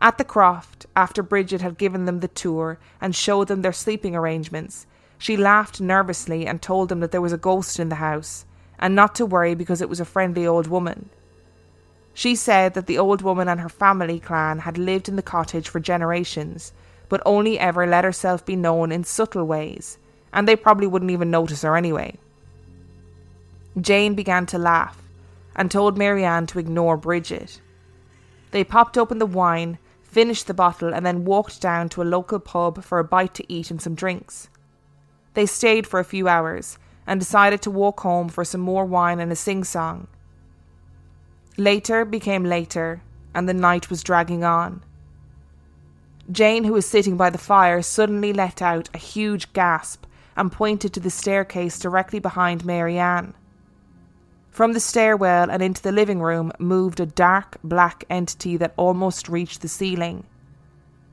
At 0.00 0.16
the 0.16 0.24
croft, 0.24 0.86
after 0.96 1.22
Bridget 1.22 1.60
had 1.60 1.76
given 1.76 2.06
them 2.06 2.20
the 2.20 2.28
tour 2.28 2.78
and 2.98 3.14
showed 3.14 3.48
them 3.48 3.60
their 3.60 3.74
sleeping 3.74 4.16
arrangements, 4.16 4.86
she 5.18 5.36
laughed 5.36 5.82
nervously 5.82 6.46
and 6.46 6.62
told 6.62 6.88
them 6.88 7.00
that 7.00 7.10
there 7.10 7.20
was 7.20 7.32
a 7.34 7.38
ghost 7.38 7.78
in 7.78 7.90
the 7.90 7.96
house 7.96 8.46
and 8.78 8.94
not 8.94 9.14
to 9.16 9.26
worry 9.26 9.54
because 9.54 9.80
it 9.80 9.88
was 9.88 10.00
a 10.00 10.04
friendly 10.04 10.46
old 10.46 10.66
woman. 10.66 11.10
She 12.14 12.34
said 12.34 12.74
that 12.74 12.86
the 12.86 12.98
old 12.98 13.22
woman 13.22 13.48
and 13.48 13.60
her 13.60 13.68
family 13.68 14.18
clan 14.18 14.60
had 14.60 14.76
lived 14.76 15.08
in 15.08 15.16
the 15.16 15.22
cottage 15.22 15.68
for 15.68 15.80
generations, 15.80 16.72
but 17.08 17.22
only 17.24 17.58
ever 17.58 17.86
let 17.86 18.04
herself 18.04 18.44
be 18.44 18.56
known 18.56 18.90
in 18.92 19.04
subtle 19.04 19.44
ways, 19.44 19.98
and 20.32 20.46
they 20.46 20.56
probably 20.56 20.86
wouldn't 20.86 21.10
even 21.10 21.30
notice 21.30 21.62
her 21.62 21.76
anyway. 21.76 22.16
Jane 23.80 24.14
began 24.14 24.46
to 24.46 24.58
laugh 24.58 25.00
and 25.54 25.70
told 25.70 25.96
Marianne 25.96 26.46
to 26.48 26.58
ignore 26.58 26.96
Bridget. 26.96 27.60
They 28.50 28.64
popped 28.64 28.98
open 28.98 29.18
the 29.18 29.26
wine, 29.26 29.78
finished 30.02 30.46
the 30.46 30.54
bottle, 30.54 30.92
and 30.94 31.04
then 31.04 31.24
walked 31.24 31.60
down 31.60 31.88
to 31.90 32.02
a 32.02 32.04
local 32.04 32.38
pub 32.38 32.82
for 32.82 32.98
a 32.98 33.04
bite 33.04 33.34
to 33.34 33.52
eat 33.52 33.70
and 33.70 33.80
some 33.80 33.94
drinks. 33.94 34.48
They 35.34 35.46
stayed 35.46 35.86
for 35.86 36.00
a 36.00 36.04
few 36.04 36.28
hours, 36.28 36.78
and 37.08 37.18
decided 37.18 37.62
to 37.62 37.70
walk 37.70 38.00
home 38.00 38.28
for 38.28 38.44
some 38.44 38.60
more 38.60 38.84
wine 38.84 39.18
and 39.18 39.32
a 39.32 39.36
sing 39.36 39.64
song. 39.64 40.06
Later 41.56 42.04
became 42.04 42.44
later, 42.44 43.00
and 43.34 43.48
the 43.48 43.54
night 43.54 43.88
was 43.88 44.04
dragging 44.04 44.44
on. 44.44 44.84
Jane, 46.30 46.64
who 46.64 46.74
was 46.74 46.86
sitting 46.86 47.16
by 47.16 47.30
the 47.30 47.38
fire, 47.38 47.80
suddenly 47.80 48.34
let 48.34 48.60
out 48.60 48.90
a 48.92 48.98
huge 48.98 49.50
gasp 49.54 50.04
and 50.36 50.52
pointed 50.52 50.92
to 50.92 51.00
the 51.00 51.10
staircase 51.10 51.78
directly 51.78 52.18
behind 52.18 52.66
Marianne. 52.66 53.32
From 54.50 54.74
the 54.74 54.80
stairwell 54.80 55.50
and 55.50 55.62
into 55.62 55.80
the 55.80 55.92
living 55.92 56.20
room 56.20 56.52
moved 56.58 57.00
a 57.00 57.06
dark 57.06 57.56
black 57.64 58.04
entity 58.10 58.58
that 58.58 58.74
almost 58.76 59.30
reached 59.30 59.62
the 59.62 59.68
ceiling. 59.68 60.26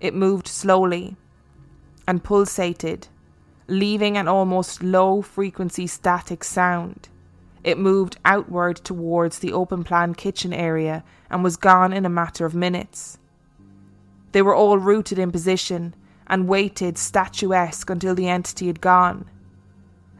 It 0.01 0.13
moved 0.13 0.47
slowly 0.47 1.15
and 2.05 2.23
pulsated 2.23 3.07
leaving 3.67 4.17
an 4.17 4.27
almost 4.27 4.83
low 4.83 5.21
frequency 5.21 5.87
static 5.87 6.43
sound. 6.43 7.09
It 7.63 7.79
moved 7.79 8.17
outward 8.23 8.77
towards 8.77 9.39
the 9.39 9.53
open 9.53 9.83
plan 9.83 10.13
kitchen 10.13 10.53
area 10.53 11.03
and 11.29 11.43
was 11.43 11.57
gone 11.57 11.93
in 11.93 12.05
a 12.05 12.09
matter 12.09 12.45
of 12.45 12.53
minutes. 12.53 13.17
They 14.33 14.41
were 14.41 14.53
all 14.53 14.77
rooted 14.77 15.17
in 15.17 15.31
position 15.31 15.95
and 16.27 16.47
waited 16.47 16.97
statuesque 16.97 17.89
until 17.89 18.13
the 18.13 18.27
entity 18.27 18.67
had 18.67 18.81
gone. 18.81 19.25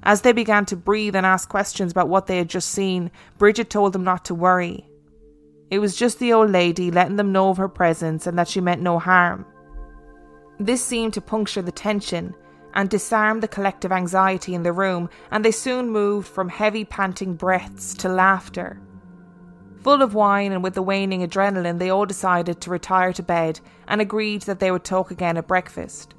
As 0.01 0.21
they 0.21 0.33
began 0.33 0.65
to 0.67 0.75
breathe 0.75 1.15
and 1.15 1.25
ask 1.25 1.49
questions 1.49 1.91
about 1.91 2.09
what 2.09 2.27
they 2.27 2.37
had 2.37 2.49
just 2.49 2.69
seen, 2.69 3.11
Bridget 3.37 3.69
told 3.69 3.93
them 3.93 4.03
not 4.03 4.25
to 4.25 4.35
worry. 4.35 4.87
It 5.71 5.79
was 5.79 5.95
just 5.95 6.19
the 6.19 6.31
old 6.31 6.51
lady 6.51 6.91
letting 6.91 7.15
them 7.15 7.31
know 7.31 7.49
of 7.49 7.57
her 7.57 7.67
presence 7.67 8.27
and 8.27 8.37
that 8.37 8.47
she 8.47 8.61
meant 8.61 8.81
no 8.81 8.99
harm. 8.99 9.45
This 10.59 10.83
seemed 10.83 11.13
to 11.13 11.21
puncture 11.21 11.61
the 11.61 11.71
tension 11.71 12.35
and 12.75 12.89
disarm 12.89 13.39
the 13.39 13.47
collective 13.47 13.91
anxiety 13.91 14.53
in 14.53 14.63
the 14.63 14.73
room, 14.73 15.09
and 15.31 15.43
they 15.43 15.51
soon 15.51 15.89
moved 15.89 16.27
from 16.27 16.49
heavy 16.49 16.85
panting 16.85 17.33
breaths 17.33 17.93
to 17.95 18.09
laughter. 18.09 18.79
Full 19.81 20.01
of 20.01 20.13
wine 20.13 20.51
and 20.51 20.63
with 20.63 20.73
the 20.73 20.81
waning 20.81 21.21
adrenaline, 21.21 21.79
they 21.79 21.89
all 21.89 22.05
decided 22.05 22.59
to 22.61 22.69
retire 22.69 23.13
to 23.13 23.23
bed 23.23 23.59
and 23.87 24.01
agreed 24.01 24.41
that 24.43 24.59
they 24.59 24.71
would 24.71 24.83
talk 24.83 25.11
again 25.11 25.37
at 25.37 25.47
breakfast. 25.47 26.15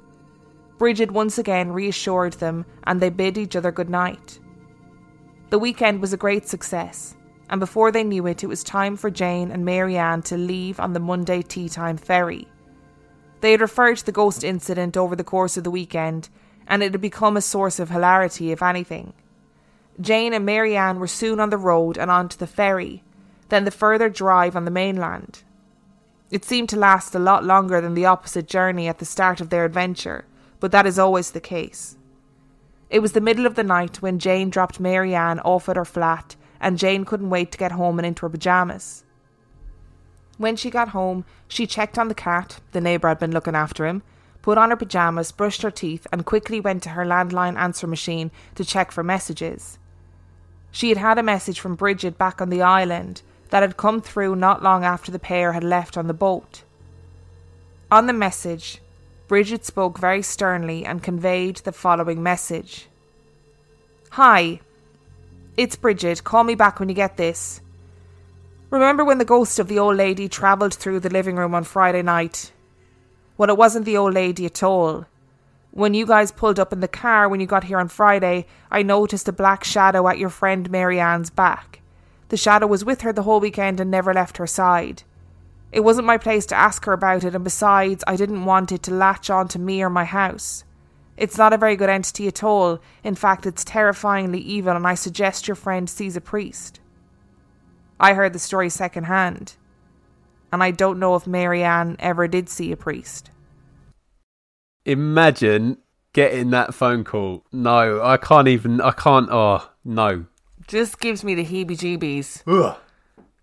Bridget 0.77 1.11
once 1.11 1.37
again 1.37 1.71
reassured 1.71 2.33
them, 2.33 2.65
and 2.85 3.01
they 3.01 3.09
bid 3.09 3.37
each 3.37 3.55
other 3.55 3.71
good 3.71 3.89
night. 3.89 4.39
The 5.49 5.59
weekend 5.59 6.01
was 6.01 6.13
a 6.13 6.17
great 6.17 6.47
success, 6.47 7.15
and 7.49 7.59
before 7.59 7.91
they 7.91 8.03
knew 8.03 8.25
it, 8.27 8.43
it 8.43 8.47
was 8.47 8.63
time 8.63 8.95
for 8.95 9.09
Jane 9.09 9.51
and 9.51 9.65
Marianne 9.65 10.21
to 10.23 10.37
leave 10.37 10.79
on 10.79 10.93
the 10.93 10.99
Monday 10.99 11.41
tea 11.41 11.69
time 11.69 11.97
ferry. 11.97 12.47
They 13.41 13.51
had 13.51 13.61
referred 13.61 13.97
to 13.97 14.05
the 14.05 14.11
ghost 14.11 14.43
incident 14.43 14.97
over 14.97 15.15
the 15.15 15.23
course 15.23 15.57
of 15.57 15.63
the 15.63 15.71
weekend, 15.71 16.29
and 16.67 16.83
it 16.83 16.91
had 16.91 17.01
become 17.01 17.37
a 17.37 17.41
source 17.41 17.79
of 17.79 17.89
hilarity, 17.89 18.51
if 18.51 18.61
anything. 18.61 19.13
Jane 19.99 20.33
and 20.33 20.45
Marianne 20.45 20.99
were 20.99 21.07
soon 21.07 21.39
on 21.39 21.49
the 21.49 21.57
road 21.57 21.97
and 21.97 22.11
onto 22.11 22.37
the 22.37 22.45
ferry, 22.45 23.03
then 23.49 23.65
the 23.65 23.71
further 23.71 24.09
drive 24.09 24.55
on 24.55 24.65
the 24.65 24.71
mainland. 24.71 25.43
It 26.29 26.43
seemed 26.43 26.69
to 26.69 26.77
last 26.77 27.15
a 27.15 27.19
lot 27.19 27.45
longer 27.45 27.79
than 27.79 27.93
the 27.93 28.05
opposite 28.05 28.47
journey 28.47 28.87
at 28.87 28.99
the 28.99 29.05
start 29.05 29.39
of 29.39 29.49
their 29.49 29.65
adventure, 29.65 30.25
but 30.59 30.71
that 30.71 30.85
is 30.85 30.99
always 30.99 31.31
the 31.31 31.39
case. 31.39 31.97
It 32.89 32.99
was 32.99 33.13
the 33.13 33.21
middle 33.21 33.45
of 33.45 33.55
the 33.55 33.63
night 33.63 34.01
when 34.01 34.19
Jane 34.19 34.49
dropped 34.49 34.79
Marianne 34.79 35.39
off 35.39 35.69
at 35.69 35.77
her 35.77 35.85
flat, 35.85 36.35
and 36.59 36.77
Jane 36.77 37.05
couldn't 37.05 37.29
wait 37.29 37.51
to 37.51 37.57
get 37.57 37.71
home 37.71 37.99
and 37.99 38.05
into 38.05 38.21
her 38.23 38.29
pyjamas. 38.29 39.03
When 40.37 40.55
she 40.55 40.69
got 40.69 40.89
home, 40.89 41.25
she 41.47 41.65
checked 41.65 41.97
on 41.97 42.07
the 42.07 42.15
cat, 42.15 42.59
the 42.71 42.81
neighbour 42.81 43.07
had 43.07 43.19
been 43.19 43.31
looking 43.31 43.55
after 43.55 43.85
him, 43.85 44.03
put 44.47 44.57
on 44.57 44.69
her 44.69 44.77
pyjamas, 44.77 45.33
brushed 45.33 45.61
her 45.61 45.69
teeth, 45.69 46.07
and 46.09 46.25
quickly 46.25 46.61
went 46.61 46.81
to 46.81 46.91
her 46.91 47.03
landline 47.03 47.57
answer 47.57 47.85
machine 47.85 48.31
to 48.55 48.63
check 48.63 48.93
for 48.93 49.03
messages. 49.03 49.77
She 50.71 50.87
had 50.87 50.97
had 50.97 51.17
a 51.17 51.21
message 51.21 51.59
from 51.59 51.75
Bridget 51.75 52.17
back 52.17 52.39
on 52.39 52.49
the 52.49 52.61
island 52.61 53.23
that 53.49 53.61
had 53.61 53.75
come 53.75 53.99
through 53.99 54.37
not 54.37 54.63
long 54.63 54.85
after 54.85 55.11
the 55.11 55.19
pair 55.19 55.51
had 55.51 55.65
left 55.65 55.97
on 55.97 56.07
the 56.07 56.13
boat. 56.13 56.63
On 57.91 58.07
the 58.07 58.13
message, 58.13 58.79
Bridget 59.27 59.65
spoke 59.65 59.99
very 59.99 60.21
sternly 60.21 60.85
and 60.85 61.03
conveyed 61.03 61.57
the 61.57 61.73
following 61.73 62.23
message 62.23 62.87
Hi, 64.11 64.61
it's 65.57 65.75
Bridget. 65.75 66.23
Call 66.23 66.45
me 66.45 66.55
back 66.55 66.79
when 66.79 66.87
you 66.87 66.95
get 66.95 67.17
this. 67.17 67.59
Remember 68.69 69.03
when 69.03 69.17
the 69.17 69.25
ghost 69.25 69.59
of 69.59 69.67
the 69.67 69.79
old 69.79 69.97
lady 69.97 70.29
travelled 70.29 70.73
through 70.73 71.01
the 71.01 71.09
living 71.09 71.35
room 71.35 71.53
on 71.53 71.65
Friday 71.65 72.01
night? 72.01 72.53
Well, 73.37 73.49
it 73.49 73.57
wasn't 73.57 73.85
the 73.85 73.97
old 73.97 74.15
lady 74.15 74.45
at 74.45 74.63
all. 74.63 75.05
When 75.71 75.93
you 75.93 76.07
guys 76.07 76.31
pulled 76.31 76.59
up 76.59 76.73
in 76.73 76.79
the 76.79 76.87
car 76.87 77.29
when 77.29 77.39
you 77.39 77.45
got 77.45 77.65
here 77.65 77.77
on 77.77 77.87
Friday, 77.87 78.47
I 78.71 78.81
noticed 78.81 79.27
a 79.27 79.31
black 79.31 79.63
shadow 79.63 80.07
at 80.07 80.17
your 80.17 80.29
friend 80.29 80.71
Marianne's 80.71 81.29
back. 81.29 81.81
The 82.29 82.37
shadow 82.37 82.65
was 82.65 82.83
with 82.83 83.01
her 83.01 83.13
the 83.13 83.23
whole 83.23 83.39
weekend 83.39 83.79
and 83.79 83.91
never 83.91 84.13
left 84.13 84.37
her 84.37 84.47
side. 84.47 85.03
It 85.71 85.81
wasn't 85.81 86.07
my 86.07 86.17
place 86.17 86.47
to 86.47 86.55
ask 86.55 86.83
her 86.85 86.93
about 86.93 87.23
it, 87.23 87.35
and 87.35 87.43
besides, 87.43 88.03
I 88.07 88.15
didn't 88.15 88.45
want 88.45 88.71
it 88.71 88.81
to 88.83 88.93
latch 88.93 89.29
on 89.29 89.47
to 89.49 89.59
me 89.59 89.83
or 89.83 89.89
my 89.89 90.05
house. 90.05 90.63
It's 91.15 91.37
not 91.37 91.53
a 91.53 91.57
very 91.57 91.75
good 91.75 91.89
entity 91.89 92.27
at 92.27 92.43
all. 92.43 92.79
In 93.03 93.15
fact, 93.15 93.45
it's 93.45 93.63
terrifyingly 93.63 94.39
evil, 94.39 94.75
and 94.75 94.87
I 94.87 94.95
suggest 94.95 95.47
your 95.47 95.55
friend 95.55 95.89
sees 95.89 96.15
a 96.15 96.21
priest. 96.21 96.79
I 97.99 98.13
heard 98.13 98.33
the 98.33 98.39
story 98.39 98.69
secondhand 98.69 99.55
and 100.51 100.63
I 100.63 100.71
don't 100.71 100.99
know 100.99 101.15
if 101.15 101.27
Marianne 101.27 101.95
ever 101.99 102.27
did 102.27 102.49
see 102.49 102.71
a 102.71 102.77
priest. 102.77 103.31
Imagine 104.85 105.77
getting 106.13 106.51
that 106.51 106.73
phone 106.73 107.03
call. 107.03 107.43
No, 107.51 108.01
I 108.01 108.17
can't 108.17 108.47
even. 108.47 108.81
I 108.81 108.91
can't. 108.91 109.29
Oh 109.29 109.69
no, 109.83 110.25
just 110.67 110.99
gives 110.99 111.23
me 111.23 111.35
the 111.35 111.45
heebie-jeebies. 111.45 112.77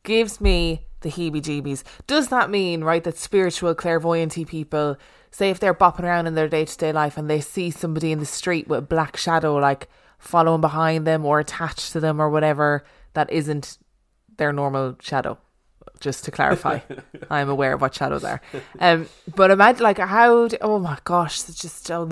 Gives 0.03 0.41
me 0.41 0.87
the 1.01 1.11
heebie-jeebies. 1.11 1.83
Does 2.07 2.29
that 2.29 2.51
mean, 2.51 2.83
right, 2.83 3.05
that 3.05 3.19
spiritual 3.19 3.75
clairvoyanty 3.75 4.47
people, 4.47 4.97
say 5.31 5.51
if 5.51 5.61
they're 5.61 5.75
bopping 5.75 6.05
around 6.05 6.27
in 6.27 6.35
their 6.35 6.49
day-to-day 6.49 6.93
life 6.93 7.17
and 7.19 7.29
they 7.29 7.41
see 7.41 7.71
somebody 7.71 8.11
in 8.11 8.19
the 8.19 8.27
street 8.27 8.69
with 8.69 8.79
a 8.79 8.83
black 8.83 9.17
shadow, 9.17 9.55
like 9.57 9.89
following 10.19 10.63
behind 10.63 11.07
them 11.07 11.27
or 11.27 11.41
attached 11.41 11.93
to 11.93 12.01
them 12.01 12.21
or 12.21 12.31
whatever, 12.31 12.85
that 13.13 13.31
isn't 13.31 13.77
their 14.39 14.53
normal 14.53 14.97
shadow? 15.01 15.39
Just 16.05 16.27
to 16.27 16.31
clarify, 16.31 16.81
I'm 17.31 17.49
aware 17.49 17.73
of 17.73 17.81
what 17.81 17.95
shadows 17.95 18.25
are. 18.25 18.43
Um, 18.79 19.09
but 19.35 19.51
imagine 19.51 19.83
like 19.85 19.97
how? 19.97 20.49
d- 20.49 20.59
Oh 20.61 20.79
my 20.79 20.99
gosh, 21.03 21.49
it's 21.49 21.59
just 21.59 21.91
oh, 21.91 22.05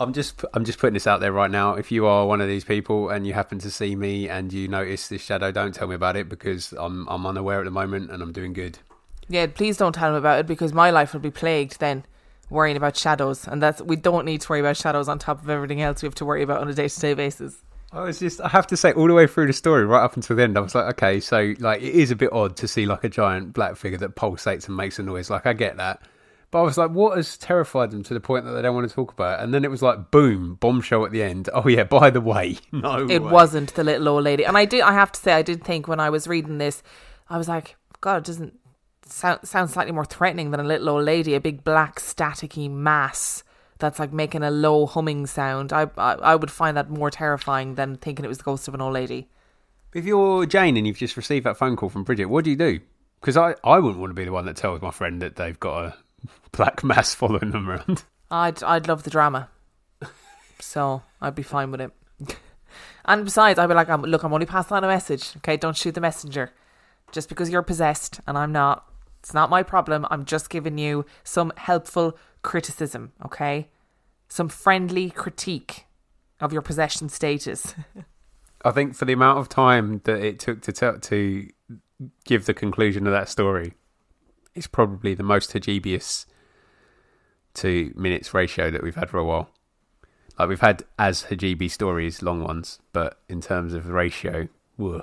I'm 0.00 0.12
just 0.12 0.44
I'm 0.54 0.64
just 0.64 0.80
putting 0.80 0.94
this 0.94 1.06
out 1.06 1.20
there 1.20 1.30
right 1.30 1.52
now. 1.52 1.74
If 1.74 1.92
you 1.92 2.06
are 2.06 2.26
one 2.26 2.40
of 2.40 2.48
these 2.48 2.64
people 2.64 3.08
and 3.10 3.24
you 3.24 3.32
happen 3.32 3.60
to 3.60 3.70
see 3.70 3.94
me 3.94 4.28
and 4.28 4.52
you 4.52 4.66
notice 4.66 5.06
this 5.06 5.22
shadow, 5.22 5.52
don't 5.52 5.72
tell 5.72 5.86
me 5.86 5.94
about 5.94 6.16
it 6.16 6.28
because 6.28 6.72
I'm 6.72 7.06
I'm 7.08 7.24
unaware 7.26 7.60
at 7.60 7.64
the 7.64 7.70
moment 7.70 8.10
and 8.10 8.24
I'm 8.24 8.32
doing 8.32 8.52
good. 8.52 8.80
Yeah, 9.28 9.46
please 9.46 9.76
don't 9.76 9.92
tell 9.92 10.08
him 10.10 10.16
about 10.16 10.40
it 10.40 10.48
because 10.48 10.72
my 10.72 10.90
life 10.90 11.12
will 11.12 11.20
be 11.20 11.30
plagued 11.30 11.78
then 11.78 12.04
worrying 12.48 12.76
about 12.76 12.96
shadows 12.96 13.46
and 13.46 13.62
that's 13.62 13.80
we 13.82 13.94
don't 13.94 14.24
need 14.24 14.40
to 14.40 14.48
worry 14.50 14.58
about 14.58 14.76
shadows 14.76 15.08
on 15.08 15.20
top 15.20 15.40
of 15.44 15.48
everything 15.48 15.80
else 15.80 16.02
we 16.02 16.06
have 16.08 16.16
to 16.16 16.24
worry 16.24 16.42
about 16.42 16.60
on 16.60 16.68
a 16.68 16.74
day-to-day 16.74 17.14
basis. 17.14 17.62
I 17.92 18.02
was 18.02 18.20
just 18.20 18.40
I 18.40 18.48
have 18.48 18.66
to 18.68 18.76
say 18.76 18.92
all 18.92 19.06
the 19.08 19.14
way 19.14 19.26
through 19.26 19.48
the 19.48 19.52
story, 19.52 19.84
right 19.84 20.02
up 20.02 20.14
until 20.16 20.36
the 20.36 20.42
end, 20.42 20.56
I 20.56 20.60
was 20.60 20.74
like, 20.74 20.86
okay, 20.94 21.18
so 21.20 21.54
like 21.58 21.82
it 21.82 21.94
is 21.94 22.10
a 22.10 22.16
bit 22.16 22.32
odd 22.32 22.56
to 22.58 22.68
see 22.68 22.86
like 22.86 23.04
a 23.04 23.08
giant 23.08 23.52
black 23.52 23.76
figure 23.76 23.98
that 23.98 24.14
pulsates 24.16 24.68
and 24.68 24.76
makes 24.76 24.98
a 24.98 25.02
noise. 25.02 25.28
Like 25.30 25.46
I 25.46 25.52
get 25.52 25.76
that. 25.78 26.00
But 26.52 26.60
I 26.60 26.62
was 26.62 26.76
like, 26.76 26.90
what 26.90 27.16
has 27.16 27.38
terrified 27.38 27.92
them 27.92 28.02
to 28.02 28.14
the 28.14 28.18
point 28.18 28.44
that 28.44 28.52
they 28.52 28.62
don't 28.62 28.74
want 28.74 28.88
to 28.88 28.94
talk 28.94 29.12
about 29.12 29.38
it? 29.38 29.44
And 29.44 29.54
then 29.54 29.64
it 29.64 29.70
was 29.70 29.82
like, 29.82 30.10
boom, 30.10 30.54
bombshell 30.56 31.04
at 31.06 31.12
the 31.12 31.22
end. 31.22 31.48
Oh 31.54 31.68
yeah, 31.68 31.84
by 31.84 32.10
the 32.10 32.20
way, 32.20 32.58
no, 32.72 33.08
It 33.08 33.22
way. 33.22 33.30
wasn't 33.30 33.74
the 33.74 33.84
little 33.84 34.08
old 34.08 34.24
lady. 34.24 34.44
And 34.44 34.56
I 34.58 34.64
do, 34.64 34.82
I 34.82 34.92
have 34.92 35.12
to 35.12 35.20
say 35.20 35.32
I 35.32 35.42
did 35.42 35.62
think 35.64 35.86
when 35.86 36.00
I 36.00 36.10
was 36.10 36.26
reading 36.26 36.58
this 36.58 36.82
I 37.28 37.38
was 37.38 37.48
like, 37.48 37.76
god, 38.00 38.16
it 38.18 38.24
doesn't 38.24 38.58
sound 39.06 39.40
sound 39.44 39.70
slightly 39.70 39.92
more 39.92 40.04
threatening 40.04 40.50
than 40.50 40.60
a 40.60 40.64
little 40.64 40.88
old 40.88 41.04
lady, 41.04 41.34
a 41.34 41.40
big 41.40 41.62
black 41.64 42.00
staticky 42.00 42.68
mass 42.70 43.42
that's 43.80 43.98
like 43.98 44.12
making 44.12 44.42
a 44.42 44.50
low 44.50 44.86
humming 44.86 45.26
sound. 45.26 45.72
I, 45.72 45.90
I 45.96 46.12
I 46.14 46.34
would 46.36 46.50
find 46.50 46.76
that 46.76 46.90
more 46.90 47.10
terrifying 47.10 47.74
than 47.74 47.96
thinking 47.96 48.24
it 48.24 48.28
was 48.28 48.38
the 48.38 48.44
ghost 48.44 48.68
of 48.68 48.74
an 48.74 48.80
old 48.80 48.94
lady. 48.94 49.28
If 49.92 50.04
you're 50.04 50.46
Jane 50.46 50.76
and 50.76 50.86
you've 50.86 50.98
just 50.98 51.16
received 51.16 51.46
that 51.46 51.56
phone 51.56 51.76
call 51.76 51.88
from 51.88 52.04
Bridget, 52.04 52.26
what 52.26 52.44
do 52.44 52.50
you 52.50 52.56
do? 52.56 52.80
Because 53.20 53.36
I, 53.36 53.54
I 53.64 53.78
wouldn't 53.78 54.00
want 54.00 54.10
to 54.10 54.14
be 54.14 54.24
the 54.24 54.32
one 54.32 54.46
that 54.46 54.56
tells 54.56 54.80
my 54.80 54.90
friend 54.90 55.20
that 55.20 55.36
they've 55.36 55.58
got 55.58 55.84
a 55.84 55.96
black 56.52 56.84
mass 56.84 57.14
following 57.14 57.50
them 57.50 57.68
around. 57.68 58.04
I'd 58.30 58.62
I'd 58.62 58.86
love 58.86 59.02
the 59.02 59.10
drama, 59.10 59.48
so 60.60 61.02
I'd 61.20 61.34
be 61.34 61.42
fine 61.42 61.70
with 61.70 61.80
it. 61.80 61.92
And 63.04 63.24
besides, 63.24 63.58
I'd 63.58 63.66
be 63.66 63.74
like, 63.74 63.88
I'm, 63.88 64.02
"Look, 64.02 64.22
I'm 64.22 64.32
only 64.32 64.46
passing 64.46 64.76
on 64.76 64.84
a 64.84 64.86
message. 64.86 65.36
Okay, 65.38 65.56
don't 65.56 65.76
shoot 65.76 65.94
the 65.94 66.00
messenger. 66.00 66.52
Just 67.12 67.28
because 67.28 67.50
you're 67.50 67.62
possessed 67.62 68.20
and 68.26 68.38
I'm 68.38 68.52
not, 68.52 68.88
it's 69.20 69.34
not 69.34 69.50
my 69.50 69.62
problem. 69.62 70.06
I'm 70.10 70.24
just 70.24 70.50
giving 70.50 70.78
you 70.78 71.04
some 71.22 71.52
helpful 71.56 72.18
criticism. 72.42 73.12
Okay, 73.24 73.68
some 74.28 74.48
friendly 74.48 75.10
critique 75.10 75.86
of 76.40 76.52
your 76.52 76.62
possession 76.62 77.08
status. 77.08 77.74
I 78.64 78.70
think 78.72 78.94
for 78.94 79.04
the 79.04 79.12
amount 79.12 79.38
of 79.38 79.48
time 79.48 80.00
that 80.04 80.22
it 80.22 80.38
took 80.38 80.60
to 80.62 80.72
tell, 80.72 80.98
to 80.98 81.48
give 82.24 82.46
the 82.46 82.54
conclusion 82.54 83.06
of 83.06 83.12
that 83.12 83.28
story, 83.28 83.74
it's 84.54 84.66
probably 84.66 85.14
the 85.14 85.22
most 85.22 85.52
Hajibius 85.52 86.26
to 87.54 87.92
minutes 87.96 88.34
ratio 88.34 88.70
that 88.70 88.82
we've 88.82 88.96
had 88.96 89.10
for 89.10 89.18
a 89.18 89.24
while. 89.24 89.50
Like 90.38 90.48
we've 90.48 90.60
had 90.60 90.84
as 90.98 91.24
Hajibi 91.24 91.70
stories, 91.70 92.22
long 92.22 92.42
ones, 92.42 92.78
but 92.92 93.20
in 93.28 93.40
terms 93.40 93.74
of 93.74 93.88
ratio, 93.88 94.48
whoa. 94.76 95.02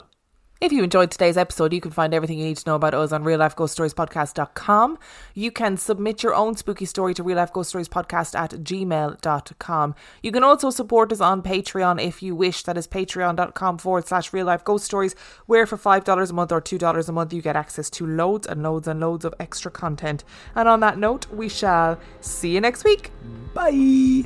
If 0.60 0.72
you 0.72 0.84
enjoyed 0.84 1.12
today's 1.12 1.38
episode, 1.38 1.72
you 1.72 1.82
can 1.82 1.92
find 1.92 2.14
everything 2.14 2.40
you 2.40 2.46
need 2.46 2.58
to 2.58 2.70
know 2.70 2.76
about 2.76 2.96
us 2.96 3.12
on 3.12 3.24
reallifeghoststoriespodcast.com. 3.24 4.98
You 5.36 5.52
can 5.52 5.78
submit 5.78 6.24
your 6.24 6.34
own 6.34 6.56
spooky 6.56 6.86
story 6.86 7.14
to 7.14 7.24
reallifeghoststoriespodcast 7.24 8.36
at 8.38 8.52
gmail.com. 8.52 9.96
You 10.24 10.32
can 10.32 10.44
also 10.44 10.70
support 10.72 11.12
us 11.12 11.22
on 11.22 11.44
Patreon 11.44 12.04
if 12.04 12.24
you 12.24 12.36
wish. 12.36 12.64
That 12.64 12.78
is 12.78 12.88
patreon.com 12.88 13.78
forward 13.78 14.08
slash 14.08 14.34
real 14.34 14.48
life 14.48 14.64
ghost 14.64 14.86
stories, 14.86 15.16
where 15.46 15.68
for 15.68 15.78
$5 15.78 16.30
a 16.30 16.34
month 16.34 16.52
or 16.52 16.62
$2 16.62 17.10
a 17.10 17.12
month, 17.12 17.34
you 17.34 17.42
get 17.42 17.56
access 17.56 17.90
to 17.92 18.08
loads 18.08 18.48
and 18.48 18.64
loads 18.64 18.88
and 18.88 19.00
loads 19.00 19.26
of 19.26 19.36
extra 19.40 19.70
content. 19.70 20.24
And 20.56 20.68
on 20.68 20.80
that 20.80 20.98
note, 20.98 21.28
we 21.30 21.50
shall 21.50 22.00
see 22.22 22.56
you 22.56 22.62
next 22.62 22.84
week. 22.84 23.12
Bye. 23.54 24.26